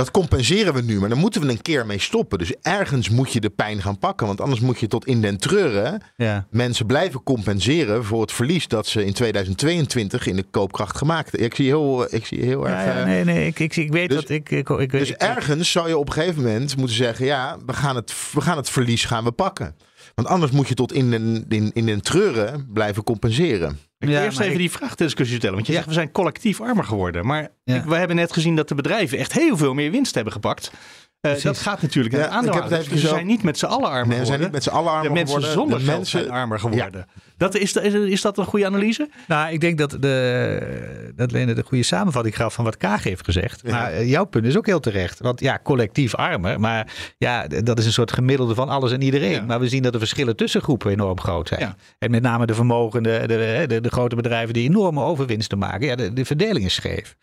Dat 0.00 0.10
compenseren 0.10 0.74
we 0.74 0.82
nu, 0.82 1.00
maar 1.00 1.08
daar 1.08 1.18
moeten 1.18 1.40
we 1.40 1.48
een 1.48 1.62
keer 1.62 1.86
mee 1.86 1.98
stoppen. 1.98 2.38
Dus 2.38 2.54
ergens 2.62 3.08
moet 3.08 3.32
je 3.32 3.40
de 3.40 3.50
pijn 3.50 3.82
gaan 3.82 3.98
pakken, 3.98 4.26
want 4.26 4.40
anders 4.40 4.60
moet 4.60 4.80
je 4.80 4.86
tot 4.86 5.06
in 5.06 5.20
den 5.20 5.38
treuren 5.38 6.02
Ja. 6.16 6.46
mensen 6.50 6.86
blijven 6.86 7.22
compenseren 7.22 8.04
voor 8.04 8.20
het 8.20 8.32
verlies 8.32 8.68
dat 8.68 8.86
ze 8.86 9.04
in 9.04 9.12
2022 9.12 10.26
in 10.26 10.36
de 10.36 10.44
koopkracht 10.50 10.96
gemaakt 10.96 11.30
hebben. 11.30 11.48
Ik 11.48 11.54
zie 11.54 11.66
heel, 11.66 12.14
ik 12.14 12.26
zie 12.26 12.44
heel 12.44 12.68
erg... 12.68 12.84
Ja, 12.84 12.92
ja, 12.92 12.98
eh, 12.98 13.04
nee, 13.04 13.24
nee, 13.24 13.46
ik, 13.46 13.58
ik, 13.58 13.76
ik 13.76 13.92
weet 13.92 14.08
dus- 14.08 14.20
dat 14.20 14.28
ik. 14.28 14.50
ik, 14.50 14.68
ik, 14.68 14.90
dus 14.90 15.12
ergens 15.12 15.70
zou 15.70 15.88
je 15.88 15.98
op 15.98 16.06
een 16.06 16.12
gegeven 16.12 16.42
moment 16.42 16.76
moeten 16.76 16.96
zeggen: 16.96 17.26
ja, 17.26 17.56
we 17.66 17.72
gaan 17.72 17.96
het, 17.96 18.14
we 18.32 18.40
gaan 18.40 18.56
het 18.56 18.70
verlies 18.70 19.04
gaan 19.04 19.24
we 19.24 19.32
pakken. 19.32 19.76
Want 20.14 20.28
anders 20.28 20.52
moet 20.52 20.68
je 20.68 20.74
tot 20.74 20.92
in 20.92 21.10
den, 21.10 21.44
in, 21.48 21.70
in 21.74 21.86
den 21.86 22.00
treuren 22.02 22.68
blijven 22.72 23.04
compenseren. 23.04 23.78
Ik 24.00 24.08
wil 24.08 24.16
Ja, 24.16 24.24
eerst 24.24 24.40
even 24.40 24.52
ik- 24.52 24.58
die 24.58 24.70
vraagdiscussie 24.70 25.36
stellen. 25.36 25.54
Want 25.54 25.66
je 25.66 25.72
Ja. 25.72 25.78
zegt, 25.78 25.90
we 25.90 25.96
zijn 25.96 26.12
collectief 26.12 26.60
armer 26.60 26.84
geworden. 26.84 27.26
Maar 27.26 27.48
Ja. 27.64 27.74
ik- 27.76 27.84
we 27.84 27.94
hebben 27.96 28.16
net 28.16 28.32
gezien 28.32 28.56
dat 28.56 28.68
de 28.68 28.74
bedrijven 28.74 29.18
echt 29.18 29.32
heel 29.32 29.56
veel 29.56 29.74
meer 29.74 29.90
winst 29.90 30.14
hebben 30.14 30.32
gepakt. 30.32 30.70
Eh, 31.20 31.42
dat 31.42 31.58
gaat 31.58 31.82
natuurlijk 31.82 32.14
naar 32.14 32.24
Ja, 32.24 32.28
de 32.40 32.46
ik 32.46 32.52
heb 32.52 32.52
het 32.52 32.62
aandeelhouders. 32.72 32.80
even 32.80 32.92
Dus 32.92 33.02
we 33.02 33.08
zo- 33.08 33.14
zijn 33.14 33.26
niet 33.26 33.42
met 33.42 33.58
z'n 33.58 33.64
allen 33.66 33.88
armer 33.88 34.08
Nee, 34.08 34.18
we 34.18 34.24
zijn 34.24 34.38
geworden. 34.38 34.44
niet 34.46 34.52
met 34.52 34.62
z'n 34.62 34.70
allen 34.70 34.90
armer 34.90 35.08
de 35.08 35.14
mensen 35.14 35.34
geworden. 35.42 35.52
zonder 35.60 35.78
de 35.78 35.84
geld 35.84 35.96
mensen, 35.96 36.20
zijn 36.20 36.32
armer 36.32 36.58
geworden. 36.60 37.06
Dat 37.36 37.54
is, 37.54 37.72
is, 37.72 37.94
is 37.94 38.20
dat 38.20 38.38
een 38.38 38.44
goede 38.44 38.66
analyse? 38.66 39.08
Nou, 39.28 39.52
ik 39.52 39.60
denk 39.60 39.78
dat, 39.78 39.96
de, 40.00 41.12
dat 41.16 41.30
Lene 41.32 41.54
de 41.54 41.62
goede 41.62 41.84
samenvatting 41.84 42.36
gaf 42.36 42.54
van 42.54 42.64
wat 42.64 42.76
Kaag 42.76 43.02
heeft 43.02 43.24
gezegd. 43.24 43.60
Ja. 43.64 43.70
Maar 43.70 43.92
eh, 43.92 44.08
jouw 44.10 44.24
punt 44.24 44.44
is 44.44 44.56
ook 44.56 44.66
heel 44.66 44.80
terecht. 44.80 45.18
Want 45.20 45.40
ja, 45.40 45.60
collectief 45.62 46.14
armer. 46.14 46.60
Maar 46.60 46.92
ja, 47.18 47.46
dat 47.46 47.78
is 47.78 47.86
een 47.86 47.92
soort 47.92 48.12
gemiddelde 48.12 48.54
van 48.54 48.68
alles 48.68 48.92
en 48.92 49.02
iedereen. 49.02 49.30
Ja. 49.30 49.42
Maar 49.42 49.60
we 49.60 49.68
zien 49.68 49.82
dat 49.82 49.92
de 49.92 49.98
verschillen 49.98 50.36
tussen 50.36 50.62
groepen 50.62 50.90
enorm 50.90 51.20
groot 51.20 51.48
zijn. 51.48 51.60
Ja. 51.60 51.76
En 51.98 52.10
met 52.10 52.22
name 52.22 52.46
de 52.46 52.54
vermogende, 52.54 53.26
de, 53.26 53.64
de, 53.68 53.80
de 53.80 53.90
grote 53.90 54.16
bedrijven 54.16 54.54
die 54.54 54.68
enorme 54.68 55.02
overwinsten 55.02 55.58
maken. 55.58 55.86
Ja, 55.86 55.94
de, 55.96 56.12
de 56.12 56.24
verdeling 56.24 56.64
is 56.64 56.74
scheef. 56.74 57.16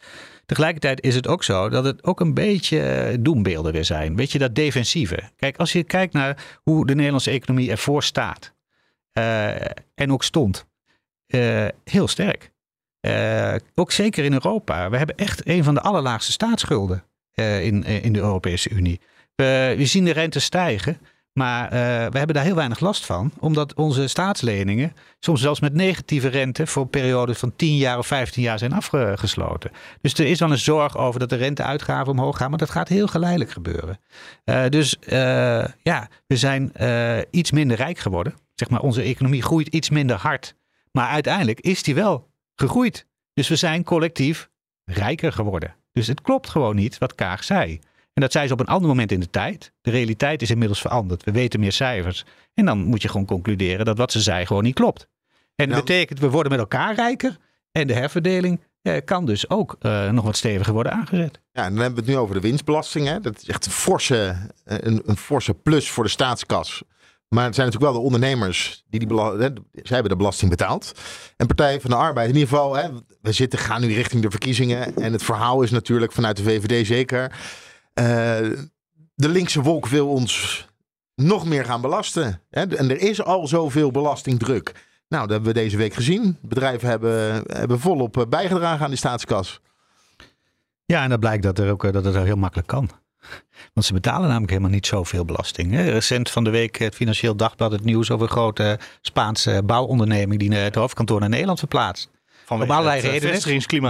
Tegelijkertijd 0.47 1.01
is 1.01 1.15
het 1.15 1.27
ook 1.27 1.43
zo 1.43 1.69
dat 1.69 1.83
het 1.83 2.03
ook 2.03 2.19
een 2.19 2.33
beetje 2.33 2.81
eh, 2.81 3.17
doembeelden 3.19 3.71
weer 3.73 3.86
zijn. 3.86 4.15
Weet 4.15 4.31
je, 4.31 4.39
dat 4.39 4.55
defensieve. 4.55 5.19
Kijk, 5.36 5.57
als 5.57 5.71
je 5.71 5.83
kijkt 5.83 6.13
naar 6.13 6.60
hoe 6.63 6.86
de 6.86 6.95
Nederlandse 6.95 7.31
economie 7.31 7.71
ervoor 7.71 8.03
staat. 8.03 8.55
eh, 9.12 9.55
en 9.95 10.12
ook 10.12 10.23
stond. 10.23 10.65
eh, 11.27 11.67
heel 11.83 12.07
sterk. 12.07 12.51
Ook 13.75 13.91
zeker 13.91 14.23
in 14.23 14.33
Europa. 14.33 14.89
We 14.89 14.97
hebben 14.97 15.17
echt 15.17 15.47
een 15.47 15.63
van 15.63 15.73
de 15.73 15.81
allerlaagste 15.81 16.31
staatsschulden 16.31 17.03
in, 17.33 17.83
in 17.83 18.13
de 18.13 18.19
Europese 18.19 18.69
Unie. 18.69 18.99
We 19.36 19.86
zien 19.86 20.05
de 20.05 20.12
rente 20.12 20.39
stijgen, 20.39 20.97
maar 21.38 21.63
eh, 21.63 21.69
we 22.12 22.17
hebben 22.17 22.34
daar 22.34 22.43
heel 22.43 22.56
weinig 22.56 22.80
last 22.80 23.06
van. 23.06 23.32
Omdat 23.39 23.73
onze 23.73 24.08
staatsleningen 24.08 24.93
soms 25.19 25.41
zelfs 25.41 25.60
met 25.60 25.73
negatieve 25.73 26.28
rente 26.28 26.67
voor 26.67 26.88
periodes 26.88 27.38
van 27.38 27.56
10 27.56 27.76
jaar 27.76 27.97
of 27.97 28.08
15 28.08 28.43
jaar 28.43 28.60
zijn 28.60 28.73
afgesloten. 28.73 29.71
Dus 30.02 30.13
er 30.13 30.26
is 30.26 30.39
wel 30.39 30.52
een 30.52 30.58
zorg 30.58 30.97
over 30.97 31.19
dat 31.19 31.30
de 31.30 31.36
renteuitgaven 31.36 32.12
omhoog 32.12 32.38
gaan, 32.38 32.50
maar 32.50 32.60
dat 32.60 32.69
gaat 32.69 32.88
heel 32.88 33.08
geleidelijk 33.08 33.52
gebeuren. 33.52 34.00
Eh, 34.43 34.67
dus 34.69 35.00
eh, 35.00 35.65
ja, 35.82 36.08
we 36.28 36.38
zijn 36.38 36.71
iets 37.32 37.52
minder 37.52 37.78
rijk 37.78 38.00
geworden. 38.00 38.34
Zeg 38.54 38.69
maar, 38.69 38.82
onze 38.82 39.02
economie 39.02 39.41
groeit 39.41 39.67
iets 39.67 39.89
minder 39.89 40.15
hard. 40.15 40.56
Maar 40.91 41.08
uiteindelijk 41.08 41.60
is 41.60 41.84
die 41.84 41.95
wel 41.95 42.30
gegroeid. 42.56 43.06
Dus 43.34 43.47
we 43.47 43.56
zijn 43.56 43.84
collectief 43.84 44.50
rijker 44.86 45.32
geworden. 45.32 45.76
Dus 45.91 46.08
het 46.08 46.21
klopt 46.21 46.50
gewoon 46.50 46.76
niet 46.76 46.97
wat 46.97 47.15
Kaag 47.15 47.43
zei. 47.43 47.80
En 48.17 48.23
dat 48.23 48.32
zei 48.32 48.47
ze 48.47 48.53
op 48.53 48.60
een 48.60 48.65
ander 48.65 48.88
moment 48.88 49.12
in 49.12 49.19
de 49.19 49.30
tijd. 49.30 49.71
De 49.82 49.91
realiteit 49.91 50.41
is 50.41 50.49
inmiddels 50.49 50.82
veranderd. 50.82 51.23
We 51.23 51.32
weten 51.32 51.60
meer 51.60 51.71
cijfers. 51.71 52.25
En 52.53 52.65
dan 52.65 52.77
moet 52.80 53.01
je 53.01 53.08
gewoon 53.08 53.25
concluderen 53.25 53.86
dat 53.86 53.97
wat 53.97 54.12
ze 54.12 54.21
zei 54.21 54.45
gewoon 54.45 54.63
niet 54.63 54.73
klopt. 54.75 55.08
En 55.56 55.67
dat 55.69 55.77
Ja. 55.77 55.84
betekent, 55.84 56.19
we 56.19 56.30
worden 56.30 56.51
met 56.51 56.60
elkaar 56.60 56.95
rijker. 56.95 57.38
En 57.71 57.88
de 57.88 57.93
herverdeling 57.93 58.62
eh, 58.82 58.95
kan 59.06 59.25
dus 59.25 59.49
ook 59.49 59.75
eh, 59.80 60.10
nog 60.10 60.23
wat 60.25 60.38
steviger 60.38 60.73
worden 60.73 60.91
aangezet. 60.91 61.39
Ja, 61.51 61.63
en 61.63 61.69
dan 61.73 61.82
hebben 61.82 61.99
we 61.99 62.06
het 62.06 62.10
nu 62.10 62.17
over 62.17 62.36
de 62.36 62.41
winstbelasting. 62.41 63.08
Hè. 63.08 63.19
Dat 63.19 63.38
is 63.41 63.47
echt 63.47 63.65
een 63.65 63.71
forse, 63.71 64.36
eh, 64.65 64.77
een, 64.80 65.01
een 65.06 65.17
forse 65.17 65.53
plus 65.53 65.89
voor 65.89 66.03
de 66.03 66.10
staatskas. 66.10 66.84
Maar 67.30 67.45
het 67.45 67.56
zijn 67.56 67.65
natuurlijk 67.67 67.93
wel 67.93 68.01
de 68.01 68.08
ondernemers 68.08 68.84
die 68.89 68.99
die 68.99 69.08
bela- 69.10 69.38
hè, 69.38 69.47
zij 69.73 69.84
hebben 69.95 70.10
de 70.10 70.15
belasting 70.15 70.49
betaald. 70.49 70.91
En 71.38 71.47
Partij 71.47 71.82
van 71.82 71.89
de 71.89 71.95
Arbeid, 71.95 72.30
in 72.30 72.34
ieder 72.36 72.49
geval, 72.49 72.75
hè, 72.75 72.89
we 73.21 73.32
zitten, 73.32 73.60
gaan 73.60 73.82
nu 73.82 73.93
richting 73.93 74.21
de 74.21 74.30
verkiezingen. 74.30 74.95
En 74.95 75.12
het 75.12 75.23
verhaal 75.23 75.62
is 75.62 75.71
natuurlijk 75.71 76.12
vanuit 76.12 76.38
de 76.38 76.43
VVD 76.43 76.88
zeker. 76.88 77.32
Eh, 77.97 78.49
de 79.15 79.29
linkse 79.29 79.62
wolk 79.62 79.88
wil 79.88 80.10
ons 80.10 80.65
nog 81.15 81.45
meer 81.45 81.65
gaan 81.65 81.81
belasten. 81.81 82.41
Hè. 82.49 82.62
En 82.75 82.89
er 82.89 82.99
is 82.99 83.23
al 83.23 83.47
zoveel 83.47 83.91
belastingdruk. 83.91 84.86
Nou, 85.07 85.21
dat 85.21 85.31
hebben 85.31 85.53
we 85.53 85.60
deze 85.60 85.77
week 85.77 85.93
gezien. 85.93 86.38
Bedrijven 86.41 86.89
hebben, 86.89 87.43
hebben 87.47 87.79
volop 87.79 88.17
eh, 88.17 88.25
bijgedragen 88.29 88.83
aan 88.83 88.89
die 88.89 88.97
staatskas. 88.97 89.62
Ja, 90.86 91.03
en 91.03 91.10
dat 91.10 91.19
blijkt 91.19 91.43
dat, 91.43 91.60
er 91.60 91.71
ook, 91.71 91.83
eh, 91.83 91.91
dat 91.91 92.05
het 92.05 92.15
heel 92.15 92.36
makkelijk 92.36 92.67
kan. 92.67 92.89
Want 93.73 93.86
ze 93.86 93.93
betalen 93.93 94.27
namelijk 94.27 94.51
helemaal 94.51 94.71
niet 94.71 94.88
zoveel 94.88 95.25
belasting. 95.25 95.75
Recent 95.75 96.29
van 96.29 96.43
de 96.43 96.49
week 96.49 96.77
het 96.77 96.95
Financieel 96.95 97.36
Dagblad 97.36 97.71
het 97.71 97.83
nieuws 97.83 98.12
over 98.12 98.25
een 98.25 98.31
grote 98.31 98.79
Spaanse 99.01 99.62
bouwonderneming 99.65 100.39
die 100.39 100.53
het 100.53 100.75
hoofdkantoor 100.75 101.19
naar 101.19 101.29
Nederland 101.29 101.60
verplaatst. 101.60 102.10
Op 102.49 102.71
allerlei 102.71 102.97
eh, 102.97 103.03
redenen. 103.03 103.33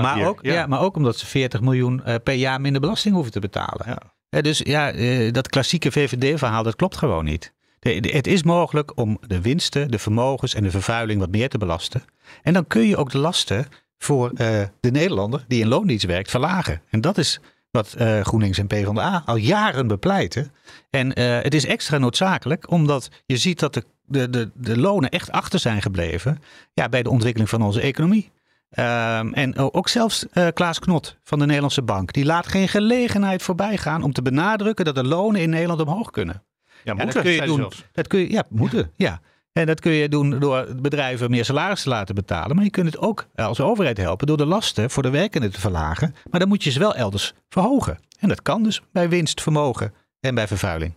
Maar 0.02 0.16
hier. 0.16 0.28
ook, 0.28 0.40
ja. 0.42 0.68
maar 0.68 0.80
ook 0.82 0.96
omdat 0.96 1.18
ze 1.18 1.26
40 1.26 1.62
miljoen 1.62 2.04
eh, 2.04 2.16
per 2.24 2.34
jaar 2.34 2.62
minder 2.62 2.82
belasting 2.82 3.14
hoeven 3.14 3.32
te 3.34 3.40
betalen. 3.40 3.86
Ja. 4.30 4.42
Dus 4.42 4.60
ja, 4.64 4.92
eh, 4.92 5.34
dat 5.34 5.48
klassieke 5.50 5.92
VVD-verhaal, 5.92 6.64
dat 6.64 6.76
klopt 6.76 6.98
gewoon 6.98 7.26
niet. 7.26 7.54
De- 7.80 8.00
de- 8.00 8.10
het 8.10 8.28
is 8.28 8.44
mogelijk 8.44 8.92
om 8.98 9.18
de 9.28 9.42
winsten, 9.42 9.92
de 9.92 10.00
vermogens 10.00 10.54
en 10.54 10.64
de 10.64 10.72
vervuiling 10.72 11.20
wat 11.20 11.30
meer 11.30 11.50
te 11.50 11.58
belasten. 11.58 12.04
En 12.42 12.54
dan 12.54 12.68
kun 12.68 12.88
je 12.88 12.98
ook 12.98 13.12
de 13.12 13.18
lasten 13.18 13.66
voor 13.98 14.36
de 14.36 14.92
Nederlander 14.92 15.46
die 15.48 15.62
in 15.62 15.68
loondienst 15.68 16.06
werkt 16.06 16.30
verlagen. 16.30 16.82
En 16.90 17.02
dat 17.02 17.18
is 17.18 17.40
wat 17.72 17.96
GroenLinks 18.24 18.58
en 18.58 18.68
PvdA 18.68 19.22
al 19.26 19.36
jaren 19.36 19.88
bepleiten. 19.88 20.52
En 20.90 21.20
het 21.20 21.54
is 21.54 21.66
extra 21.66 21.98
noodzakelijk 21.98 22.72
omdat 22.72 23.10
je 23.26 23.38
ziet 23.38 23.60
dat 23.60 23.74
de, 23.74 23.84
de, 24.06 24.30
de, 24.30 24.52
de 24.54 24.78
lonen 24.78 25.10
echt 25.10 25.32
achter 25.32 25.60
zijn 25.60 25.82
gebleven 25.82 26.42
ja, 26.74 26.90
bij 26.90 27.04
de 27.04 27.10
ontwikkeling 27.10 27.50
van 27.50 27.62
onze 27.62 27.82
economie. 27.82 28.32
Ehm, 28.78 29.34
en 29.34 29.58
ook 29.58 29.90
zelfs 29.90 30.26
eh, 30.32 30.48
Klaas 30.54 30.80
Knot 30.80 31.18
van 31.24 31.40
de 31.40 31.46
Nederlandse 31.46 31.82
Bank, 31.82 32.14
die 32.14 32.26
laat 32.26 32.48
geen 32.48 32.68
gelegenheid 32.68 33.42
voorbij 33.42 33.78
gaan 33.78 34.04
om 34.04 34.14
te 34.14 34.22
benadrukken 34.22 34.86
dat 34.86 34.96
de 34.96 35.04
lonen 35.04 35.42
in 35.42 35.50
Nederland 35.50 35.82
omhoog 35.82 36.12
kunnen. 36.12 36.44
Ja, 36.66 36.72
Ja, 36.84 36.94
moeten, 36.94 37.14
dat 37.14 37.24
kun 37.24 37.32
je 37.32 37.42
doen. 37.42 37.56
zelfs. 37.56 37.84
Dat 37.92 38.08
kun 38.08 38.20
je, 38.20 38.32
ja, 38.32 38.44
moeten. 38.50 38.92
Ja. 38.96 39.22
En 39.52 39.66
dat 39.66 39.80
kun 39.80 39.92
je 39.92 40.10
doen 40.10 40.40
door 40.40 40.68
bedrijven 40.82 41.30
meer 41.30 41.46
salaris 41.46 41.82
te 41.84 41.90
laten 41.90 42.16
betalen. 42.16 42.56
Maar 42.56 42.66
je 42.66 42.72
kunt 42.72 42.86
het 42.86 42.98
ook 42.98 43.28
als 43.36 43.60
overheid 43.62 43.98
helpen 43.98 44.28
door 44.28 44.38
de 44.38 44.46
lasten 44.46 44.90
voor 44.90 45.04
de 45.04 45.10
werkenden 45.10 45.52
te 45.52 45.60
verlagen. 45.60 46.16
Maar 46.30 46.40
dan 46.40 46.50
moet 46.50 46.64
je 46.64 46.72
ze 46.72 46.80
wel 46.80 46.96
elders 46.96 47.34
verhogen. 47.50 48.00
En 48.20 48.28
dat 48.30 48.42
kan 48.42 48.64
dus 48.64 48.82
bij 48.92 49.10
winst, 49.10 49.42
vermogen 49.42 49.94
en 50.20 50.36
bij 50.36 50.48
vervuiling. 50.48 50.94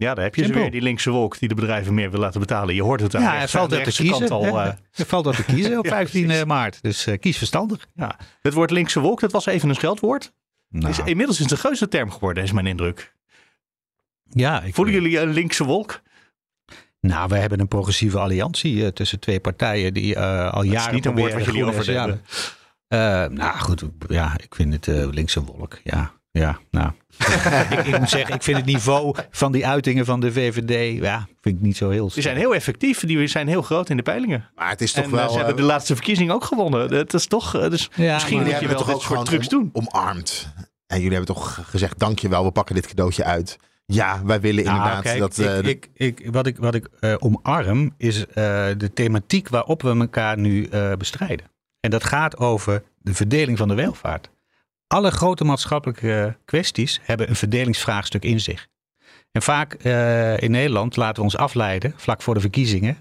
Ja, 0.00 0.14
daar 0.14 0.24
heb 0.24 0.34
je 0.34 0.52
weer, 0.52 0.70
die 0.70 0.80
linkse 0.82 1.10
wolk 1.10 1.38
die 1.38 1.48
de 1.48 1.54
bedrijven 1.54 1.94
meer 1.94 2.10
wil 2.10 2.20
laten 2.20 2.40
betalen. 2.40 2.74
Je 2.74 2.82
hoort 2.82 3.00
het 3.00 3.14
aan 3.14 3.22
Ja, 3.22 3.40
er 3.40 3.48
valt 3.48 3.70
dat 3.70 3.84
de 3.84 3.92
te 3.92 4.02
kiezen. 4.02 4.28
al. 4.28 4.44
eh, 4.44 4.66
Er 4.92 5.06
valt 5.06 5.24
dat 5.24 5.36
te 5.36 5.44
kiezen 5.44 5.78
op 5.78 5.84
Ja, 5.90 5.90
15 5.90 6.26
precies. 6.26 6.44
maart. 6.44 6.82
Dus 6.82 7.06
eh, 7.06 7.18
kies 7.18 7.36
verstandig. 7.38 7.86
ja. 7.94 8.16
Het 8.42 8.52
woord 8.54 8.70
linkse 8.70 9.00
wolk, 9.00 9.20
dat 9.20 9.32
was 9.32 9.46
even 9.46 9.68
een 9.68 9.74
scheldwoord. 9.74 10.32
Nou, 10.68 10.90
Is, 10.90 10.98
inmiddels 10.98 11.36
is 11.36 11.42
het 11.42 11.52
een 11.52 11.58
geuze 11.58 11.88
term 11.88 12.10
geworden, 12.10 12.42
is 12.42 12.52
mijn 12.52 12.66
indruk. 12.66 13.14
ja, 14.30 14.62
ik, 14.62 14.74
Voelen 14.74 14.94
jullie 14.94 15.20
een 15.20 15.32
linkse 15.32 15.64
wolk? 15.64 16.00
Nou, 17.00 17.28
we 17.28 17.36
hebben 17.36 17.60
een 17.60 17.68
progressieve 17.68 18.18
alliantie 18.18 18.84
eh, 18.84 18.88
tussen 18.90 19.20
twee 19.20 19.40
partijen 19.40 19.94
die 19.94 20.14
eh, 20.14 20.52
al 20.52 20.62
is 20.62 20.70
jaren 20.70 20.94
niet 20.94 21.04
een 21.06 21.16
woord 21.16 21.32
wat 21.32 21.44
jullie 21.44 21.64
Eh, 22.88 22.98
nou 23.26 23.58
goed, 23.58 23.84
ja, 24.08 24.34
ik 24.42 24.54
vind 24.54 24.72
het 24.72 24.88
eh, 24.88 25.08
linkse 25.10 25.44
wolk. 25.44 25.78
Ja, 25.84 26.12
ja, 26.30 26.58
nou. 26.70 26.90
ik, 27.70 27.78
ik 27.86 27.98
moet 27.98 28.08
zeggen, 28.10 28.34
ik 28.34 28.42
vind 28.42 28.56
het 28.56 28.66
niveau 28.66 29.14
van 29.30 29.52
die 29.52 29.66
uitingen 29.66 30.04
van 30.04 30.20
de 30.20 30.32
VVD, 30.32 30.98
ja, 31.02 31.28
vind 31.40 31.56
ik 31.56 31.62
niet 31.62 31.76
zo 31.76 31.90
heel. 31.90 32.08
Die 32.08 32.22
zijn 32.22 32.36
heel 32.36 32.54
effectief, 32.54 33.00
die 33.00 33.26
zijn 33.26 33.48
heel 33.48 33.62
groot 33.62 33.88
in 33.90 33.96
de 33.96 34.02
peilingen. 34.02 34.48
Maar 34.54 34.68
het 34.70 34.80
is 34.80 34.92
toch 34.92 35.04
En 35.04 35.10
eh, 35.10 35.16
wel... 35.16 35.28
ze 35.30 35.36
hebben 35.36 35.54
eh, 35.54 35.60
de 35.60 35.66
laatste 35.66 35.94
verkiezing 35.94 36.30
ook 36.30 36.44
gewonnen. 36.44 36.88
Dat 36.88 37.14
is 37.14 37.26
toch, 37.26 37.54
eh, 37.56 37.70
dus 37.70 37.90
Ja, 37.94 38.12
misschien 38.14 38.36
moet 38.36 38.46
jullie 38.46 38.60
je 38.60 38.66
hebben 38.66 38.86
wel 38.86 38.96
toch 38.98 39.10
ook 39.10 39.16
soort 39.16 39.26
trucs 39.26 39.48
om- 39.48 39.70
doen. 39.72 39.86
omarmd. 39.92 40.52
En 40.86 40.96
jullie 41.00 41.16
hebben 41.16 41.34
toch 41.34 41.58
gezegd, 41.70 41.98
dankjewel, 41.98 42.44
we 42.44 42.50
pakken 42.50 42.74
dit 42.74 42.86
cadeautje 42.86 43.24
uit. 43.24 43.58
Ja, 43.86 44.20
wij 44.24 44.40
willen 44.40 44.64
Nou, 44.64 44.76
inderdaad 44.76 45.02
kijk, 45.02 45.18
dat... 45.18 45.38
eh, 45.38 45.58
ik, 45.58 45.88
ik, 45.94 46.20
ik, 46.20 46.32
wat 46.32 46.46
ik, 46.46 46.56
wat 46.58 46.74
ik 46.74 46.88
eh, 47.00 47.14
omarm 47.18 47.94
is 47.96 48.26
eh, 48.26 48.34
de 48.76 48.90
thematiek 48.94 49.48
waarop 49.48 49.82
we 49.82 49.96
elkaar 49.98 50.38
nu 50.38 50.64
eh, 50.64 50.92
bestrijden. 50.92 51.46
En 51.80 51.90
dat 51.90 52.04
gaat 52.04 52.36
over 52.38 52.82
de 52.98 53.14
verdeling 53.14 53.58
van 53.58 53.68
de 53.68 53.74
welvaart. 53.74 54.30
Alle 54.92 55.10
grote 55.10 55.44
maatschappelijke 55.44 56.36
kwesties 56.44 57.00
hebben 57.02 57.28
een 57.28 57.36
verdelingsvraagstuk 57.36 58.24
in 58.24 58.40
zich. 58.40 58.66
En 59.32 59.42
vaak 59.42 59.76
uh, 59.82 60.40
in 60.40 60.50
Nederland 60.50 60.96
laten 60.96 61.16
we 61.16 61.22
ons 61.22 61.36
afleiden, 61.36 61.92
vlak 61.96 62.22
voor 62.22 62.34
de 62.34 62.40
verkiezingen, 62.40 62.96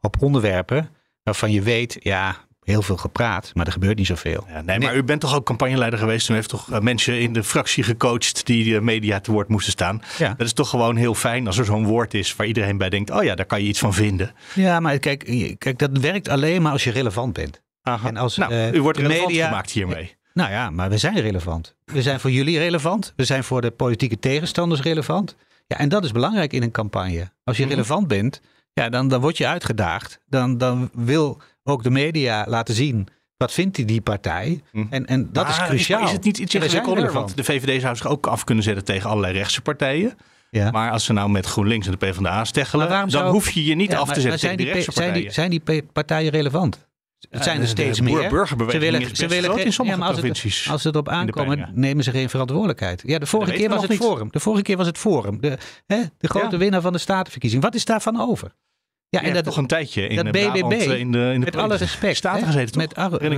op 0.00 0.22
onderwerpen 0.22 0.90
waarvan 1.22 1.52
je 1.52 1.62
weet, 1.62 1.96
ja, 2.00 2.36
heel 2.62 2.82
veel 2.82 2.96
gepraat, 2.96 3.50
maar 3.54 3.66
er 3.66 3.72
gebeurt 3.72 3.96
niet 3.96 4.06
zoveel. 4.06 4.44
Ja, 4.48 4.60
nee, 4.60 4.78
maar 4.78 4.96
u 4.96 5.02
bent 5.02 5.20
toch 5.20 5.34
ook 5.34 5.44
campagneleider 5.44 5.98
geweest 5.98 6.28
en 6.28 6.34
heeft 6.34 6.48
toch 6.48 6.70
uh, 6.70 6.78
mensen 6.78 7.20
in 7.20 7.32
de 7.32 7.44
fractie 7.44 7.84
gecoacht 7.84 8.46
die 8.46 8.72
de 8.72 8.80
media 8.80 9.20
te 9.20 9.32
woord 9.32 9.48
moesten 9.48 9.72
staan. 9.72 10.02
Ja. 10.18 10.34
Dat 10.36 10.46
is 10.46 10.52
toch 10.52 10.70
gewoon 10.70 10.96
heel 10.96 11.14
fijn 11.14 11.46
als 11.46 11.58
er 11.58 11.64
zo'n 11.64 11.84
woord 11.84 12.14
is 12.14 12.36
waar 12.36 12.46
iedereen 12.46 12.78
bij 12.78 12.90
denkt, 12.90 13.10
oh 13.10 13.22
ja, 13.22 13.34
daar 13.34 13.46
kan 13.46 13.62
je 13.62 13.68
iets 13.68 13.78
van 13.78 13.94
vinden. 13.94 14.34
Ja, 14.54 14.80
maar 14.80 14.98
kijk, 14.98 15.54
kijk 15.58 15.78
dat 15.78 15.98
werkt 15.98 16.28
alleen 16.28 16.62
maar 16.62 16.72
als 16.72 16.84
je 16.84 16.90
relevant 16.90 17.32
bent. 17.32 17.62
Aha. 17.82 18.08
En 18.08 18.16
als, 18.16 18.36
nou, 18.36 18.52
eh, 18.52 18.72
u 18.72 18.82
wordt 18.82 18.98
relevant 18.98 19.26
media- 19.26 19.46
gemaakt 19.46 19.70
hiermee. 19.70 20.17
Nou 20.38 20.50
ja, 20.50 20.70
maar 20.70 20.88
we 20.90 20.98
zijn 20.98 21.20
relevant. 21.20 21.74
We 21.84 22.02
zijn 22.02 22.20
voor 22.20 22.30
jullie 22.30 22.58
relevant. 22.58 23.12
We 23.16 23.24
zijn 23.24 23.44
voor 23.44 23.60
de 23.60 23.70
politieke 23.70 24.18
tegenstanders 24.18 24.80
relevant. 24.80 25.36
Ja, 25.66 25.78
en 25.78 25.88
dat 25.88 26.04
is 26.04 26.12
belangrijk 26.12 26.52
in 26.52 26.62
een 26.62 26.70
campagne. 26.70 27.30
Als 27.44 27.56
je 27.56 27.62
Mhm. 27.62 27.72
relevant 27.72 28.08
bent, 28.08 28.40
ja, 28.72 28.88
dan, 28.88 29.08
dan 29.08 29.20
word 29.20 29.36
je 29.36 29.46
uitgedaagd. 29.46 30.20
Dan, 30.26 30.58
dan 30.58 30.90
wil 30.92 31.40
ook 31.64 31.82
de 31.82 31.90
media 31.90 32.44
laten 32.48 32.74
zien. 32.74 33.06
Wat 33.36 33.52
vindt 33.52 33.76
die, 33.76 33.84
die 33.84 34.00
partij? 34.00 34.60
Mhm. 34.72 34.86
En, 34.90 35.06
en 35.06 35.28
dat 35.32 35.48
is 35.48 35.56
cruciaal. 35.62 36.04
Is 36.04 36.12
het 36.12 36.24
niet 36.24 36.38
iets 36.38 36.50
zijn 36.52 36.62
ingewikkelder? 36.62 37.12
Want 37.12 37.36
de 37.36 37.44
VVD 37.44 37.80
zou 37.80 37.96
zich 37.96 38.06
ook 38.06 38.26
af 38.26 38.44
kunnen 38.44 38.64
zetten 38.64 38.84
tegen 38.84 39.10
allerlei 39.10 39.32
rechtse 39.34 39.60
partijen. 39.60 40.16
Ja. 40.50 40.70
Maar 40.70 40.90
als 40.90 41.04
ze 41.04 41.12
nou 41.12 41.30
met 41.30 41.46
GroenLinks 41.46 41.86
en 41.86 41.92
de 41.98 42.06
PvdA 42.06 42.44
steggelen, 42.44 42.88
dan 42.88 43.10
zou- 43.10 43.30
hoef 43.30 43.50
je 43.50 43.64
je 43.64 43.74
niet 43.74 43.90
Ja, 43.90 43.98
af 43.98 44.08
te 44.12 44.20
zetten 44.20 44.38
zijn 44.38 44.56
tegen 44.56 44.56
die, 44.56 44.66
die 44.66 44.74
rechtse 44.74 44.92
zijn 44.92 45.04
partijen. 45.06 45.26
die, 45.60 45.62
zijn 45.62 45.80
die 45.82 45.82
partijen 45.92 46.30
relevant? 46.30 46.86
Het 47.30 47.44
zijn 47.44 47.60
er 47.60 47.68
steeds 47.68 48.00
meer. 48.00 48.12
boer-burgerbeweging 48.20 48.82
Ze 48.84 48.90
willen- 48.90 49.10
is 49.10 49.18
ze 49.18 49.26
willen 49.28 49.54
geen- 49.54 49.64
in 49.64 49.72
sommige 49.72 49.98
ja, 49.98 50.04
als 50.06 50.16
het- 50.16 50.24
provincies. 50.24 50.70
Als 50.70 50.82
ze 50.82 50.88
erop 50.88 51.04
de 51.04 51.10
aankomen, 51.10 51.70
nemen 51.74 52.04
ze 52.04 52.10
geen 52.10 52.28
verantwoordelijkheid. 52.28 53.02
Ja, 53.06 53.18
de 53.18 53.26
vorige 53.26 53.50
Dat 53.50 53.60
keer 53.60 53.68
was 53.68 53.80
het 53.80 53.90
niet. 53.90 53.98
Forum. 53.98 54.28
De 54.30 54.40
vorige 54.40 54.62
keer 54.62 54.76
was 54.76 54.86
het 54.86 54.98
Forum. 54.98 55.40
De, 55.40 55.58
hè, 55.86 56.02
de 56.18 56.28
grote 56.28 56.50
Ja. 56.50 56.56
winnaar 56.58 56.80
van 56.80 56.92
de 56.92 56.98
statenverkiezing. 56.98 57.62
Wat 57.62 57.74
is 57.74 57.84
daarvan 57.84 58.20
over? 58.20 58.52
Ja, 59.10 59.20
Je 59.20 59.30
hebt 59.30 59.44
toch 59.44 59.56
een 59.56 59.66
tijdje 59.66 60.06
in 60.06 60.16
dat 60.16 60.24
de 60.24 60.30
BBB, 60.30 60.52
Brabant, 60.52 60.72
eh, 60.72 60.98
in 60.98 61.12
de, 61.12 61.18
in 61.34 61.40
de 61.40 61.44
met 61.44 61.56
alle 61.56 61.76
respect. 61.76 62.16
Staten 62.16 62.46
gezeten, 62.46 62.78
met, 62.78 62.94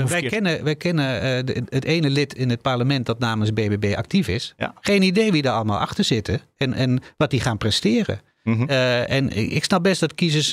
wij, 0.08 0.22
kennen, 0.22 0.64
wij 0.64 0.74
kennen 0.76 1.20
eh, 1.20 1.44
de- 1.44 1.62
het 1.68 1.84
ene 1.84 2.10
lid 2.10 2.34
in 2.34 2.50
het 2.50 2.62
parlement 2.62 3.06
dat 3.06 3.18
namens 3.18 3.52
BBB 3.52 3.94
actief 3.96 4.28
is. 4.28 4.54
Ja. 4.56 4.74
Geen 4.80 5.02
idee 5.02 5.32
wie 5.32 5.42
daar 5.42 5.54
allemaal 5.54 5.78
achter 5.78 6.04
zitten 6.04 6.40
en, 6.56 6.72
en 6.72 7.00
wat 7.16 7.30
die 7.30 7.40
gaan 7.40 7.58
presteren. 7.58 8.20
Mhm. 8.42 8.64
Eh, 8.68 9.10
en 9.10 9.36
ik 9.52 9.64
snap 9.64 9.82
best 9.82 10.00
dat 10.00 10.14
kiezers 10.14 10.48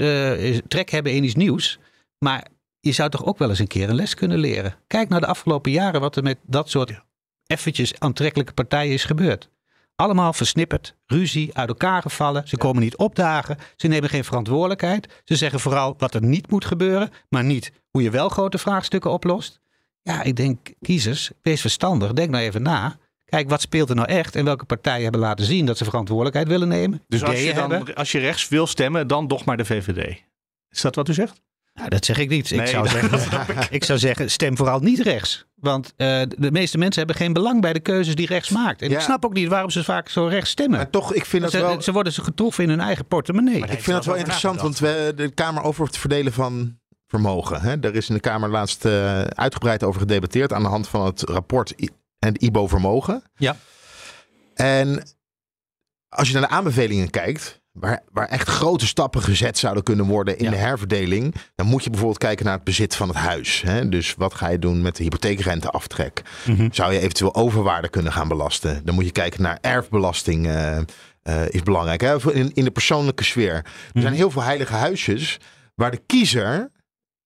trek 0.67 0.89
hebben 0.89 1.11
in 1.11 1.23
iets 1.23 1.35
nieuws. 1.35 1.79
Maar 2.19 2.47
je 2.79 2.91
zou 2.91 3.09
toch 3.09 3.25
ook 3.25 3.37
wel 3.37 3.49
eens 3.49 3.59
een 3.59 3.67
keer 3.67 3.89
een 3.89 3.95
les 3.95 4.13
kunnen 4.13 4.37
leren. 4.37 4.75
Kijk 4.87 5.09
naar 5.09 5.19
de 5.19 5.27
afgelopen 5.27 5.71
jaren 5.71 6.01
wat 6.01 6.15
er 6.15 6.23
met 6.23 6.37
dat 6.45 6.69
soort 6.69 7.01
eventjes 7.47 7.99
aantrekkelijke 7.99 8.53
partijen 8.53 8.93
is 8.93 9.03
gebeurd. 9.03 9.49
Allemaal 9.95 10.33
versnipperd, 10.33 10.95
ruzie, 11.05 11.49
uit 11.53 11.67
elkaar 11.67 12.01
gevallen. 12.01 12.47
Ze 12.47 12.57
komen 12.57 12.81
niet 12.81 12.97
opdagen. 12.97 13.57
Ze 13.75 13.87
nemen 13.87 14.09
geen 14.09 14.23
verantwoordelijkheid. 14.23 15.21
Ze 15.23 15.35
zeggen 15.35 15.59
vooral 15.59 15.95
wat 15.97 16.13
er 16.13 16.23
niet 16.23 16.49
moet 16.49 16.65
gebeuren, 16.65 17.09
maar 17.29 17.43
niet 17.43 17.71
hoe 17.89 18.01
je 18.01 18.09
wel 18.09 18.29
grote 18.29 18.57
vraagstukken 18.57 19.11
oplost. 19.11 19.59
Ja, 20.01 20.23
ik 20.23 20.35
denk, 20.35 20.73
kiezers, 20.81 21.31
wees 21.41 21.61
verstandig. 21.61 22.13
Denk 22.13 22.29
nou 22.29 22.43
even 22.43 22.61
na. 22.61 22.97
Kijk, 23.25 23.49
wat 23.49 23.61
speelt 23.61 23.89
er 23.89 23.95
nou 23.95 24.07
echt? 24.07 24.35
En 24.35 24.45
welke 24.45 24.65
partijen 24.65 25.03
hebben 25.03 25.21
laten 25.21 25.45
zien 25.45 25.65
dat 25.65 25.77
ze 25.77 25.83
verantwoordelijkheid 25.83 26.47
willen 26.47 26.67
nemen? 26.67 27.03
Dus 27.07 27.23
als 27.23 27.43
je, 27.43 27.53
dan, 27.53 27.95
als 27.95 28.11
je 28.11 28.19
rechts 28.19 28.47
wil 28.47 28.67
stemmen, 28.67 29.07
dan 29.07 29.27
toch 29.27 29.45
maar 29.45 29.57
de 29.57 29.65
VVD. 29.65 30.23
Is 30.69 30.81
dat 30.81 30.95
wat 30.95 31.09
u 31.09 31.13
zegt? 31.13 31.41
Nou, 31.77 31.89
dat 31.89 32.05
zeg 32.05 32.17
ik 32.17 32.29
niet. 32.29 32.51
Ik, 32.51 32.57
Nee, 32.57 32.67
zou 32.67 32.83
dat 33.09 33.21
zeggen, 33.21 33.67
ik 33.69 33.83
zou 33.83 33.99
zeggen, 33.99 34.31
stem 34.31 34.57
vooral 34.57 34.79
niet 34.79 34.99
rechts. 34.99 35.45
Want 35.55 35.93
eh, 35.97 36.21
de 36.37 36.51
meeste 36.51 36.77
mensen 36.77 36.97
hebben 36.97 37.15
geen 37.15 37.33
belang 37.33 37.61
bij 37.61 37.73
de 37.73 37.79
keuzes 37.79 38.15
die 38.15 38.27
rechts 38.27 38.49
maakt. 38.49 38.81
En 38.81 38.89
Ja. 38.89 38.95
ik 38.95 39.01
snap 39.01 39.25
ook 39.25 39.33
niet 39.33 39.47
waarom 39.47 39.69
ze 39.69 39.83
vaak 39.83 40.09
zo 40.09 40.25
rechts 40.25 40.49
stemmen. 40.49 40.77
Maar 40.77 40.89
toch, 40.89 41.13
ik 41.13 41.25
vind 41.25 41.41
dat 41.43 41.51
ze, 41.51 41.57
wel... 41.59 41.81
ze 41.81 41.91
worden 41.91 42.13
ze 42.13 42.23
getroffen 42.23 42.63
in 42.63 42.69
hun 42.69 42.79
eigen 42.79 43.05
portemonnee. 43.05 43.57
Ik 43.57 43.67
vind 43.83 43.97
het 43.97 44.05
wel 44.05 44.15
interessant, 44.15 44.61
want 44.61 44.79
we, 44.79 45.13
de 45.15 45.29
Kamer 45.31 45.63
over 45.63 45.85
het 45.85 45.97
verdelen 45.97 46.33
van 46.33 46.79
vermogen. 47.07 47.61
Hè? 47.61 47.79
Daar 47.79 47.93
is 47.95 48.07
in 48.09 48.15
de 48.15 48.21
Kamer 48.21 48.49
laatst 48.49 48.85
eh, 48.85 49.21
uitgebreid 49.21 49.83
over 49.83 49.99
gedebatteerd 50.01 50.53
aan 50.53 50.61
de 50.63 50.67
hand 50.69 50.87
van 50.87 51.05
het 51.05 51.21
rapport 51.21 51.73
I- 51.81 51.89
en 52.19 52.33
het 52.33 52.41
IBO 52.41 52.67
vermogen. 52.67 53.23
Ja. 53.35 53.55
En 54.55 55.03
als 56.09 56.27
je 56.27 56.33
naar 56.33 56.41
de 56.47 56.49
aanbevelingen 56.55 57.09
kijkt, 57.09 57.61
waar, 57.79 58.03
waar 58.11 58.27
echt 58.27 58.47
grote 58.49 58.87
stappen 58.87 59.21
gezet 59.21 59.57
zouden 59.57 59.83
kunnen 59.83 60.05
worden 60.05 60.37
in 60.37 60.43
Ja. 60.45 60.49
de 60.51 60.55
herverdeling, 60.57 61.35
dan 61.55 61.65
moet 61.67 61.83
je 61.83 61.89
bijvoorbeeld 61.89 62.19
kijken 62.19 62.45
naar 62.45 62.53
het 62.55 62.63
bezit 62.63 62.95
van 62.95 63.07
het 63.07 63.17
huis. 63.17 63.61
Hè? 63.61 63.89
Dus 63.89 64.13
wat 64.17 64.33
ga 64.33 64.47
je 64.49 64.59
doen 64.59 64.81
met 64.81 64.95
de 64.95 65.03
hypotheekrenteaftrek? 65.03 66.21
Mhm. 66.47 66.67
Zou 66.71 66.93
je 66.93 66.99
eventueel 66.99 67.35
overwaarde 67.35 67.89
kunnen 67.89 68.11
gaan 68.11 68.27
belasten? 68.27 68.81
Dan 68.85 68.95
moet 68.95 69.05
je 69.05 69.11
kijken 69.11 69.41
naar 69.41 69.57
erfbelasting. 69.61 70.47
eh, 70.47 70.77
eh, 70.77 70.83
is 71.49 71.63
belangrijk. 71.63 72.01
Hè? 72.01 72.33
In, 72.33 72.51
in 72.53 72.63
de 72.63 72.71
persoonlijke 72.71 73.23
sfeer. 73.23 73.53
Er 73.53 73.63
Mhm. 73.93 74.01
zijn 74.01 74.13
heel 74.13 74.31
veel 74.31 74.41
heilige 74.43 74.73
huisjes 74.73 75.39
waar 75.75 75.91
de 75.91 76.01
kiezer 76.05 76.71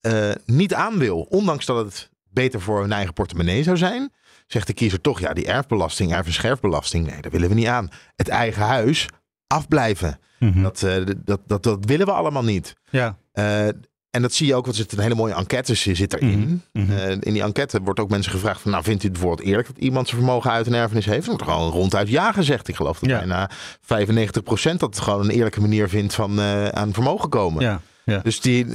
eh, 0.01 0.29
niet 0.45 0.73
aan 0.73 0.97
wil. 0.97 1.21
Ondanks 1.29 1.65
dat 1.65 1.85
het 1.85 2.09
beter 2.29 2.61
voor 2.61 2.81
hun 2.81 2.91
eigen 2.91 3.13
portemonnee 3.13 3.63
zou 3.63 3.77
zijn. 3.77 4.13
Zegt 4.47 4.67
de 4.67 4.73
kiezer 4.73 5.01
toch, 5.01 5.19
ja, 5.19 5.33
die 5.33 5.45
erfbelasting, 5.45 6.13
erf- 6.13 6.25
en 6.25 6.33
scherfbelasting. 6.33 7.05
Nee, 7.07 7.21
daar 7.21 7.31
willen 7.31 7.49
we 7.49 7.55
niet 7.55 7.67
aan. 7.67 7.89
Het 8.15 8.27
eigen 8.29 8.61
huis 8.63 9.05
afblijven. 9.51 10.19
Mhm. 10.39 10.61
Dat, 10.61 10.83
eh, 10.83 10.93
dat, 11.25 11.39
dat, 11.47 11.63
dat 11.63 11.85
willen 11.85 12.05
we 12.05 12.11
allemaal 12.11 12.43
niet. 12.43 12.73
Ja. 12.89 13.17
Eh, 13.31 13.67
en 14.09 14.21
dat 14.21 14.33
zie 14.33 14.47
je 14.47 14.55
ook, 14.55 14.65
want 14.65 14.77
er 14.77 14.83
zit 14.83 14.91
een 14.91 15.03
hele 15.03 15.15
mooie 15.15 15.33
enquête 15.33 15.73
zit 15.75 16.13
erin. 16.13 16.61
Mhm, 16.71 16.85
mhm. 16.85 16.97
Eh, 16.97 17.11
in 17.11 17.33
die 17.33 17.41
enquête 17.41 17.79
wordt 17.83 17.99
ook 17.99 18.09
mensen 18.09 18.31
gevraagd 18.31 18.61
van, 18.61 18.71
nou 18.71 18.83
vindt 18.83 19.03
u 19.03 19.07
het 19.07 19.13
bijvoorbeeld 19.17 19.47
eerlijk 19.47 19.67
dat 19.67 19.77
iemand 19.77 20.07
zijn 20.07 20.21
vermogen 20.21 20.51
uit 20.51 20.67
een 20.67 20.73
erfenis 20.73 21.05
heeft? 21.05 21.23
Er 21.23 21.29
wordt 21.29 21.43
gewoon 21.43 21.71
ronduit 21.71 22.09
ja 22.09 22.31
gezegd. 22.31 22.67
Ik 22.67 22.75
geloof 22.75 22.99
dat 22.99 23.09
Ja. 23.09 23.17
bijna 23.17 23.49
95% 23.81 24.79
dat 24.79 24.95
het 24.95 24.99
gewoon 24.99 25.23
een 25.23 25.29
eerlijke 25.35 25.61
manier 25.61 25.89
vindt 25.89 26.13
van 26.13 26.41
aan 26.71 26.93
vermogen 26.93 27.29
komen. 27.29 27.63
Ja. 27.63 27.81
Ja. 28.05 28.17
Dus 28.17 28.41
die, 28.41 28.65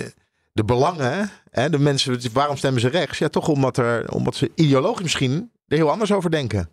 de 0.52 0.64
belangen, 0.64 1.30
hè, 1.50 1.70
de 1.70 1.78
mensen, 1.78 2.20
waarom 2.32 2.56
stemmen 2.56 2.80
ze 2.80 2.88
rechts? 2.88 3.18
Ja, 3.18 3.28
toch 3.28 3.48
omdat, 3.48 3.76
er, 3.76 4.10
omdat 4.10 4.34
ze 4.34 4.50
ideologisch 4.54 5.02
misschien 5.02 5.50
er 5.68 5.76
heel 5.76 5.90
anders 5.90 6.12
over 6.12 6.30
denken. 6.30 6.68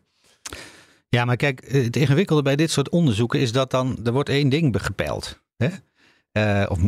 Ja, 1.13 1.25
maar 1.25 1.35
kijk, 1.35 1.63
het 1.67 1.95
ingewikkelde 1.95 2.41
bij 2.41 2.55
dit 2.55 2.71
soort 2.71 2.89
onderzoeken 2.89 3.39
is 3.39 3.51
dat 3.51 3.71
dan, 3.71 3.99
er 4.03 4.11
wordt 4.11 4.29
één 4.29 4.49
ding 4.49 4.83
gepeild. 4.83 5.39
Hè? 5.57 5.67
Eh, 6.31 6.69
of? 6.69 6.79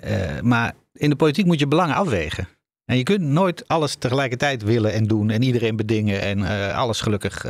Eh, 0.00 0.40
maar 0.40 0.74
in 0.92 1.10
de 1.10 1.16
politiek 1.16 1.46
moet 1.46 1.58
je 1.58 1.66
belangen 1.66 1.94
afwegen. 1.94 2.48
En 2.84 2.96
je 2.96 3.02
kunt 3.02 3.20
nooit 3.20 3.68
alles 3.68 3.94
tegelijkertijd 3.94 4.62
willen 4.62 4.92
en 4.92 5.04
doen 5.04 5.30
en 5.30 5.42
iedereen 5.42 5.76
bedingen 5.76 6.20
en 6.20 6.44
eh, 6.44 6.76
alles 6.76 7.00
gelukkig 7.00 7.44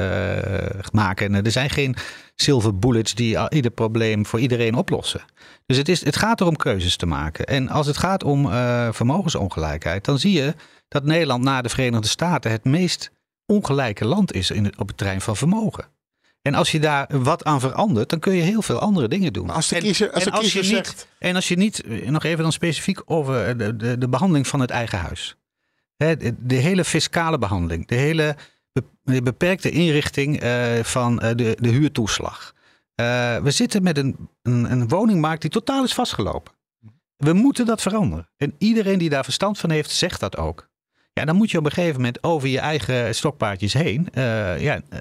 maken. 0.92 1.34
En 1.34 1.44
er 1.44 1.50
zijn 1.50 1.70
geen 1.70 1.96
silver 2.34 2.78
bullets 2.78 3.14
die 3.14 3.50
ieder 3.50 3.70
probleem 3.70 4.26
voor 4.26 4.40
iedereen 4.40 4.74
oplossen. 4.74 5.24
Dus 5.66 5.76
het, 5.76 5.88
is, 5.88 6.04
het 6.04 6.16
gaat 6.16 6.40
erom 6.40 6.56
keuzes 6.56 6.96
te 6.96 7.06
maken. 7.06 7.46
En 7.46 7.68
als 7.68 7.86
het 7.86 7.96
gaat 7.96 8.24
om 8.24 8.48
vermogensongelijkheid, 8.92 10.04
dan 10.04 10.18
zie 10.18 10.32
je 10.32 10.54
dat 10.88 11.04
Nederland 11.04 11.44
na 11.44 11.62
de 11.62 11.68
Verenigde 11.68 12.08
Staten 12.08 12.50
het 12.50 12.64
meest 12.64 13.10
ongelijke 13.46 14.04
land 14.04 14.32
is 14.32 14.50
in 14.50 14.78
op 14.78 14.88
het 14.88 14.96
terrein 14.96 15.20
van 15.20 15.36
vermogen. 15.36 15.94
En 16.46 16.54
als 16.54 16.70
je 16.72 16.80
daar 16.80 17.06
wat 17.22 17.44
aan 17.44 17.60
verandert, 17.60 18.08
dan 18.08 18.18
kun 18.18 18.34
je 18.34 18.42
heel 18.42 18.62
veel 18.62 18.78
andere 18.78 19.08
dingen 19.08 19.32
doen. 19.32 19.46
Maar 19.46 19.54
als 19.54 19.68
de 19.68 19.78
kiezer, 19.78 20.12
als 20.12 20.24
en 20.24 20.32
de 20.32 20.38
kiezer 20.38 20.64
je 20.64 20.74
niet, 20.74 20.86
zegt... 20.86 21.08
en 21.18 21.34
als 21.34 21.48
je 21.48 21.56
niet, 21.56 21.82
eh, 21.82 22.08
nog 22.08 22.24
even 22.24 22.42
dan 22.42 22.52
specifiek 22.52 23.02
over 23.04 23.58
de, 23.58 23.76
de, 23.76 23.98
de 23.98 24.08
behandeling 24.08 24.46
van 24.46 24.60
het 24.60 24.70
eigen 24.70 24.98
huis. 24.98 25.36
Hè, 25.96 26.16
de, 26.16 26.34
de 26.38 26.54
hele 26.54 26.84
fiscale 26.84 27.38
behandeling, 27.38 27.86
de 27.86 27.94
hele 27.94 28.36
beperkte 29.02 29.70
inrichting 29.70 30.40
eh, 30.40 30.82
van 30.82 31.20
eh, 31.20 31.36
de, 31.36 31.56
de 31.60 31.68
huurtoeslag. 31.68 32.54
Eh, 32.94 33.36
we 33.36 33.50
zitten 33.50 33.82
met 33.82 33.98
een, 33.98 34.28
een, 34.42 34.70
een 34.70 34.88
woningmarkt 34.88 35.40
die 35.40 35.50
totaal 35.50 35.84
is 35.84 35.94
vastgelopen. 35.94 36.52
We 37.16 37.32
moeten 37.32 37.66
dat 37.66 37.82
veranderen. 37.82 38.28
En 38.36 38.54
iedereen 38.58 38.98
die 38.98 39.08
daar 39.08 39.24
verstand 39.24 39.58
van 39.58 39.70
heeft, 39.70 39.90
zegt 39.90 40.20
dat 40.20 40.36
ook. 40.36 40.68
Ja, 41.18 41.24
dan 41.24 41.36
moet 41.36 41.50
je 41.50 41.58
op 41.58 41.64
een 41.64 41.72
gegeven 41.72 41.96
moment 41.96 42.22
over 42.22 42.48
je 42.48 42.58
eigen 42.58 43.14
stokpaardjes 43.14 43.72
heen 43.72 44.08
eh, 44.12 44.60
ja, 44.60 44.80
eh, 44.88 45.00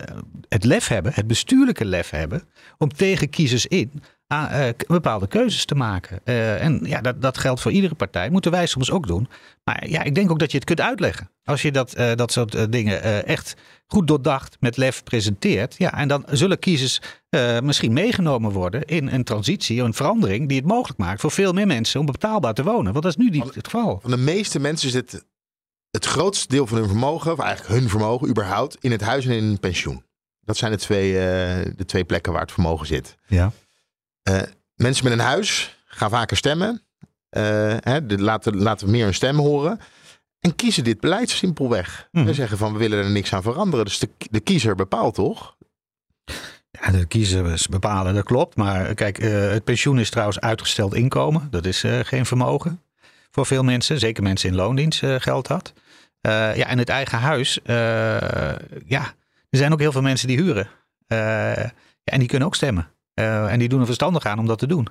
het 0.49 0.63
lef 0.63 0.88
hebben, 0.88 1.11
het 1.16 1.28
bestuurlijke 1.28 1.86
lef 1.86 2.09
hebben, 2.09 2.43
om 2.78 2.93
tegen 2.93 3.30
kiezers 3.30 3.66
in 3.66 3.91
aan, 4.28 4.49
eh, 4.49 4.70
bepaalde 4.88 5.28
keuzes 5.28 5.66
te 5.66 5.76
maken. 5.76 6.26
En 6.59 6.80
ja, 6.84 7.01
dat, 7.01 7.22
dat 7.22 7.38
geldt 7.38 7.61
voor 7.61 7.72
iedere 7.72 7.95
partij. 7.95 8.30
Moeten 8.30 8.51
wij 8.51 8.66
soms 8.66 8.91
ook 8.91 9.07
doen. 9.07 9.28
Maar 9.63 9.89
ja, 9.89 10.03
ik 10.03 10.16
denk 10.16 10.32
ook 10.32 10.39
dat 10.39 10.51
je 10.51 10.57
het 10.57 10.66
kunt 10.66 10.82
uitleggen. 10.82 11.30
Als 11.43 11.61
je 11.61 11.72
dat, 11.72 11.93
dat 12.16 12.32
soort 12.32 12.72
dingen 12.72 13.26
echt 13.26 13.55
goed 13.86 14.07
doordacht 14.07 14.57
met 14.59 14.78
lef 14.78 15.03
presenteert. 15.03 15.76
Ja, 15.78 15.97
en 15.97 16.07
dan 16.07 16.26
zullen 16.30 16.59
kiezers 16.59 17.01
misschien 17.63 17.93
meegenomen 17.93 18.51
worden 18.51 18.86
in 18.86 19.07
een 19.07 19.24
transitie, 19.24 19.82
een 19.82 19.93
verandering 19.93 20.47
die 20.47 20.57
het 20.57 20.68
mogelijk 20.68 20.99
maakt 20.99 21.22
voor 21.22 21.32
veel 21.32 21.53
meer 21.53 21.68
mensen 21.68 21.99
om 21.99 22.05
betaalbaar 22.05 22.53
te 22.53 22.63
wonen. 22.63 22.91
Want 22.91 23.03
dat 23.03 23.18
is 23.18 23.24
nu 23.24 23.30
niet 23.30 23.55
het 23.55 23.66
geval. 23.66 23.99
Van 24.01 24.11
de 24.11 24.18
meeste 24.18 24.59
mensen 24.59 24.89
zit 24.89 25.26
het 25.95 26.05
grootste 26.05 26.47
deel 26.47 26.67
van 26.67 26.77
hun 26.77 26.87
vermogen, 26.87 27.31
of 27.31 27.39
eigenlijk 27.39 27.79
hun 27.79 27.89
vermogen 27.89 28.27
überhaupt, 28.27 28.77
in 28.79 28.91
het 28.91 29.01
huis 29.01 29.25
en 29.25 29.31
in 29.31 29.43
een 29.43 29.59
pensioen. 29.59 30.03
Dat 30.41 30.57
zijn 30.57 30.71
de 30.71 30.77
twee, 30.77 31.11
eh, 31.11 31.71
de 31.75 31.85
twee 31.85 32.03
plekken 32.03 32.31
waar 32.31 32.41
het 32.41 32.51
vermogen 32.51 32.87
zit. 32.87 33.15
Ja. 33.27 33.51
Eh, 34.21 34.41
mensen 34.75 35.03
met 35.03 35.13
een 35.13 35.19
huis 35.19 35.77
gaan 35.85 36.09
vaker 36.09 36.37
stemmen. 36.37 36.81
Eh, 37.29 37.75
hè, 37.79 38.05
de, 38.05 38.21
laten, 38.21 38.57
laten 38.57 38.91
meer 38.91 39.03
hun 39.03 39.13
stem 39.13 39.37
horen. 39.37 39.79
En 40.39 40.55
kiezen 40.55 40.83
dit 40.83 40.99
beleid 40.99 41.29
simpelweg. 41.29 42.07
Mhm. 42.11 42.25
Wij 42.25 42.33
zeggen 42.33 42.57
van 42.57 42.73
we 42.73 42.79
willen 42.79 43.03
er 43.03 43.11
niks 43.11 43.33
aan 43.33 43.41
veranderen. 43.41 43.85
Dus 43.85 43.99
de, 43.99 44.09
de 44.29 44.39
kiezer 44.39 44.75
bepaalt 44.75 45.15
toch? 45.15 45.55
Ja, 46.71 46.91
de 46.91 47.05
kiezers 47.05 47.67
bepalen, 47.67 48.13
dat 48.13 48.23
klopt. 48.23 48.55
Maar 48.55 48.93
kijk, 48.93 49.17
het 49.21 49.63
pensioen 49.63 49.99
is 49.99 50.09
trouwens 50.09 50.39
uitgesteld 50.39 50.93
inkomen. 50.93 51.47
Dat 51.49 51.65
is 51.65 51.83
geen 52.01 52.25
vermogen 52.25 52.81
voor 53.31 53.45
veel 53.45 53.63
mensen. 53.63 53.99
Zeker 53.99 54.23
mensen 54.23 54.49
in 54.49 54.55
loondienst 54.55 55.01
geldt 55.05 55.47
dat. 55.47 55.73
Eh, 56.26 56.55
ja, 56.55 56.65
en 56.67 56.78
het 56.78 56.89
eigen 56.89 57.17
huis. 57.19 57.61
eh, 57.61 57.76
ja, 58.86 59.03
er 59.49 59.57
zijn 59.57 59.73
ook 59.73 59.80
heel 59.80 59.91
veel 59.91 60.01
mensen 60.01 60.28
die 60.28 60.38
huren. 60.41 60.67
Eh, 61.07 61.17
ja, 61.55 61.71
en 62.03 62.19
die 62.19 62.28
kunnen 62.28 62.47
ook 62.47 62.55
stemmen. 62.55 62.88
En 63.13 63.59
die 63.59 63.69
doen 63.69 63.80
er 63.80 63.86
verstandig 63.86 64.26
aan 64.26 64.39
om 64.39 64.45
dat 64.47 64.59
te 64.59 64.67
doen. 64.67 64.88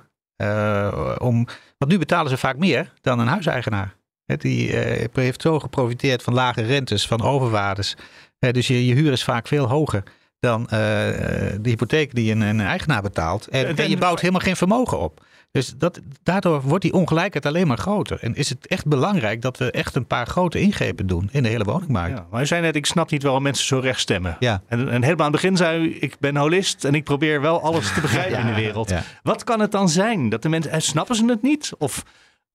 Om, 1.17 1.47
want 1.77 1.91
nu 1.91 1.97
betalen 1.97 2.29
ze 2.29 2.37
vaak 2.37 2.57
meer 2.57 2.93
dan 3.01 3.19
een 3.19 3.27
huiseigenaar. 3.27 3.95
Die 4.25 4.75
heeft 5.13 5.41
zo 5.41 5.59
geprofiteerd 5.59 6.23
van 6.23 6.33
lage 6.33 6.61
rentes, 6.61 7.07
van 7.07 7.21
overwaardes. 7.21 7.95
Dus 8.39 8.67
je, 8.67 8.85
je 8.85 8.93
huur 8.93 9.11
is 9.11 9.23
vaak 9.23 9.47
veel 9.47 9.67
hoger 9.67 10.03
dan 10.39 10.63
de 10.69 11.59
hypotheek 11.63 12.15
die 12.15 12.31
een, 12.31 12.41
een 12.41 12.61
eigenaar 12.61 13.01
betaalt. 13.01 13.47
En, 13.47 13.65
En- 13.67 13.75
en 13.77 13.89
je 13.89 13.97
bouwt 13.97 14.19
helemaal 14.19 14.41
geen 14.41 14.55
vermogen 14.55 14.99
op. 14.99 15.25
Dus 15.55 15.73
dat, 15.77 15.99
daardoor 16.23 16.61
wordt 16.61 16.83
die 16.83 16.93
ongelijkheid 16.93 17.45
alleen 17.45 17.67
maar 17.67 17.77
groter. 17.77 18.17
En 18.21 18.35
is 18.35 18.49
het 18.49 18.67
echt 18.67 18.85
belangrijk 18.85 19.41
dat 19.41 19.57
we 19.57 19.71
echt 19.71 19.95
een 19.95 20.05
paar 20.05 20.27
grote 20.27 20.59
ingrepen 20.59 21.07
doen 21.07 21.29
in 21.31 21.43
de 21.43 21.49
hele 21.49 21.63
woningmarkt. 21.63 22.17
Ja, 22.17 22.25
maar 22.31 22.41
u 22.41 22.45
zei 22.45 22.61
net, 22.61 22.75
ik 22.75 22.85
snap 22.85 23.11
niet 23.11 23.23
waarom 23.23 23.43
mensen 23.43 23.65
zo 23.65 23.79
recht 23.79 23.99
stemmen. 23.99 24.35
Ja. 24.39 24.61
En, 24.67 24.79
en 24.89 25.03
helemaal 25.03 25.25
aan 25.25 25.31
het 25.31 25.41
begin 25.41 25.57
zei 25.57 25.83
u, 25.83 25.97
ik 25.99 26.15
ben 26.19 26.37
holist 26.37 26.83
en 26.83 26.95
ik 26.95 27.03
probeer 27.03 27.41
wel 27.41 27.61
alles 27.61 27.93
te 27.93 28.01
begrijpen 28.01 28.39
in 28.43 28.45
de 28.45 28.53
wereld. 28.53 28.93
Wat 29.23 29.43
kan 29.43 29.59
het 29.59 29.71
dan 29.71 29.89
zijn? 29.89 30.29
Dat 30.29 30.41
de 30.41 30.49
mensen, 30.49 30.71
eh, 30.71 30.79
snappen 30.79 31.15
ze 31.15 31.25
het 31.25 31.41
niet? 31.41 31.71
Of 31.77 32.03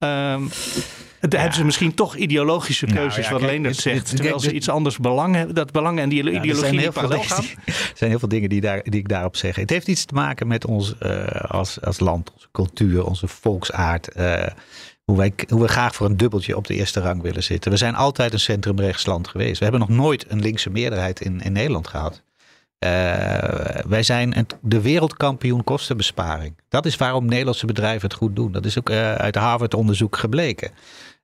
ehm, 0.01 0.43
het- 1.21 1.33
hebben 1.33 1.55
ze 1.55 1.65
misschien 1.65 1.95
toch 1.95 2.17
ideologische 2.17 2.87
Nou 2.87 2.99
keuzes, 2.99 3.27
ja, 3.27 3.33
wat 3.33 3.41
Leendert 3.41 3.75
het- 3.75 3.83
zegt, 3.83 3.97
het- 4.09 4.17
terwijl 4.17 4.41
ze 4.41 4.53
iets 4.53 4.69
anders 4.69 4.99
belang 4.99 5.35
hebben, 5.35 5.55
dat 5.55 5.73
belangen 5.73 6.03
en 6.03 6.09
die 6.09 6.19
Ja, 6.19 6.25
er 6.25 6.31
ideologie 6.37 6.61
zijn 6.61 6.73
niet 6.73 6.83
heel 6.83 6.93
veel 6.93 7.03
parallel 7.03 7.25
gaan? 7.29 7.45
Er 7.67 7.93
zijn 7.95 8.11
heel 8.11 8.19
veel 8.19 8.29
dingen 8.29 8.49
die, 8.49 8.61
daar, 8.61 8.81
die 8.85 9.01
ik 9.01 9.09
daarop 9.09 9.37
zeg. 9.37 9.57
Het 9.57 9.71
heeft 9.71 9.89
iets 9.89 10.05
te 10.05 10.15
maken 10.15 10.47
met 10.47 10.67
ons 10.67 10.99
eh, 10.99 11.27
als, 11.51 11.81
als 11.81 12.01
land, 12.01 12.33
onze 12.35 12.49
cultuur, 12.53 13.05
onze 13.05 13.29
volksaard. 13.29 14.09
eh, 14.09 14.47
hoe, 15.05 15.17
wij, 15.19 15.33
hoe 15.49 15.61
we 15.61 15.69
graag 15.69 15.95
voor 15.95 16.07
een 16.07 16.17
dubbeltje 16.17 16.57
op 16.57 16.67
de 16.67 16.75
eerste 16.75 17.01
rang 17.01 17.23
willen 17.23 17.43
zitten. 17.43 17.71
We 17.71 17.77
zijn 17.77 17.95
altijd 17.95 18.33
een 18.33 18.41
centrumrechtsland 18.41 19.29
geweest. 19.29 19.57
We 19.59 19.63
hebben 19.65 19.81
nog 19.89 19.89
nooit 19.97 20.25
een 20.29 20.41
linkse 20.41 20.71
meerderheid 20.71 21.21
in, 21.21 21.41
in 21.41 21.53
Nederland 21.53 21.87
gehad. 21.89 22.23
Eh, 22.85 23.81
wij 23.89 24.03
zijn 24.03 24.35
het- 24.35 24.57
de 24.63 24.81
wereldkampioen 24.81 25.65
kostenbesparing. 25.65 26.59
Dat 26.69 26.87
is 26.87 26.97
waarom 26.97 27.25
Nederlandse 27.27 27.67
bedrijven 27.67 28.09
het 28.09 28.15
goed 28.19 28.37
doen. 28.37 28.53
Dat 28.53 28.65
is 28.65 28.79
ook 28.79 28.91
eh, 28.91 29.15
uit 29.15 29.35
Harvard-onderzoek 29.35 30.17
gebleken. 30.17 30.71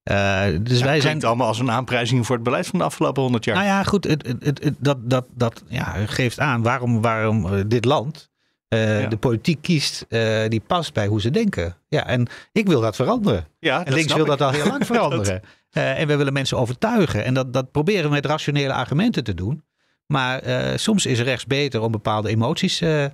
Eh, 0.03 0.43
dus 0.61 0.83
wij 0.83 1.01
zijn 1.01 1.25
allemaal 1.25 1.47
als 1.47 1.59
een 1.59 1.71
aanprijzing 1.71 2.27
voor 2.27 2.35
het 2.35 2.45
beleid 2.45 2.67
van 2.67 2.79
de 2.79 2.85
afgelopen 2.85 3.23
honderd 3.23 3.45
jaar. 3.45 3.55
nou 3.55 3.67
ja, 3.67 3.83
goed, 3.83 4.05
het, 4.05 4.35
het, 4.41 4.73
dat, 4.79 4.99
dat, 5.11 5.27
dat 5.35 5.63
ja, 5.69 5.85
geeft 6.07 6.41
aan 6.41 6.63
waarom, 6.63 7.01
waarom 7.01 7.69
dit 7.69 7.85
land 7.85 8.31
Ja. 8.69 9.07
de 9.07 9.17
politiek 9.17 9.63
kiest 9.63 10.07
die 10.49 10.61
past 10.67 10.93
bij 10.95 11.07
hoe 11.07 11.21
ze 11.21 11.31
denken. 11.31 11.77
Ja, 11.89 12.07
en 12.07 12.27
ik 12.53 12.67
wil 12.67 12.81
dat 12.81 12.97
veranderen. 12.97 13.47
ja, 13.59 13.85
En 13.85 13.93
links 13.93 14.13
wil 14.15 14.23
ik. 14.25 14.29
dat 14.31 14.41
al 14.41 14.51
heel 14.51 14.67
lang 14.67 14.87
veranderen. 14.93 15.43
En 15.71 16.07
we 16.07 16.17
willen 16.17 16.33
mensen 16.33 16.59
overtuigen. 16.59 17.25
En 17.25 17.35
dat, 17.35 17.53
dat 17.53 17.71
proberen 17.71 18.05
we 18.05 18.11
met 18.11 18.27
rationele 18.27 18.73
argumenten 18.73 19.25
te 19.25 19.35
doen. 19.35 19.65
Maar 20.07 20.39
eh, 20.39 20.77
soms 20.77 21.07
is 21.07 21.21
rechts 21.21 21.47
beter 21.47 21.81
om 21.81 21.93
bepaalde 21.93 22.29
emoties 22.29 22.81
eh, 22.81 23.05
eh, 23.05 23.11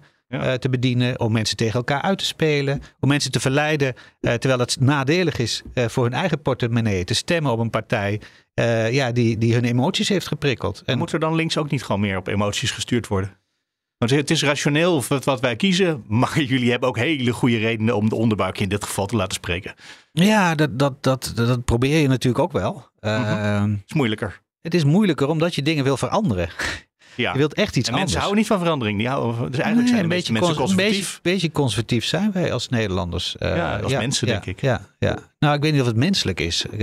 te 0.53 0.69
bedienen. 0.69 1.21
Om 1.21 1.33
mensen 1.33 1.57
tegen 1.57 1.75
elkaar 1.75 2.03
uit 2.03 2.19
te 2.19 2.25
spelen. 2.25 2.83
Om 3.01 3.09
mensen 3.09 3.31
te 3.31 3.41
verleiden. 3.41 3.95
terwijl 4.21 4.59
het 4.59 4.81
nadelig 4.81 5.39
is 5.39 5.63
voor 5.75 6.05
hun 6.05 6.13
eigen 6.13 6.43
portemonnee. 6.43 7.05
Te 7.05 7.15
stemmen 7.15 7.53
op 7.53 7.59
een 7.59 7.71
partij 7.71 8.21
ja, 8.91 9.13
die, 9.13 9.39
die 9.39 9.55
hun 9.55 9.65
emoties 9.65 10.09
heeft 10.09 10.27
geprikkeld. 10.27 10.83
En 10.87 10.99
Moet 10.99 11.13
er 11.13 11.19
dan 11.19 11.35
links 11.35 11.57
ook 11.57 11.71
niet 11.71 11.83
gewoon 11.83 12.01
meer 12.01 12.17
op 12.17 12.27
emoties 12.27 12.71
gestuurd 12.71 13.07
worden? 13.07 13.41
Want 13.99 14.11
het 14.11 14.31
is 14.31 14.43
rationeel 14.43 15.03
wat 15.25 15.41
wij 15.41 15.57
kiezen, 15.57 16.05
maar 16.09 16.41
jullie 16.43 16.71
hebben 16.71 16.89
ook 16.89 16.97
hele 16.97 17.33
goede 17.33 17.59
redenen 17.59 17.97
om 17.97 18.09
de 18.09 18.15
onderbuik 18.15 18.61
in 18.61 18.69
dit 18.69 18.85
geval 18.85 19.07
te 19.07 19.17
laten 19.17 19.35
spreken. 19.35 19.75
ja, 20.13 20.55
dat, 20.55 20.79
dat, 20.79 21.03
dat, 21.03 21.33
dat, 21.35 21.65
probeer 21.65 21.99
je 21.99 22.09
natuurlijk 22.09 22.45
ook 22.45 22.53
wel. 22.53 22.89
Het 23.01 23.83
is 23.87 23.93
moeilijker. 23.95 24.41
Het 24.63 24.75
is 24.75 24.85
moeilijker 24.85 25.29
omdat 25.29 25.55
je 25.55 25.63
dingen 25.63 25.85
wil 25.85 25.97
veranderen. 25.97 26.49
Ja. 27.17 27.33
Je 27.33 27.39
wilt 27.39 27.55
echt 27.55 27.77
iets 27.77 27.89
en 27.89 27.95
anders. 27.95 28.01
mensen 28.03 28.19
houden 28.19 28.39
niet 28.39 28.47
van 28.47 28.59
verandering. 28.59 28.99
Die 28.99 29.09
houden, 29.09 29.35
dus 29.51 29.61
eigenlijk 29.61 29.77
Nee, 29.79 29.89
zijn 29.89 30.03
een 30.03 30.09
beetje, 30.09 30.33
mensen 30.33 30.55
cons- 30.55 30.71
een 30.71 30.77
beetje, 30.77 30.91
conservatief. 30.93 31.21
beetje 31.23 31.53
conservatief 31.53 32.05
zijn 32.05 32.33
wij 32.33 32.53
als 32.53 32.69
Nederlanders. 32.69 33.37
Eh, 33.37 33.57
Ja, 33.57 33.79
als 33.79 33.93
mensen, 33.93 34.27
ja, 34.27 34.33
denk 34.33 34.47
ik. 34.47 34.61
Ja, 34.61 34.81
ja. 34.99 35.19
Nou, 35.39 35.55
ik 35.57 35.63
weet 35.63 35.73
niet 35.73 35.81
of 35.81 35.87
het 35.87 35.97
menselijk 35.97 36.41
is. 36.41 36.67
Eh, 36.67 36.79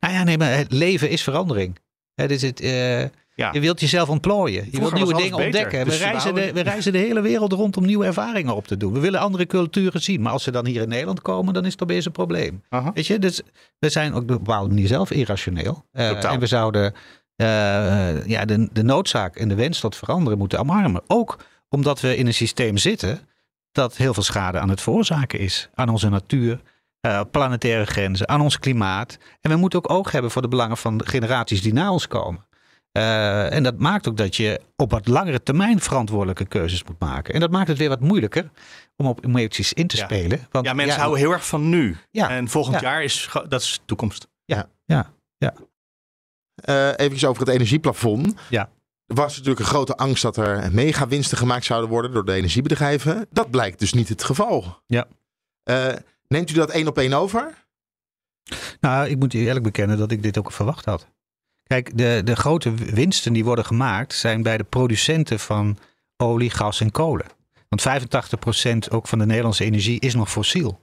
Nou 0.00 0.14
ja, 0.14 0.22
nee, 0.24 0.38
maar 0.38 0.56
het 0.56 0.72
leven 0.72 1.10
is 1.10 1.22
verandering. 1.22 1.78
Het 2.14 2.30
is 2.30 2.42
het, 2.42 2.60
eh, 2.60 3.04
Ja. 3.38 3.50
Je 3.52 3.60
wilt 3.60 3.80
jezelf 3.80 4.08
ontplooien. 4.08 4.64
Je 4.64 4.70
Vroeger 4.70 4.94
wilt 4.94 4.94
nieuwe 4.94 5.22
dingen 5.22 5.36
beter. 5.36 5.44
ontdekken. 5.46 5.84
Dus 5.84 5.98
we, 5.98 6.04
reizen 6.04 6.34
de, 6.34 6.52
we 6.52 6.60
reizen 6.60 6.92
de 6.92 6.98
hele 6.98 7.20
wereld 7.20 7.52
rond 7.52 7.76
om 7.76 7.84
nieuwe 7.84 8.04
ervaringen 8.06 8.54
op 8.54 8.66
te 8.66 8.76
doen. 8.76 8.92
We 8.92 9.00
willen 9.00 9.20
andere 9.20 9.46
culturen 9.46 10.02
zien. 10.02 10.20
Maar 10.20 10.32
als 10.32 10.42
ze 10.42 10.50
dan 10.50 10.66
hier 10.66 10.82
in 10.82 10.88
Nederland 10.88 11.22
komen, 11.22 11.54
dan 11.54 11.64
is 11.64 11.72
het 11.72 11.82
opeens 11.82 12.04
een 12.04 12.12
probleem. 12.12 12.62
Aha. 12.68 12.90
Weet 12.94 13.06
je, 13.06 13.18
dus 13.18 13.42
we 13.78 13.88
zijn 13.88 14.14
ook 14.14 14.22
op 14.22 14.30
een 14.30 14.36
bepaalde 14.36 14.68
manier 14.68 14.86
zelf 14.86 15.10
irrationeel. 15.10 15.84
Eh, 15.92 16.24
en 16.24 16.40
we 16.40 16.46
zouden 16.46 16.94
eh, 17.36 18.26
ja, 18.26 18.44
de, 18.44 18.68
de 18.72 18.82
noodzaak 18.82 19.36
en 19.36 19.48
de 19.48 19.54
wens 19.54 19.80
tot 19.80 19.96
veranderen 19.96 20.38
moeten 20.38 20.58
omarmen. 20.58 21.02
Ook 21.06 21.38
omdat 21.68 22.00
we 22.00 22.16
in 22.16 22.26
een 22.26 22.34
systeem 22.34 22.76
zitten 22.76 23.20
dat 23.72 23.96
heel 23.96 24.14
veel 24.14 24.22
schade 24.22 24.58
aan 24.58 24.68
het 24.70 24.80
veroorzaken 24.80 25.38
is. 25.38 25.68
Aan 25.74 25.88
onze 25.88 26.08
natuur, 26.08 26.60
eh, 27.00 27.20
planetaire 27.30 27.84
grenzen, 27.84 28.28
aan 28.28 28.40
ons 28.40 28.58
klimaat. 28.58 29.18
En 29.40 29.50
we 29.50 29.56
moeten 29.56 29.78
ook 29.78 29.90
oog 29.90 30.10
hebben 30.10 30.30
voor 30.30 30.42
de 30.42 30.48
belangen 30.48 30.76
van 30.76 30.96
de 30.96 31.06
generaties 31.06 31.62
die 31.62 31.72
na 31.72 31.92
ons 31.92 32.08
komen. 32.08 32.46
Eh, 32.98 33.52
en 33.52 33.62
dat 33.62 33.78
maakt 33.78 34.08
ook 34.08 34.16
dat 34.16 34.36
je 34.36 34.60
op 34.76 34.90
wat 34.90 35.08
langere 35.08 35.42
termijn 35.42 35.80
verantwoordelijke 35.80 36.46
keuzes 36.46 36.84
moet 36.84 36.98
maken. 37.00 37.34
En 37.34 37.40
dat 37.40 37.50
maakt 37.50 37.68
het 37.68 37.78
weer 37.78 37.88
wat 37.88 38.00
moeilijker 38.00 38.50
om 38.96 39.06
op 39.06 39.24
emoties 39.24 39.72
in 39.72 39.86
te 39.86 39.96
Ja. 39.96 40.04
spelen. 40.04 40.46
Want, 40.50 40.66
Ja, 40.66 40.72
mensen 40.72 40.98
houden 40.98 41.20
heel 41.20 41.32
erg 41.32 41.46
van 41.46 41.68
nu. 41.68 41.96
Ja. 42.10 42.30
En 42.30 42.48
volgend 42.48 42.80
Ja. 42.80 42.90
jaar 42.90 43.02
is 43.02 43.28
dat 43.48 43.60
is 43.60 43.80
toekomst. 43.84 44.28
Eh 46.58 46.92
even 46.96 47.28
over 47.28 47.42
het 47.46 47.54
energieplafond. 47.54 48.34
Ja. 48.50 48.68
Er 49.06 49.14
was 49.14 49.32
natuurlijk 49.32 49.60
een 49.60 49.66
grote 49.66 49.96
angst 49.96 50.22
dat 50.22 50.36
er 50.36 50.72
mega 50.72 51.08
winsten 51.08 51.38
gemaakt 51.38 51.64
zouden 51.64 51.90
worden 51.90 52.12
door 52.12 52.24
de 52.24 52.32
energiebedrijven. 52.32 53.26
Dat 53.30 53.50
blijkt 53.50 53.78
dus 53.78 53.92
niet 53.92 54.08
het 54.08 54.24
geval. 54.24 54.82
Ja. 54.86 55.06
Eh, 55.62 55.94
neemt 56.28 56.50
u 56.50 56.54
dat 56.54 56.70
één 56.70 56.86
op 56.86 56.98
één 56.98 57.12
over? 57.12 57.66
Nou, 58.80 59.08
ik 59.08 59.18
moet 59.18 59.32
je 59.32 59.38
eerlijk 59.38 59.64
bekennen 59.64 59.98
dat 59.98 60.10
ik 60.10 60.22
dit 60.22 60.38
ook 60.38 60.52
verwacht 60.52 60.84
had. 60.84 61.06
Kijk, 61.68 61.98
de, 61.98 62.20
de 62.24 62.36
grote 62.36 62.74
winsten 62.74 63.32
die 63.32 63.44
worden 63.44 63.64
gemaakt 63.64 64.14
zijn 64.14 64.42
bij 64.42 64.56
de 64.56 64.64
producenten 64.64 65.38
van 65.40 65.78
olie, 66.16 66.50
gas 66.50 66.80
en 66.80 66.90
kolen. 66.90 67.26
Want 67.68 68.02
85% 68.86 68.92
ook 68.92 69.08
van 69.08 69.18
de 69.18 69.26
Nederlandse 69.26 69.64
energie 69.64 70.00
is 70.00 70.14
nog 70.14 70.30
fossiel. 70.30 70.80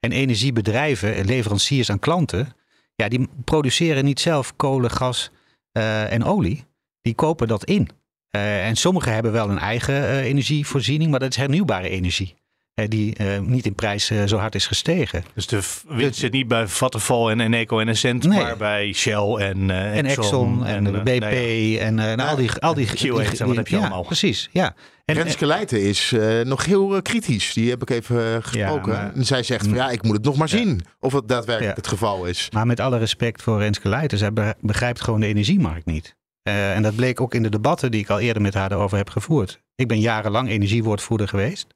En 0.00 0.12
energiebedrijven, 0.12 1.14
en 1.14 1.24
leveranciers 1.24 1.90
aan 1.90 1.98
klanten, 1.98 2.56
ja, 2.94 3.08
die 3.08 3.28
produceren 3.44 4.04
niet 4.04 4.20
zelf 4.20 4.56
kolen, 4.56 4.90
gas 4.90 5.30
eh, 5.72 6.12
en 6.12 6.24
olie. 6.24 6.64
Die 7.02 7.14
kopen 7.14 7.48
dat 7.48 7.64
in. 7.64 7.88
Eh, 8.30 8.66
en 8.66 8.76
sommigen 8.76 9.12
hebben 9.12 9.32
wel 9.32 9.50
een 9.50 9.58
eigen 9.58 9.94
eh, 9.94 10.24
energievoorziening, 10.24 11.10
maar 11.10 11.20
dat 11.20 11.30
is 11.30 11.36
hernieuwbare 11.36 11.88
energie. 11.88 12.34
Die 12.74 13.14
eh, 13.16 13.38
niet 13.40 13.66
in 13.66 13.74
prijs 13.74 14.10
eh, 14.10 14.22
zo 14.26 14.36
hard 14.36 14.54
is 14.54 14.66
gestegen. 14.66 15.24
Dus 15.34 15.46
de 15.46 15.60
winst 15.88 16.18
zit 16.18 16.32
niet 16.32 16.48
bij 16.48 16.66
Vattenfall 16.68 17.30
en 17.30 17.40
Eneco 17.40 17.78
en 17.78 17.88
Essent, 17.88 18.24
Nee. 18.24 18.42
maar 18.42 18.56
bij 18.56 18.92
Shell 18.92 19.34
en 19.34 19.70
eh 19.70 19.96
En 19.98 20.06
Exxon 20.06 20.66
en, 20.66 20.84
de 20.84 20.90
BP 20.90 21.20
nou 21.20 21.34
ja. 21.34 21.78
en 21.78 22.18
al 22.20 22.36
die... 22.36 22.50
Al 22.58 22.74
die, 22.74 22.86
Q8 22.98 23.38
en 23.38 23.46
wat 23.46 23.56
heb 23.56 23.68
je 23.68 23.74
ja, 23.76 23.80
allemaal? 23.80 24.02
Precies, 24.02 24.48
ja. 24.52 24.74
En, 25.04 25.14
Renske 25.14 25.46
Leijten 25.46 25.80
is 25.82 26.12
eh, 26.12 26.40
nog 26.40 26.64
heel 26.64 27.02
kritisch. 27.02 27.52
Die 27.52 27.70
heb 27.70 27.82
ik 27.82 27.90
even 27.90 28.42
gesproken. 28.42 28.92
maar- 28.92 29.12
en 29.14 29.24
zij 29.24 29.42
zegt 29.42 29.66
van 29.66 29.74
ja, 29.74 29.90
ik 29.90 30.02
moet 30.02 30.16
het 30.16 30.24
nog 30.24 30.36
maar 30.36 30.48
zien 30.48 30.84
of 31.00 31.12
het 31.12 31.28
daadwerkelijk 31.28 31.76
Ja. 31.76 31.80
het 31.82 31.90
geval 31.90 32.24
is. 32.24 32.48
Maar 32.52 32.66
met 32.66 32.80
alle 32.80 32.98
respect 32.98 33.42
voor 33.42 33.58
Renske 33.58 33.88
Leijten, 33.88 34.18
zij 34.18 34.32
be- 34.32 34.54
begrijpt 34.60 35.00
gewoon 35.00 35.20
de 35.20 35.26
energiemarkt 35.26 35.86
niet. 35.86 36.16
Eh, 36.42 36.74
en 36.74 36.82
dat 36.82 36.94
bleek 36.96 37.20
ook 37.20 37.34
in 37.34 37.42
de 37.42 37.48
debatten 37.48 37.90
die 37.90 38.00
ik 38.00 38.10
al 38.10 38.20
eerder 38.20 38.42
met 38.42 38.54
haar 38.54 38.72
erover 38.72 38.96
heb 38.96 39.10
gevoerd. 39.10 39.60
Ik 39.74 39.88
ben 39.88 40.00
jarenlang 40.00 40.48
energiewoordvoerder 40.48 41.28
geweest. 41.28 41.66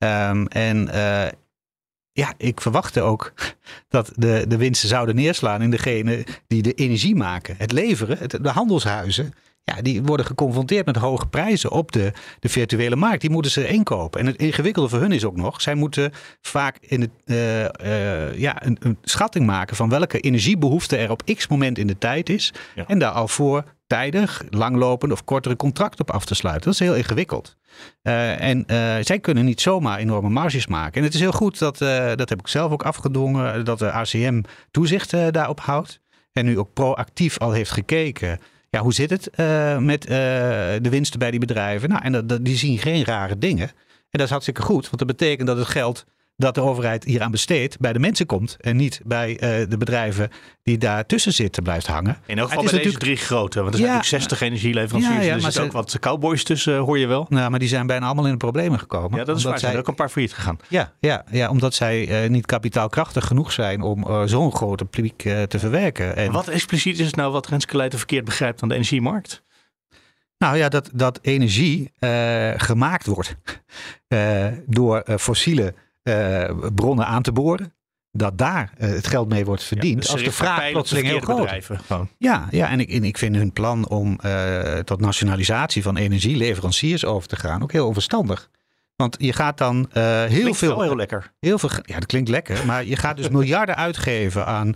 Ehm, 0.00 0.44
en 0.46 0.88
eh, 0.88 1.32
ja, 2.12 2.34
ik 2.36 2.60
verwachtte 2.60 3.00
ook 3.00 3.32
dat 3.88 4.12
de, 4.16 4.44
de 4.48 4.56
winsten 4.56 4.88
zouden 4.88 5.14
neerslaan 5.14 5.62
in 5.62 5.70
degene 5.70 6.26
die 6.46 6.62
de 6.62 6.74
energie 6.74 7.16
maken. 7.16 7.54
Het 7.58 7.72
leveren, 7.72 8.18
het, 8.18 8.30
de 8.42 8.48
handelshuizen, 8.48 9.32
ja, 9.74 9.82
die 9.82 10.02
worden 10.02 10.26
geconfronteerd 10.26 10.86
met 10.86 10.96
hoge 10.96 11.26
prijzen 11.26 11.70
op 11.70 11.92
de, 11.92 12.12
de 12.40 12.48
virtuele 12.48 12.96
markt. 12.96 13.20
Die 13.20 13.30
moeten 13.30 13.50
ze 13.50 13.68
inkopen. 13.68 14.20
En 14.20 14.26
het 14.26 14.36
ingewikkelde 14.36 14.88
voor 14.88 15.00
hun 15.00 15.12
is 15.12 15.24
ook 15.24 15.36
nog, 15.36 15.60
zij 15.60 15.74
moeten 15.74 16.12
vaak 16.40 16.78
in 16.80 17.00
het, 17.00 17.10
eh, 17.24 17.64
eh, 17.64 18.38
ja, 18.38 18.66
een, 18.66 18.76
een 18.80 18.98
schatting 19.02 19.46
maken 19.46 19.76
van 19.76 19.88
welke 19.88 20.20
energiebehoefte 20.20 20.96
er 20.96 21.10
op 21.10 21.22
x 21.24 21.48
moment 21.48 21.78
in 21.78 21.86
de 21.86 21.98
tijd 21.98 22.28
is. 22.28 22.52
Ja. 22.74 22.84
En 22.86 22.98
daar 22.98 23.10
al 23.10 23.28
voor 23.28 23.64
tijdig, 23.86 24.42
langlopende 24.50 25.14
of 25.14 25.24
kortere 25.24 25.56
contracten 25.56 26.00
op 26.00 26.10
af 26.10 26.24
te 26.24 26.34
sluiten. 26.34 26.64
Dat 26.64 26.80
is 26.80 26.86
heel 26.86 26.96
ingewikkeld. 26.96 27.56
Eh, 28.02 28.40
en 28.40 28.64
zij 29.04 29.18
kunnen 29.20 29.44
niet 29.44 29.60
zomaar 29.60 29.98
enorme 29.98 30.28
marges 30.28 30.66
maken. 30.66 30.94
En 30.94 31.02
het 31.02 31.14
is 31.14 31.20
heel 31.20 31.32
goed 31.32 31.58
dat, 31.58 31.78
dat 32.16 32.28
heb 32.28 32.40
ik 32.40 32.48
zelf 32.48 32.72
ook 32.72 32.82
afgedwongen, 32.82 33.64
dat 33.64 33.78
de 33.78 33.92
ACM 33.92 34.42
toezicht 34.70 35.10
daarop 35.10 35.60
houdt. 35.60 36.00
En 36.32 36.44
nu 36.44 36.58
ook 36.58 36.72
proactief 36.72 37.38
al 37.38 37.52
heeft 37.52 37.70
gekeken. 37.70 38.38
Ja, 38.70 38.80
hoe 38.80 38.94
zit 38.94 39.10
het 39.10 39.30
uh, 39.36 39.78
met 39.78 40.04
uh, 40.04 40.10
de 40.80 40.88
winsten 40.90 41.18
bij 41.18 41.30
die 41.30 41.40
bedrijven? 41.40 41.88
Nou, 41.88 42.02
en 42.02 42.26
dat, 42.26 42.44
die 42.44 42.56
zien 42.56 42.78
geen 42.78 43.04
rare 43.04 43.38
dingen. 43.38 43.68
En 43.68 44.18
dat 44.18 44.20
is 44.20 44.30
hartstikke 44.30 44.62
goed, 44.62 44.84
want 44.84 44.98
dat 44.98 45.06
betekent 45.06 45.46
dat 45.46 45.56
het 45.56 45.66
geld 45.66 46.06
dat 46.40 46.54
de 46.54 46.60
overheid 46.60 47.04
hieraan 47.04 47.30
besteedt 47.30 47.78
bij 47.78 47.92
de 47.92 47.98
mensen 47.98 48.26
komt. 48.26 48.56
En 48.60 48.76
niet 48.76 49.00
bij 49.04 49.30
uh, 49.30 49.38
de 49.68 49.76
bedrijven 49.78 50.30
die 50.62 50.78
daartussen 50.78 51.32
zitten 51.32 51.62
blijft 51.62 51.86
hangen. 51.86 52.16
In 52.26 52.38
elk 52.38 52.48
geval 52.48 52.64
bij 52.64 52.82
deze 52.82 52.98
drie 52.98 53.16
grote. 53.16 53.60
Want 53.60 53.72
er 53.72 53.80
zijn 53.80 53.90
ja, 53.90 53.96
natuurlijk 53.96 54.22
60 54.22 54.48
energieleveranciers. 54.48 55.16
Ja, 55.16 55.22
ja, 55.22 55.34
er 55.34 55.40
zitten 55.40 55.62
ook 55.62 55.72
wat 55.72 55.98
cowboys 55.98 56.44
tussen, 56.44 56.76
hoor 56.76 56.98
je 56.98 57.06
wel. 57.06 57.26
Nou, 57.28 57.50
maar 57.50 57.58
die 57.58 57.68
zijn 57.68 57.86
bijna 57.86 58.06
allemaal 58.06 58.24
in 58.24 58.30
de 58.30 58.36
problemen 58.36 58.78
gekomen. 58.78 59.18
Ja, 59.18 59.24
dat 59.24 59.36
is 59.36 59.44
waar. 59.44 59.58
Zij, 59.58 59.68
zijn 59.68 59.80
ook 59.80 59.88
een 59.88 59.94
paar 59.94 60.08
failliet 60.08 60.34
gegaan. 60.34 60.58
Ja, 60.68 60.92
ja, 61.00 61.24
ja 61.30 61.48
omdat 61.50 61.74
zij 61.74 62.24
uh, 62.24 62.30
niet 62.30 62.46
kapitaalkrachtig 62.46 63.26
genoeg 63.26 63.52
zijn 63.52 63.82
om 63.82 64.04
uh, 64.08 64.22
zo'n 64.24 64.52
grote 64.52 64.84
publiek 64.84 65.18
te 65.48 65.58
verwerken. 65.58 66.16
En 66.16 66.32
wat 66.32 66.48
expliciet 66.48 66.98
is 66.98 67.06
het 67.06 67.16
nou 67.16 67.32
wat 67.32 67.46
Renske 67.46 67.76
Leijten 67.76 67.98
verkeerd 67.98 68.24
begrijpt 68.24 68.62
aan 68.62 68.68
de 68.68 68.74
energiemarkt? 68.74 69.42
Nou 70.38 70.56
ja, 70.56 70.68
dat, 70.68 70.90
dat 70.92 71.18
energie 71.22 71.92
gemaakt 72.56 73.06
wordt 73.06 73.36
door 74.66 75.04
fossiele 75.18 75.74
bronnen 76.74 77.06
aan 77.06 77.22
te 77.22 77.32
boren. 77.32 77.74
Dat 78.12 78.38
daar 78.38 78.72
uh, 78.78 78.88
het 78.88 79.06
geld 79.06 79.28
mee 79.28 79.44
wordt 79.44 79.62
verdiend. 79.62 79.94
Ja, 79.94 80.00
dus 80.00 80.12
als 80.12 80.22
de 80.22 80.32
vraag 80.32 80.70
plotseling 80.70 81.06
heel 81.06 81.20
groot 81.20 81.52
is. 81.52 81.68
Ja, 82.18 82.48
ja 82.50 82.70
en, 82.70 82.80
ik, 82.80 82.90
en 82.90 83.04
ik 83.04 83.18
vind 83.18 83.36
hun 83.36 83.52
plan 83.52 83.88
om 83.88 84.18
uh, 84.24 84.78
tot 84.78 85.00
nationalisatie 85.00 85.82
van 85.82 85.96
energieleveranciers 85.96 87.04
over 87.04 87.28
te 87.28 87.36
gaan 87.36 87.62
ook 87.62 87.72
heel 87.72 87.86
onverstandig. 87.86 88.50
Want 88.96 89.16
je 89.18 89.32
gaat 89.32 89.58
dan 89.58 89.76
uh, 89.92 90.24
heel 90.24 90.40
klinkt 90.40 90.58
veel. 90.58 90.82
heel 90.82 90.96
lekker. 90.96 91.32
Heel 91.40 91.58
veel, 91.58 91.70
ja, 91.82 91.94
dat 91.94 92.06
klinkt 92.06 92.28
lekker. 92.28 92.66
Maar 92.66 92.84
je 92.84 92.96
gaat 92.96 93.16
dus 93.16 93.28
miljarden 93.38 93.76
uitgeven 93.76 94.46
aan 94.46 94.74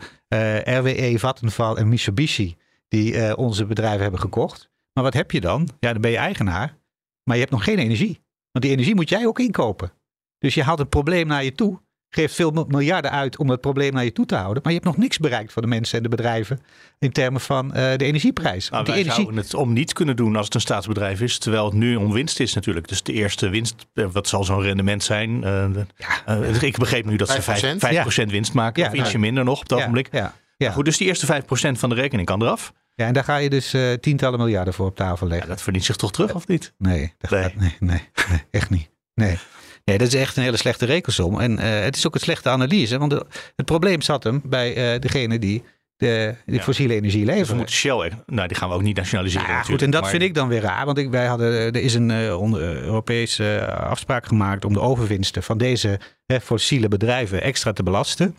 RWE, 0.64 1.14
Vattenfall 1.18 1.74
en 1.74 1.88
Mitsubishi. 1.88 2.56
Die 2.88 3.36
onze 3.36 3.66
bedrijven 3.66 4.02
hebben 4.02 4.20
gekocht. 4.20 4.70
Maar 4.92 5.04
wat 5.04 5.14
heb 5.14 5.30
je 5.30 5.40
dan? 5.40 5.68
Ja, 5.80 5.92
dan 5.92 6.00
ben 6.00 6.10
je 6.10 6.16
eigenaar. 6.16 6.76
Maar 7.24 7.34
je 7.34 7.40
hebt 7.40 7.52
nog 7.52 7.64
geen 7.64 7.78
energie. 7.78 8.22
Want 8.52 8.64
die 8.64 8.70
energie 8.70 8.94
moet 8.94 9.08
jij 9.08 9.26
ook 9.26 9.38
inkopen. 9.38 9.92
Dus 10.38 10.54
je 10.54 10.62
haalt 10.62 10.78
het 10.78 10.88
probleem 10.88 11.26
naar 11.26 11.44
je 11.44 11.52
toe. 11.52 11.82
Geeft 12.10 12.34
veel 12.34 12.66
miljarden 12.68 13.10
uit 13.10 13.38
om 13.38 13.50
het 13.50 13.60
probleem 13.60 13.92
naar 13.92 14.04
je 14.04 14.12
toe 14.12 14.26
te 14.26 14.34
houden. 14.34 14.62
Maar 14.62 14.72
je 14.72 14.78
hebt 14.78 14.90
nog 14.90 15.00
niks 15.00 15.18
bereikt 15.18 15.52
voor 15.52 15.62
de 15.62 15.68
mensen 15.68 15.96
en 15.96 16.02
de 16.02 16.08
bedrijven. 16.08 16.60
In 16.98 17.12
termen 17.12 17.40
van 17.40 17.66
uh, 17.66 17.72
de 17.74 18.04
energieprijs. 18.04 18.70
Nou, 18.70 18.84
wij 18.84 18.94
energie... 18.94 19.14
zouden 19.14 19.36
het 19.36 19.54
om 19.54 19.72
niet 19.72 19.92
kunnen 19.92 20.16
doen 20.16 20.36
als 20.36 20.44
het 20.44 20.54
een 20.54 20.60
staatsbedrijf 20.60 21.20
is. 21.20 21.38
Terwijl 21.38 21.64
het 21.64 21.74
nu 21.74 21.96
om 21.96 22.12
winst 22.12 22.40
is 22.40 22.54
natuurlijk. 22.54 22.88
Dus 22.88 23.02
de 23.02 23.12
eerste 23.12 23.48
winst, 23.48 23.86
eh, 23.94 24.06
wat 24.12 24.28
zal 24.28 24.44
zo'n 24.44 24.62
rendement 24.62 25.02
zijn? 25.02 25.30
Uh, 25.30 25.66
ja, 25.96 26.38
uh, 26.38 26.62
ik 26.62 26.78
begreep 26.78 27.04
nu 27.04 27.16
dat 27.16 27.36
5%? 27.36 27.58
ze 27.58 27.74
5%, 27.74 27.76
5 27.78 28.30
winst 28.30 28.52
maken. 28.52 28.82
Ja, 28.82 28.88
of 28.88 28.94
ietsje 28.94 29.18
minder 29.18 29.44
nog 29.44 29.60
op 29.60 29.68
het 29.68 29.78
ogenblik. 29.78 30.08
Ja, 30.12 30.34
ja. 30.56 30.70
Goed, 30.70 30.84
dus 30.84 30.96
die 30.96 31.06
eerste 31.06 31.42
5% 31.42 31.46
van 31.78 31.88
de 31.88 31.94
rekening 31.94 32.26
kan 32.26 32.42
eraf. 32.42 32.72
Ja, 32.94 33.06
en 33.06 33.12
daar 33.12 33.24
ga 33.24 33.36
je 33.36 33.50
dus 33.50 33.74
uh, 33.74 33.92
tientallen 33.92 34.38
miljarden 34.38 34.74
voor 34.74 34.86
op 34.86 34.96
tafel 34.96 35.26
leggen. 35.26 35.46
Ja, 35.46 35.52
dat 35.52 35.62
verdient 35.62 35.84
zich 35.84 35.96
toch 35.96 36.12
terug, 36.12 36.34
of 36.34 36.46
niet? 36.46 36.72
Nee, 36.78 37.14
dat 37.18 37.30
nee. 37.30 37.42
Gaat, 37.42 37.54
nee, 37.54 37.76
nee, 37.80 38.08
nee, 38.30 38.42
echt 38.50 38.70
niet. 38.70 38.90
Nee. 39.14 39.38
Nee, 39.84 39.98
dat 39.98 40.06
is 40.06 40.14
echt 40.14 40.36
een 40.36 40.42
hele 40.42 40.56
slechte 40.56 40.84
rekensom. 40.84 41.40
En 41.40 41.52
uh, 41.52 41.80
het 41.80 41.96
is 41.96 42.06
ook 42.06 42.14
een 42.14 42.20
slechte 42.20 42.48
analyse. 42.48 42.98
Want 42.98 43.10
de, 43.10 43.26
het 43.56 43.66
probleem 43.66 44.02
zat 44.02 44.24
hem 44.24 44.40
bij 44.44 44.94
uh, 44.94 45.00
degene 45.00 45.38
die 45.38 45.62
de, 45.96 46.34
de 46.46 46.54
ja. 46.54 46.62
fossiele 46.62 46.94
energie 46.94 47.24
leveren. 47.24 47.38
Dus 47.38 47.48
we 47.48 47.56
moeten 47.56 47.74
Shell, 47.74 48.12
nou 48.26 48.48
die 48.48 48.56
gaan 48.56 48.68
we 48.68 48.74
ook 48.74 48.82
niet 48.82 48.96
nationaliseren. 48.96 49.46
Nou, 49.46 49.58
ja, 49.58 49.64
goed, 49.64 49.82
en 49.82 49.90
dat 49.90 50.00
maar... 50.00 50.10
vind 50.10 50.22
ik 50.22 50.34
dan 50.34 50.48
weer 50.48 50.60
raar. 50.60 50.84
Want 50.84 50.98
ik, 50.98 51.10
wij 51.10 51.26
hadden, 51.26 51.52
er 51.52 51.76
is 51.76 51.94
een 51.94 52.08
uh, 52.10 52.26
Europese 52.26 53.66
afspraak 53.72 54.26
gemaakt 54.26 54.64
om 54.64 54.72
de 54.72 54.80
overwinsten 54.80 55.42
van 55.42 55.58
deze 55.58 56.00
fossiele 56.42 56.88
bedrijven 56.88 57.42
extra 57.42 57.72
te 57.72 57.82
belasten. 57.82 58.36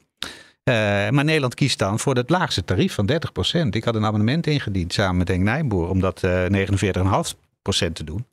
maar 0.63 1.23
Nederland 1.23 1.53
kiest 1.53 1.79
dan 1.79 1.99
voor 1.99 2.15
het 2.15 2.29
laagste 2.29 2.63
tarief 2.63 2.93
van 2.93 3.11
30%. 3.11 3.67
Ik 3.69 3.83
had 3.83 3.95
een 3.95 4.05
abonnement 4.05 4.47
ingediend 4.47 4.93
samen 4.93 5.17
met 5.17 5.27
Henk 5.27 5.43
Nijboer 5.43 5.89
om 5.89 5.99
dat 5.99 6.21
49,5% 6.25 7.91
te 7.93 8.03
doen. 8.03 8.25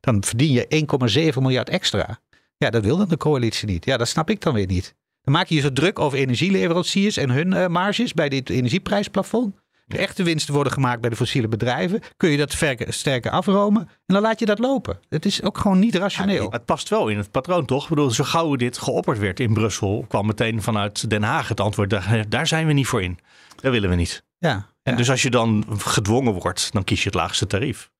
Dan 0.00 0.24
verdien 0.24 0.52
je 0.52 1.32
1,7 1.34 1.38
miljard 1.42 1.68
extra. 1.68 2.18
Ja, 2.64 2.70
dat 2.70 2.84
wil 2.84 2.96
dan 2.96 3.08
de 3.08 3.16
coalitie 3.16 3.68
niet. 3.68 3.84
Ja, 3.84 3.96
dat 3.96 4.08
snap 4.08 4.30
ik 4.30 4.40
dan 4.40 4.54
weer 4.54 4.66
niet. 4.66 4.94
Dan 5.22 5.34
maak 5.34 5.46
je 5.46 5.54
je 5.54 5.60
zo 5.60 5.72
druk 5.72 5.98
over 5.98 6.18
energieleveranciers 6.18 7.16
en 7.16 7.30
hun 7.30 7.52
uh, 7.52 7.66
marges 7.66 8.12
bij 8.12 8.28
dit 8.28 8.50
energieprijsplafond. 8.50 9.54
De 9.86 9.98
echte 9.98 10.22
winsten 10.22 10.54
worden 10.54 10.72
gemaakt 10.72 11.00
bij 11.00 11.10
de 11.10 11.16
fossiele 11.16 11.48
bedrijven. 11.48 12.00
Kun 12.16 12.30
je 12.30 12.36
dat 12.36 12.56
sterker 12.88 13.30
afromen 13.30 13.82
en 13.82 14.14
dan 14.14 14.22
laat 14.22 14.38
je 14.38 14.46
dat 14.46 14.58
lopen. 14.58 14.98
Het 15.08 15.26
is 15.26 15.42
ook 15.42 15.58
gewoon 15.58 15.78
niet 15.78 15.94
rationeel. 15.94 16.42
Ja, 16.42 16.48
het 16.50 16.64
past 16.64 16.88
wel 16.88 17.08
in 17.08 17.16
het 17.16 17.30
patroon, 17.30 17.64
toch? 17.64 17.82
Ik 17.82 17.88
bedoel, 17.88 18.10
zo 18.10 18.24
gauw 18.24 18.56
dit 18.56 18.78
geopperd 18.78 19.18
werd 19.18 19.40
in 19.40 19.52
Brussel, 19.52 20.04
kwam 20.08 20.26
meteen 20.26 20.62
vanuit 20.62 21.10
Den 21.10 21.22
Haag 21.22 21.48
het 21.48 21.60
antwoord: 21.60 21.90
daar, 21.90 22.24
daar 22.28 22.46
zijn 22.46 22.66
we 22.66 22.72
niet 22.72 22.86
voor 22.86 23.02
in. 23.02 23.18
Dat 23.60 23.72
willen 23.72 23.90
we 23.90 23.96
niet. 23.96 24.24
Ja, 24.38 24.66
en 24.82 24.96
dus 24.96 25.10
als 25.10 25.22
je 25.22 25.30
dan 25.30 25.64
gedwongen 25.78 26.32
wordt, 26.32 26.72
dan 26.72 26.84
kies 26.84 26.98
je 27.02 27.08
het 27.08 27.14
laagste 27.18 27.46
tarief. 27.46 27.90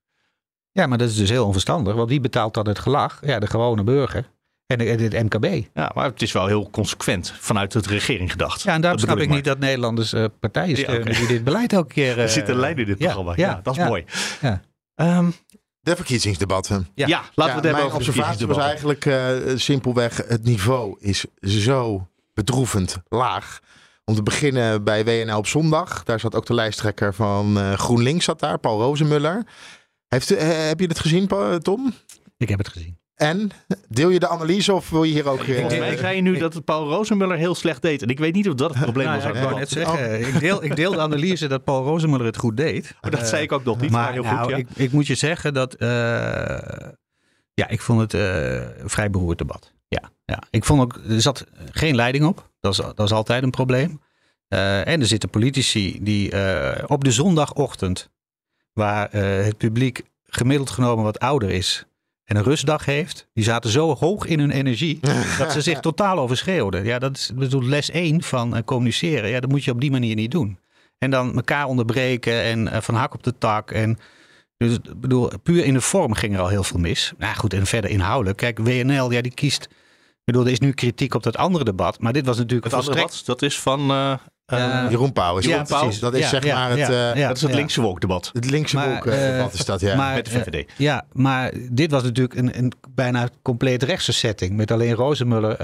Ja, 0.72 0.86
maar 0.86 0.98
dat 0.98 1.08
is 1.08 1.16
dus 1.16 1.30
heel 1.30 1.46
onverstandig, 1.46 1.94
want 1.94 2.08
wie 2.08 2.20
betaalt 2.20 2.54
dan 2.54 2.68
het 2.68 2.78
gelag? 2.78 3.18
Ja, 3.24 3.38
de 3.38 3.46
gewone 3.46 3.82
burger. 3.82 4.30
En 4.70 5.02
het 5.02 5.12
MKB. 5.12 5.66
Ja, 5.74 5.90
maar 5.94 6.04
het 6.04 6.22
is 6.22 6.32
wel 6.32 6.46
heel 6.46 6.70
consequent 6.70 7.34
vanuit 7.40 7.72
het 7.72 7.86
regering 7.86 8.30
gedacht. 8.30 8.62
Ja, 8.62 8.74
en 8.74 8.80
daarom 8.80 9.00
snap 9.00 9.18
ik, 9.18 9.28
niet 9.28 9.44
dat 9.44 9.58
Nederlanders 9.58 10.12
uh, 10.12 10.24
partijen 10.40 10.76
steunen 10.76 11.04
ja, 11.04 11.10
okay. 11.10 11.18
die 11.18 11.28
dit 11.28 11.44
beleid 11.44 11.72
elke 11.72 11.92
keer... 11.92 12.16
Uh, 12.16 12.22
er 12.22 12.28
zit 12.28 12.48
een 12.48 12.56
lijn 12.56 12.76
in 12.76 12.84
dit 12.84 12.98
ja, 12.98 13.04
programma. 13.04 13.32
Ja, 13.36 13.60
dat 13.62 13.78
is 13.78 13.84
mooi. 13.84 14.04
Ja. 14.40 14.62
Um, 15.18 15.34
de 15.80 15.96
verkiezingsdebatten. 15.96 16.88
Ja, 16.94 17.06
ja 17.06 17.22
laten 17.34 17.54
we 17.54 17.60
het 17.60 17.64
hebben 17.64 17.84
over 17.84 17.96
observatie 17.96 18.46
was 18.46 18.56
eigenlijk 18.56 19.04
uh, 19.04 19.28
simpelweg... 19.54 20.16
het 20.16 20.44
niveau 20.44 20.96
is 21.00 21.24
zo 21.40 22.08
bedroevend 22.34 22.96
laag. 23.08 23.60
Om 24.04 24.14
te 24.14 24.22
beginnen 24.22 24.84
bij 24.84 25.04
WNL 25.04 25.36
op 25.36 25.46
zondag. 25.46 26.04
Daar 26.04 26.20
zat 26.20 26.34
ook 26.34 26.46
de 26.46 26.54
lijsttrekker 26.54 27.14
van 27.14 27.56
GroenLinks 27.76 28.24
zat 28.24 28.40
daar, 28.40 28.58
Paul 28.58 28.80
Rozenmuller. 28.80 29.46
Heeft, 30.08 30.28
heb 30.68 30.80
je 30.80 30.86
het 30.86 30.98
gezien, 30.98 31.28
Tom? 31.62 31.94
Ik 32.36 32.48
heb 32.48 32.58
het 32.58 32.68
gezien. 32.68 32.99
En 33.20 33.50
deel 33.88 34.08
je 34.08 34.18
de 34.18 34.28
analyse 34.28 34.72
of 34.72 34.90
wil 34.90 35.04
je 35.04 35.12
hier 35.12 35.28
ook... 35.28 35.40
Volgens 35.40 35.78
mij 35.78 35.96
zei 35.96 36.16
je 36.16 36.22
nu 36.22 36.38
dat 36.38 36.64
Paul 36.64 36.88
Rozenmuller 36.88 37.36
heel 37.36 37.54
slecht 37.54 37.82
deed. 37.82 38.02
En 38.02 38.08
ik 38.08 38.18
weet 38.18 38.34
niet 38.34 38.48
of 38.48 38.54
dat 38.54 38.74
het 38.74 38.82
probleem 38.82 39.06
nou, 39.06 39.22
was. 39.22 39.32
Ja, 39.38 39.50
ik, 39.50 39.56
net 39.56 39.68
zeggen, 39.68 40.20
ik, 40.20 40.40
deel, 40.40 40.64
ik 40.64 40.76
deel 40.76 40.92
de 40.92 41.00
analyse 41.00 41.46
dat 41.46 41.64
Paul 41.64 41.84
Rozenmuller 41.84 42.26
het 42.26 42.36
goed 42.36 42.56
deed. 42.56 42.94
Maar 43.00 43.10
dat 43.10 43.20
uh, 43.20 43.26
zei 43.26 43.42
ik 43.42 43.52
ook 43.52 43.64
nog 43.64 43.80
niet. 43.80 43.90
Maar, 43.90 44.02
maar 44.02 44.12
heel 44.12 44.22
nou, 44.22 44.38
goed, 44.38 44.50
ja. 44.50 44.56
ik, 44.56 44.68
ik, 44.74 44.92
moet 44.92 45.06
je 45.06 45.14
zeggen 45.14 45.54
dat... 45.54 45.76
Uh, 45.78 45.88
ja, 47.54 47.68
ik 47.68 47.80
vond 47.80 48.00
het 48.00 48.14
uh, 48.14 48.54
een 48.54 48.90
vrij 48.90 49.10
beroerd 49.10 49.38
debat. 49.38 49.72
Ja, 49.88 50.10
ja. 50.24 50.42
Ik 50.50 50.64
vond 50.64 50.80
ook... 50.80 51.00
Er 51.08 51.20
zat 51.20 51.46
geen 51.70 51.94
leiding 51.94 52.24
op. 52.24 52.50
Dat 52.60 52.72
is, 52.72 52.78
dat 52.78 53.00
is 53.00 53.12
altijd 53.12 53.42
een 53.42 53.50
probleem. 53.50 54.00
en 54.48 55.00
er 55.00 55.06
zitten 55.06 55.30
politici 55.30 55.98
die 56.02 56.32
op 56.86 57.04
de 57.04 57.12
zondagochtend... 57.12 58.10
waar 58.72 59.10
het 59.12 59.56
publiek 59.56 60.02
gemiddeld 60.24 60.70
genomen 60.70 61.04
wat 61.04 61.18
ouder 61.18 61.50
is 61.50 61.84
en 62.30 62.36
een 62.36 62.42
rustdag 62.42 62.84
heeft, 62.84 63.26
die 63.32 63.44
zaten 63.44 63.70
zo 63.70 63.94
hoog 63.94 64.26
in 64.26 64.38
hun 64.38 64.50
energie 64.50 65.00
dat 65.38 65.52
ze 65.52 65.60
zich 65.60 65.80
totaal 65.80 66.18
overschreeuwden. 66.18 66.84
Ja, 66.84 66.98
dat 66.98 67.16
is 67.16 67.30
bedoel, 67.34 67.62
les 67.62 67.90
1 67.90 68.22
van 68.22 68.56
uh, 68.56 68.62
communiceren. 68.64 69.30
Ja, 69.30 69.40
dat 69.40 69.50
moet 69.50 69.64
je 69.64 69.70
op 69.70 69.80
die 69.80 69.90
manier 69.90 70.14
niet 70.14 70.30
doen. 70.30 70.58
En 70.98 71.10
dan 71.10 71.34
elkaar 71.34 71.66
onderbreken 71.66 72.42
en 72.42 72.66
uh, 72.66 72.80
van 72.80 72.94
hak 72.94 73.14
op 73.14 73.22
de 73.22 73.38
tak. 73.38 73.70
En 73.70 73.98
dus 74.56 74.78
bedoel, 74.96 75.30
puur 75.42 75.64
in 75.64 75.74
de 75.74 75.80
vorm 75.80 76.14
ging 76.14 76.34
er 76.34 76.40
al 76.40 76.48
heel 76.48 76.62
veel 76.62 76.80
mis. 76.80 77.12
Nou 77.18 77.34
goed, 77.34 77.52
en 77.52 77.66
verder 77.66 77.90
inhoudelijk. 77.90 78.36
Kijk, 78.36 78.58
WNL, 78.58 79.10
ja, 79.10 79.20
die 79.20 79.34
kiest. 79.34 79.64
Ik 79.64 80.24
bedoel, 80.24 80.44
er 80.44 80.52
is 80.52 80.60
nu 80.60 80.72
kritiek 80.72 81.14
op 81.14 81.22
dat 81.22 81.36
andere 81.36 81.64
debat. 81.64 82.00
Maar 82.00 82.12
dit 82.12 82.26
was 82.26 82.36
natuurlijk 82.36 82.64
het 82.64 82.74
andere 82.74 82.96
debat. 82.96 83.22
Dat 83.24 83.42
is 83.42 83.60
van 83.60 83.90
uh, 83.90 84.14
uh, 84.52 84.86
Jeroen 84.90 85.12
Pauw 85.12 85.38
is 85.38 85.44
ja, 85.44 85.62
Pauw. 85.62 85.90
Dat 86.00 86.14
is 86.14 86.28
zeg 86.28 86.52
maar 86.52 86.70
het... 86.70 86.90
Uh, 86.90 87.26
dat 87.28 87.36
is 87.36 87.42
het 87.42 87.54
linkse 87.54 87.80
wolkdebat. 87.80 88.30
Het 88.32 88.50
linkse 88.50 88.80
wolkdebat 88.80 89.52
is 89.52 89.64
dat, 89.64 89.80
ja. 89.80 89.96
Maar, 89.96 90.14
met 90.14 90.24
de 90.24 90.30
VVD. 90.30 90.72
ja, 90.76 91.04
maar 91.12 91.52
dit 91.70 91.90
was 91.90 92.02
natuurlijk 92.02 92.38
een, 92.38 92.58
een 92.58 92.72
bijna 92.94 93.28
compleet 93.42 93.82
rechtse 93.82 94.12
setting. 94.12 94.56
Met 94.56 94.70
alleen 94.70 94.94
Rozenmuller 94.94 95.56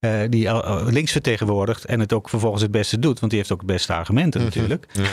uh, 0.00 0.20
die 0.28 0.44
uh, 0.44 0.80
links 0.86 1.12
vertegenwoordigt 1.12 1.84
en 1.84 2.00
het 2.00 2.12
ook 2.12 2.28
vervolgens 2.28 2.62
het 2.62 2.70
beste 2.70 2.98
doet, 2.98 3.18
want 3.18 3.30
die 3.30 3.40
heeft 3.40 3.52
ook 3.52 3.60
het 3.60 3.66
beste 3.66 3.92
argumenten 3.92 4.42
natuurlijk. 4.42 4.86
uh, 4.98 5.06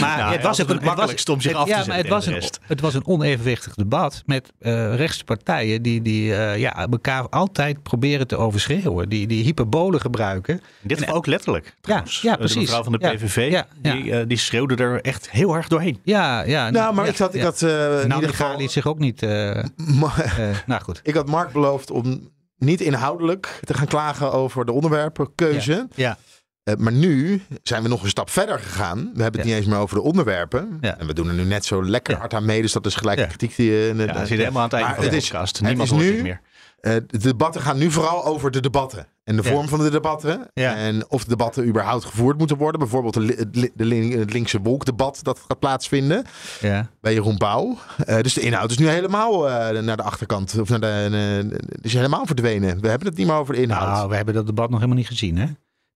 maar 0.00 0.18
nou, 0.18 0.32
het 0.32 0.42
was 0.42 0.58
het, 0.58 0.68
het 0.68 0.82
makkelijkst 0.82 1.28
om 1.28 1.40
zich 1.40 1.52
af 1.52 1.64
te 1.64 1.70
ja, 1.70 1.84
maar 1.86 1.96
het 1.96 2.08
was, 2.08 2.26
een, 2.26 2.42
het 2.60 2.80
was 2.80 2.94
een 2.94 3.06
onevenwichtig 3.06 3.74
debat 3.74 4.22
met 4.26 4.52
rechtse 4.96 5.24
partijen 5.24 5.82
die, 5.82 6.02
die 6.02 6.24
ja, 6.58 6.86
elkaar 6.90 7.28
altijd 7.28 7.82
proberen 7.82 8.26
te 8.26 8.36
overschreeuwen, 8.36 9.08
die, 9.08 9.26
die 9.26 9.44
hyperbolen 9.44 10.00
gebruiken. 10.00 10.54
In 10.54 10.88
dit 10.88 10.98
geval 10.98 11.14
ook 11.14 11.26
letterlijk. 11.26 11.74
Trouwens. 11.80 12.20
Ja, 12.20 12.30
ja, 12.30 12.36
precies. 12.36 12.54
De 12.54 12.60
mevrouw 12.60 12.82
van 12.82 12.92
de 12.92 12.98
PVV, 12.98 13.50
ja, 13.50 13.66
Die, 13.80 14.26
die 14.26 14.38
schreeuwde 14.38 14.74
er 14.74 15.00
echt 15.00 15.30
heel 15.30 15.54
erg 15.54 15.68
doorheen. 15.68 15.98
Ja, 16.02 16.42
ja. 16.42 16.70
Nou, 16.70 16.94
maar 16.94 17.08
ik 17.08 17.18
had, 17.18 17.34
ik 17.34 17.42
had 17.42 17.62
in 17.62 18.12
ieder 18.14 18.28
geval 18.28 18.56
liet 18.56 18.70
zich 18.70 18.86
ook 18.86 18.98
niet. 18.98 19.20
nou 20.66 20.82
goed. 20.82 21.00
Ik 21.02 21.14
had 21.14 21.26
Mark 21.26 21.52
beloofd 21.52 21.90
om 21.90 22.32
niet 22.56 22.80
inhoudelijk 22.80 23.60
te 23.64 23.74
gaan 23.74 23.86
klagen 23.86 24.32
over 24.32 24.64
de 24.64 24.72
onderwerpenkeuze. 24.72 25.88
Ja. 25.94 26.18
Uh, 26.64 26.74
maar 26.76 26.92
nu 26.92 27.42
zijn 27.62 27.82
we 27.82 27.88
nog 27.88 28.02
een 28.02 28.08
stap 28.08 28.30
verder 28.30 28.58
gegaan. 28.58 29.10
We 29.14 29.22
hebben 29.22 29.40
het 29.40 29.50
niet 29.50 29.58
eens 29.58 29.66
meer 29.66 29.78
over 29.78 29.96
de 29.96 30.02
onderwerpen. 30.02 30.78
Ja. 30.80 30.98
En 30.98 31.06
we 31.06 31.14
doen 31.14 31.28
er 31.28 31.34
nu 31.34 31.44
net 31.44 31.64
zo 31.64 31.84
lekker 31.84 32.16
hard 32.16 32.34
aan 32.34 32.44
mee. 32.44 32.62
Dus 32.62 32.72
dat 32.72 32.86
is 32.86 32.94
gelijk 32.94 33.18
de 33.18 33.26
kritiek 33.26 33.56
die 33.56 33.70
je... 33.70 33.92
Uh, 33.94 34.06
ja, 34.06 34.24
zit 34.24 34.38
helemaal 34.38 34.62
aan 34.62 34.68
het 34.68 34.78
einde 34.78 34.94
van 34.94 35.04
de 35.04 35.10
podcast. 35.10 35.60
Niemand 35.60 35.88
hoort 35.88 36.02
nu, 36.02 36.22
meer. 36.22 36.40
Uh, 36.80 36.92
de 37.06 37.18
debatten 37.18 37.60
gaan 37.60 37.78
nu 37.78 37.90
vooral 37.90 38.24
over 38.24 38.50
de 38.50 38.60
debatten. 38.60 39.06
En 39.24 39.36
de 39.36 39.42
Ja. 39.42 39.50
vorm 39.50 39.68
van 39.68 39.78
de 39.78 39.90
debatten. 39.90 40.50
Ja. 40.54 40.76
En 40.76 41.10
of 41.10 41.22
de 41.22 41.28
debatten 41.28 41.66
überhaupt 41.66 42.04
gevoerd 42.04 42.38
moeten 42.38 42.56
worden. 42.56 42.80
Bijvoorbeeld 42.80 43.14
de, 43.14 43.70
de 43.74 43.94
het 44.18 44.32
linkse 44.32 44.60
wolkdebat 44.60 45.18
dat 45.22 45.44
gaat 45.48 45.58
plaatsvinden. 45.58 46.24
Ja. 46.60 46.88
Bij 47.00 47.12
Jeroen 47.14 47.36
Pauw. 47.36 47.78
Eh, 48.06 48.20
dus 48.20 48.34
de 48.34 48.40
inhoud 48.40 48.70
is 48.70 48.78
nu 48.78 48.88
helemaal 48.88 49.48
eh, 49.50 49.82
naar 49.82 49.96
de 49.96 50.02
achterkant. 50.02 50.58
Of 50.60 50.68
naar 50.68 50.80
de, 50.80 51.48
eh, 51.50 51.58
is 51.80 51.92
helemaal 51.94 52.26
verdwenen. 52.26 52.80
We 52.80 52.88
hebben 52.88 53.08
het 53.08 53.16
niet 53.16 53.26
meer 53.26 53.36
over 53.36 53.54
de 53.54 53.62
inhoud. 53.62 53.88
Nou, 53.88 54.08
we 54.08 54.16
hebben 54.16 54.34
dat 54.34 54.46
debat 54.46 54.66
nog 54.70 54.78
helemaal 54.78 54.98
niet 54.98 55.08
gezien, 55.08 55.38
hè? 55.38 55.46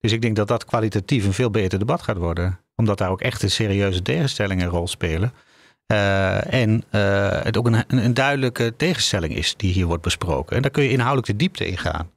Dus 0.01 0.13
ik 0.13 0.23
denk 0.23 0.37
dat 0.37 0.49
dat 0.49 0.65
kwalitatief 0.65 1.25
een 1.27 1.33
veel 1.33 1.51
beter 1.51 1.79
debat 1.79 2.03
gaat 2.03 2.17
worden. 2.17 2.61
Omdat 2.77 2.99
daar 2.99 3.11
ook 3.11 3.21
echt 3.21 3.43
een 3.43 3.51
serieuze 3.51 4.03
tegenstellingen 4.03 4.65
een 4.65 4.71
rol 4.73 4.89
spelen. 4.89 5.33
Eh, 5.87 6.53
en 6.55 6.85
het 7.45 7.57
ook 7.57 7.67
een, 7.67 7.85
een, 7.89 8.05
een 8.05 8.15
duidelijke 8.15 8.75
tegenstelling 8.77 9.35
is 9.37 9.55
die 9.57 9.73
hier 9.73 9.87
wordt 9.87 10.03
besproken. 10.03 10.57
En 10.57 10.63
daar 10.63 10.71
kun 10.71 10.83
je 10.83 10.91
inhoudelijk 10.91 11.27
de 11.27 11.37
diepte 11.37 11.67
in 11.67 11.79
gaan. 11.79 12.11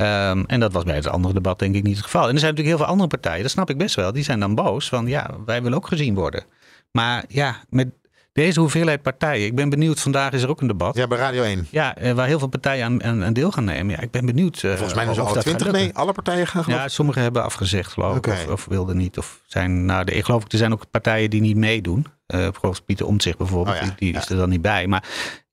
Ehm, 0.00 0.42
en 0.46 0.60
dat 0.60 0.72
was 0.72 0.84
bij 0.84 0.94
het 0.94 1.06
andere 1.08 1.34
debat 1.34 1.58
denk 1.58 1.74
ik 1.74 1.82
niet 1.82 1.94
het 1.96 2.04
geval. 2.04 2.28
En 2.28 2.32
er 2.32 2.38
zijn 2.38 2.50
natuurlijk 2.50 2.76
heel 2.76 2.84
veel 2.86 2.92
andere 2.94 3.08
partijen, 3.08 3.42
dat 3.42 3.50
snap 3.50 3.70
ik 3.70 3.78
best 3.78 3.94
wel. 3.94 4.12
Die 4.12 4.24
zijn 4.24 4.40
dan 4.40 4.54
boos 4.54 4.88
van 4.88 5.06
ja, 5.06 5.30
wij 5.46 5.62
willen 5.62 5.76
ook 5.78 5.86
gezien 5.86 6.14
worden. 6.14 6.44
Maar 6.92 7.24
ja, 7.28 7.56
met 7.68 7.88
deze 8.32 8.60
hoeveelheid 8.60 9.02
partijen. 9.02 9.46
Ik 9.46 9.54
ben 9.54 9.68
benieuwd, 9.68 10.00
vandaag 10.00 10.32
is 10.32 10.42
er 10.42 10.48
ook 10.48 10.60
een 10.60 10.66
debat. 10.66 10.96
Ja, 10.96 11.06
bij 11.06 11.18
Radio 11.18 11.42
1. 11.42 11.66
Ja, 11.70 11.96
eh, 11.96 12.12
waar 12.12 12.26
heel 12.26 12.38
veel 12.38 12.48
partijen 12.48 12.84
aan, 12.84 13.02
aan, 13.04 13.24
aan 13.24 13.32
deel 13.32 13.50
gaan 13.50 13.64
nemen. 13.64 13.94
Ja, 13.94 14.00
ik 14.00 14.10
ben 14.10 14.26
benieuwd. 14.26 14.54
eh, 14.62 14.70
Volgens 14.70 14.94
mij 14.94 15.06
alle 15.06 15.14
dat 15.16 15.26
gaat 15.32 15.40
20 15.42 15.66
lukken. 15.66 15.84
mee. 15.84 15.94
Alle 15.96 16.12
partijen 16.12 16.46
gaan 16.46 16.64
geloof 16.64 16.78
Ja, 16.78 16.84
ik. 16.84 16.90
sommigen 16.90 17.22
hebben 17.22 17.44
afgezegd, 17.44 17.92
geloof 17.92 18.16
ik. 18.16 18.26
Of, 18.26 18.46
of 18.46 18.64
wilden 18.64 18.96
niet. 18.96 19.18
Of 19.18 19.40
zijn, 19.46 19.84
nou, 19.84 20.04
de, 20.04 20.12
ik 20.12 20.24
geloof 20.24 20.42
ook, 20.44 20.52
er 20.52 20.58
zijn 20.58 20.72
ook 20.72 20.90
partijen 20.90 21.30
die 21.30 21.40
niet 21.40 21.56
meedoen. 21.56 22.06
Volgens 22.26 22.80
Pieter 22.80 23.06
Omtzigt 23.06 23.38
bijvoorbeeld. 23.38 23.76
Oh 23.76 23.82
ja, 23.82 23.88
die 23.88 23.96
die 23.98 24.12
ja. 24.12 24.18
is 24.18 24.28
er 24.28 24.36
dan 24.36 24.48
niet 24.48 24.62
bij. 24.62 24.86
Maar 24.86 25.04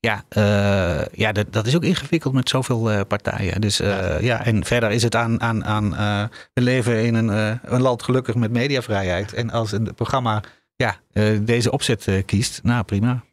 ja, 0.08 0.24
eh, 0.30 1.06
ja 1.12 1.32
dat, 1.32 1.54
dat 1.54 1.68
is 1.68 1.76
ook 1.76 1.84
ingewikkeld 1.84 2.34
met 2.34 2.50
zoveel 2.50 2.92
eh, 2.92 3.02
partijen. 3.08 3.62
Dus 3.62 3.80
eh, 3.80 4.22
ja. 4.22 4.46
en 4.46 4.66
verder 4.66 4.92
is 4.92 5.04
het 5.04 5.16
aan. 5.16 5.42
aan, 5.42 5.66
aan 5.66 5.96
eh, 5.96 6.24
we 6.54 6.62
leven 6.62 7.06
in 7.06 7.16
een, 7.16 7.30
eh, 7.30 7.72
een 7.74 7.82
land 7.82 8.04
gelukkig 8.04 8.36
met 8.36 8.52
mediavrijheid. 8.52 9.34
En 9.34 9.50
als 9.50 9.72
een 9.72 9.94
programma 9.96 10.44
ja, 10.76 10.96
eh, 11.12 11.38
deze 11.42 11.72
opzet 11.72 12.08
eh, 12.08 12.26
kiest, 12.26 12.60
nou 12.64 12.84
prima. 12.84 13.24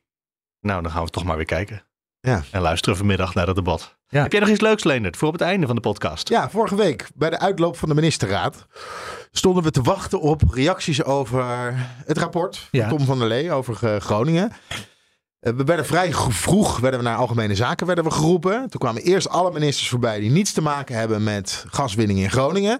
Nou, 0.60 0.82
dan 0.82 0.90
gaan 0.90 1.04
we 1.04 1.10
toch 1.10 1.24
maar 1.24 1.36
weer 1.36 1.44
kijken. 1.44 1.82
Ja. 2.20 2.42
En 2.50 2.60
luisteren 2.60 2.96
vanmiddag 2.96 3.34
naar 3.34 3.46
dat 3.46 3.54
debat. 3.54 3.96
Ja. 4.08 4.22
Heb 4.22 4.32
jij 4.32 4.40
nog 4.40 4.50
iets 4.50 4.60
leuks, 4.60 4.84
Leendert, 4.84 5.16
voor 5.16 5.28
op 5.28 5.34
het 5.34 5.42
einde 5.42 5.66
van 5.66 5.74
de 5.74 5.80
podcast? 5.80 6.28
Ja, 6.28 6.50
vorige 6.50 6.76
week 6.76 7.08
bij 7.14 7.30
de 7.30 7.38
uitloop 7.38 7.76
van 7.76 7.88
de 7.88 7.94
ministerraad 7.94 8.66
stonden 9.30 9.62
we 9.62 9.70
te 9.70 9.82
wachten 9.82 10.20
op 10.20 10.42
reacties 10.50 11.04
over 11.04 11.74
het 12.06 12.18
rapport 12.18 12.56
van 12.56 12.68
Ja. 12.70 12.88
Tom 12.88 13.00
van 13.00 13.18
der 13.18 13.28
Lee 13.28 13.52
over 13.52 14.00
Groningen. 14.00 14.52
Eh, 15.44 15.52
we 15.52 15.64
werden 15.64 15.86
vrij 15.86 16.12
vroeg 16.14 16.78
werden 16.78 17.00
we 17.00 17.06
naar 17.06 17.16
Algemene 17.16 17.54
Zaken 17.54 17.86
werden 17.86 18.04
we 18.04 18.10
geroepen. 18.10 18.70
Toen 18.70 18.80
kwamen 18.80 19.02
eerst 19.02 19.28
alle 19.28 19.52
ministers 19.52 19.88
voorbij 19.88 20.20
die 20.20 20.30
niets 20.30 20.52
te 20.52 20.62
maken 20.62 20.96
hebben 20.96 21.22
met 21.22 21.64
gaswinning 21.68 22.18
in 22.18 22.30
Groningen. 22.30 22.78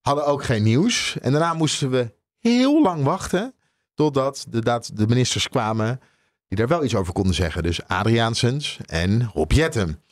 Hadden 0.00 0.26
ook 0.26 0.44
geen 0.44 0.62
nieuws. 0.62 1.16
En 1.20 1.32
daarna 1.32 1.54
moesten 1.54 1.90
we 1.90 2.14
heel 2.38 2.82
lang 2.82 3.04
wachten 3.04 3.54
totdat 3.94 4.46
de, 4.48 4.60
dat 4.60 4.90
de 4.94 5.06
ministers 5.06 5.48
kwamen 5.48 6.00
die 6.48 6.58
daar 6.58 6.68
wel 6.68 6.84
iets 6.84 6.94
over 6.94 7.12
konden 7.12 7.34
zeggen. 7.34 7.62
Dus 7.62 7.86
Adriaansens 7.86 8.78
en 8.86 9.30
Rob 9.34 9.52
Jetten. 9.52 10.02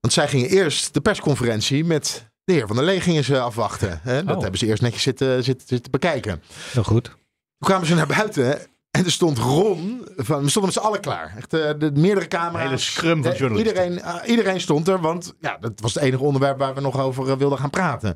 Want 0.00 0.14
zij 0.14 0.28
gingen 0.28 0.48
eerst 0.48 0.94
de 0.94 1.00
persconferentie 1.00 1.84
met 1.84 2.30
de 2.44 2.52
heer 2.52 2.66
Van 2.66 2.76
der 2.76 2.84
Lee 2.84 3.00
gingen 3.00 3.24
ze 3.24 3.40
afwachten. 3.40 4.00
Hè? 4.02 4.24
Dat 4.24 4.36
Oh. 4.36 4.42
hebben 4.42 4.58
ze 4.58 4.66
eerst 4.66 4.82
netjes 4.82 5.02
zitten, 5.02 5.44
zitten, 5.44 5.66
zitten 5.68 5.90
bekijken. 5.90 6.42
Heel 6.72 6.84
goed. 6.84 7.04
Toen 7.04 7.68
kwamen 7.68 7.86
ze 7.86 7.94
naar 7.94 8.06
buiten 8.06 8.58
en 8.98 9.04
er 9.04 9.10
stond 9.10 9.38
Ron. 9.38 10.06
Van, 10.16 10.42
we 10.42 10.48
stonden 10.48 10.72
met 10.74 10.82
z'n 10.82 10.86
allen 10.86 11.00
klaar. 11.00 11.34
Echt, 11.36 11.54
eh, 11.54 11.70
de 11.78 11.90
meerdere 11.94 12.28
camera's. 12.28 12.54
Een 12.62 12.66
hele 12.68 12.76
scrum 12.78 13.22
van 13.22 13.32
Eh, 13.32 13.38
journalisten. 13.38 13.74
Iedereen, 13.82 14.00
eh, 14.02 14.28
iedereen 14.30 14.60
stond 14.60 14.88
er, 14.88 15.00
want 15.00 15.34
ja, 15.40 15.56
dat 15.60 15.72
was 15.80 15.94
het 15.94 16.02
enige 16.02 16.22
onderwerp 16.22 16.58
waar 16.58 16.74
we 16.74 16.80
nog 16.80 17.00
over 17.00 17.38
wilden 17.38 17.58
gaan 17.58 17.70
praten. 17.70 18.14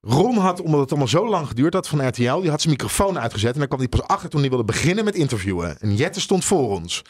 Ron 0.00 0.36
had, 0.36 0.60
omdat 0.60 0.80
het 0.80 0.88
allemaal 0.90 1.08
zo 1.08 1.28
lang 1.28 1.46
geduurd 1.48 1.74
had 1.74 1.88
van 1.88 2.06
RTL, 2.08 2.40
die 2.40 2.50
had 2.50 2.60
zijn 2.60 2.72
microfoon 2.72 3.18
uitgezet. 3.18 3.52
En 3.52 3.58
daar 3.58 3.68
kwam 3.68 3.78
hij 3.80 3.88
pas 3.88 4.02
achter 4.02 4.28
toen 4.28 4.40
hij 4.40 4.48
wilde 4.48 4.64
beginnen 4.64 5.04
met 5.04 5.14
interviewen. 5.14 5.80
En 5.80 5.94
Jette 5.96 6.20
stond 6.20 6.44
voor 6.44 6.70
ons. 6.70 7.02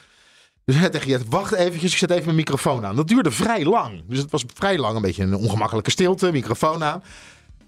Dus 0.64 0.74
hij 0.76 0.84
zei 0.84 0.91
tegen 0.91 1.09
Jette, 1.09 1.24
wacht 1.28 1.53
eventjes, 1.53 1.93
ik 1.93 1.99
zet 1.99 2.11
even 2.11 2.24
mijn 2.24 2.36
microfoon 2.36 2.84
aan. 2.84 2.97
Dat 2.97 3.09
duurde 3.09 3.30
vrij 3.30 3.64
lang. 3.64 4.03
Dus 4.09 4.18
het 4.18 4.30
was 4.30 4.45
vrij 4.55 4.78
lang 4.78 4.97
een 4.97 5.03
beetje 5.03 5.22
een 5.22 5.34
ongemakkelijke 5.34 5.91
stilte, 5.91 6.32
microfoon 6.32 6.84
aan. 6.84 7.03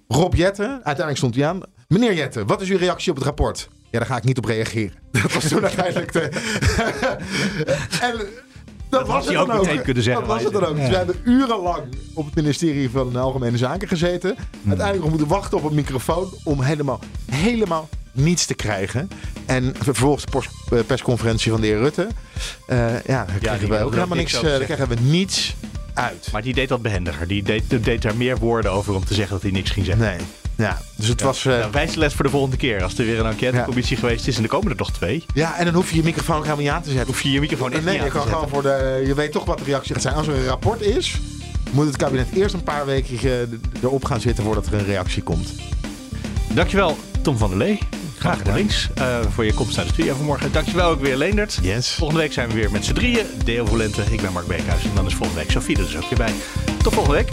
Rob 0.08 0.34
Jette, 0.34 0.62
uiteindelijk 0.62 1.16
stond 1.16 1.34
hij 1.34 1.46
aan. 1.46 1.60
Meneer 1.88 2.14
Jette, 2.14 2.44
wat 2.44 2.60
is 2.60 2.68
uw 2.68 2.76
reactie 2.78 3.10
op 3.10 3.16
het 3.16 3.26
rapport? 3.26 3.68
Ja, 3.90 3.98
daar 3.98 4.06
ga 4.06 4.16
ik 4.16 4.24
niet 4.24 4.38
op 4.38 4.44
reageren. 4.44 4.92
Dat 5.22 5.32
was 5.32 5.48
toen 5.48 5.62
uiteindelijk 5.62 6.12
de... 6.12 6.20
en 8.08 8.14
dat, 8.88 9.06
was 9.06 9.26
had 9.26 9.34
het 9.34 9.36
ook 9.36 9.66
meteen 9.66 9.82
kunnen 9.82 10.02
zeggen, 10.02 10.26
Dat 10.26 10.32
was 10.32 10.42
het 10.42 10.52
dan 10.52 10.64
ook. 10.64 10.76
Dus 10.76 10.88
we 10.88 10.96
hebben 10.96 11.16
urenlang 11.24 11.82
op 12.14 12.24
het 12.24 12.34
ministerie 12.34 12.90
van 12.90 13.16
Algemene 13.16 13.56
Zaken 13.56 13.88
gezeten. 13.88 14.36
Uiteindelijk 14.66 15.00
nog 15.00 15.08
moeten 15.08 15.28
wachten 15.28 15.58
op 15.58 15.64
een 15.64 15.74
microfoon 15.74 16.28
om 16.44 16.62
helemaal, 16.62 17.00
helemaal 17.30 17.88
niets 18.12 18.46
te 18.46 18.54
krijgen. 18.54 19.10
En 19.46 19.74
vervolgens 19.78 20.24
de 20.24 20.76
eh, 20.76 20.84
persconferentie 20.86 21.50
van 21.50 21.60
de 21.60 21.66
heer 21.66 21.78
Rutte. 21.78 22.08
Eh, 22.66 23.04
ja, 23.04 23.24
daar 23.24 23.38
kregen 23.38 23.58
die 23.58 23.68
we 23.68 23.78
ook 23.78 23.90
er 23.90 23.94
helemaal 23.94 24.16
niks 24.16 24.36
over 24.36 24.52
eh, 24.52 24.56
daar 24.56 24.64
kregen 24.64 24.88
we 24.88 24.96
niets 25.00 25.54
uit. 25.94 26.28
Maar 26.32 26.42
die 26.42 26.54
deed 26.54 26.68
dat 26.68 26.82
behendiger. 26.82 27.26
Die 27.26 27.42
deed, 27.42 27.62
die 27.70 27.80
deed 27.80 28.02
daar 28.02 28.16
meer 28.16 28.38
woorden 28.38 28.72
over 28.72 28.94
om 28.94 29.04
te 29.04 29.14
zeggen 29.14 29.32
dat 29.32 29.42
hij 29.42 29.50
niks 29.50 29.70
ging 29.70 29.86
zeggen. 29.86 30.04
Nee. 30.04 30.18
Ja, 30.60 30.78
dus 30.96 31.08
het 31.08 31.20
was... 31.22 31.44
eh, 31.46 31.58
Nou, 31.58 31.86
de 31.86 31.98
les 31.98 32.14
voor 32.14 32.24
de 32.24 32.30
volgende 32.30 32.56
keer. 32.56 32.82
Als 32.82 32.98
er 32.98 33.04
weer 33.04 33.20
een 33.20 33.26
enquêtecommissie 33.26 33.96
geweest 33.96 34.26
is 34.26 34.36
en 34.36 34.42
er 34.42 34.48
komen 34.48 34.70
er 34.70 34.76
nog 34.76 34.92
twee, 34.92 35.24
ja, 35.34 35.58
en 35.58 35.64
dan 35.64 35.74
hoef 35.74 35.90
je 35.90 35.96
je 35.96 36.02
microfoon 36.02 36.36
ook 36.36 36.42
helemaal 36.42 36.64
niet 36.64 36.72
aan 36.74 36.82
te 36.82 36.88
zetten. 36.90 37.06
hoef 37.06 37.20
je 37.22 37.30
je 37.30 37.40
microfoon 37.40 37.72
echt 37.72 37.84
nee, 37.84 37.92
niet 37.94 38.02
aan 38.02 38.08
te 38.08 38.12
zetten. 38.14 38.32
gewoon 38.32 38.48
voor 38.48 38.62
de. 38.62 39.02
Je 39.06 39.14
weet 39.14 39.32
toch 39.32 39.44
wat 39.44 39.58
de 39.58 39.64
reactie 39.64 39.92
gaat 39.92 40.02
zijn. 40.02 40.14
Als 40.14 40.26
er 40.26 40.34
een 40.34 40.46
rapport 40.46 40.80
is, 40.80 41.20
moet 41.70 41.86
het 41.86 41.96
kabinet 41.96 42.26
eerst 42.34 42.54
een 42.54 42.62
paar 42.62 42.86
weken 42.86 43.18
eh, 43.22 43.82
erop 43.82 44.04
gaan 44.04 44.20
zitten 44.20 44.44
voordat 44.44 44.66
er 44.66 44.74
een 44.74 44.84
reactie 44.84 45.22
komt. 45.22 45.48
Dankjewel, 46.54 46.96
Tom 47.22 47.38
van 47.38 47.48
der 47.48 47.58
Lee. 47.58 47.78
Graag 48.18 48.38
gedaan. 48.38 48.54
links 48.54 48.88
eh, 48.94 49.18
voor 49.34 49.44
je 49.44 49.54
komst 49.54 49.76
naar 49.76 49.84
de 49.86 49.92
studio 49.92 50.14
vanmorgen. 50.14 50.52
Dankjewel 50.52 50.90
ook 50.90 51.00
weer, 51.00 51.16
Leendert. 51.16 51.58
Yes. 51.62 51.90
Volgende 51.92 52.22
week 52.22 52.32
zijn 52.32 52.48
we 52.48 52.54
weer 52.54 52.70
met 52.70 52.84
z'n 52.84 52.92
drieën. 52.92 53.26
Deel 53.44 53.66
Volente. 53.66 54.02
Ik 54.10 54.20
ben 54.20 54.32
Mark 54.32 54.46
Beekhuis. 54.46 54.84
En 54.84 54.90
dan 54.94 55.06
is 55.06 55.14
volgende 55.14 55.40
week 55.42 55.50
Sofie 55.50 55.76
er 55.76 55.82
dus 55.84 55.96
ook 55.96 56.08
weer 56.10 56.18
bij. 56.18 56.32
Tot 56.82 56.94
volgende 56.94 57.16
week. 57.18 57.32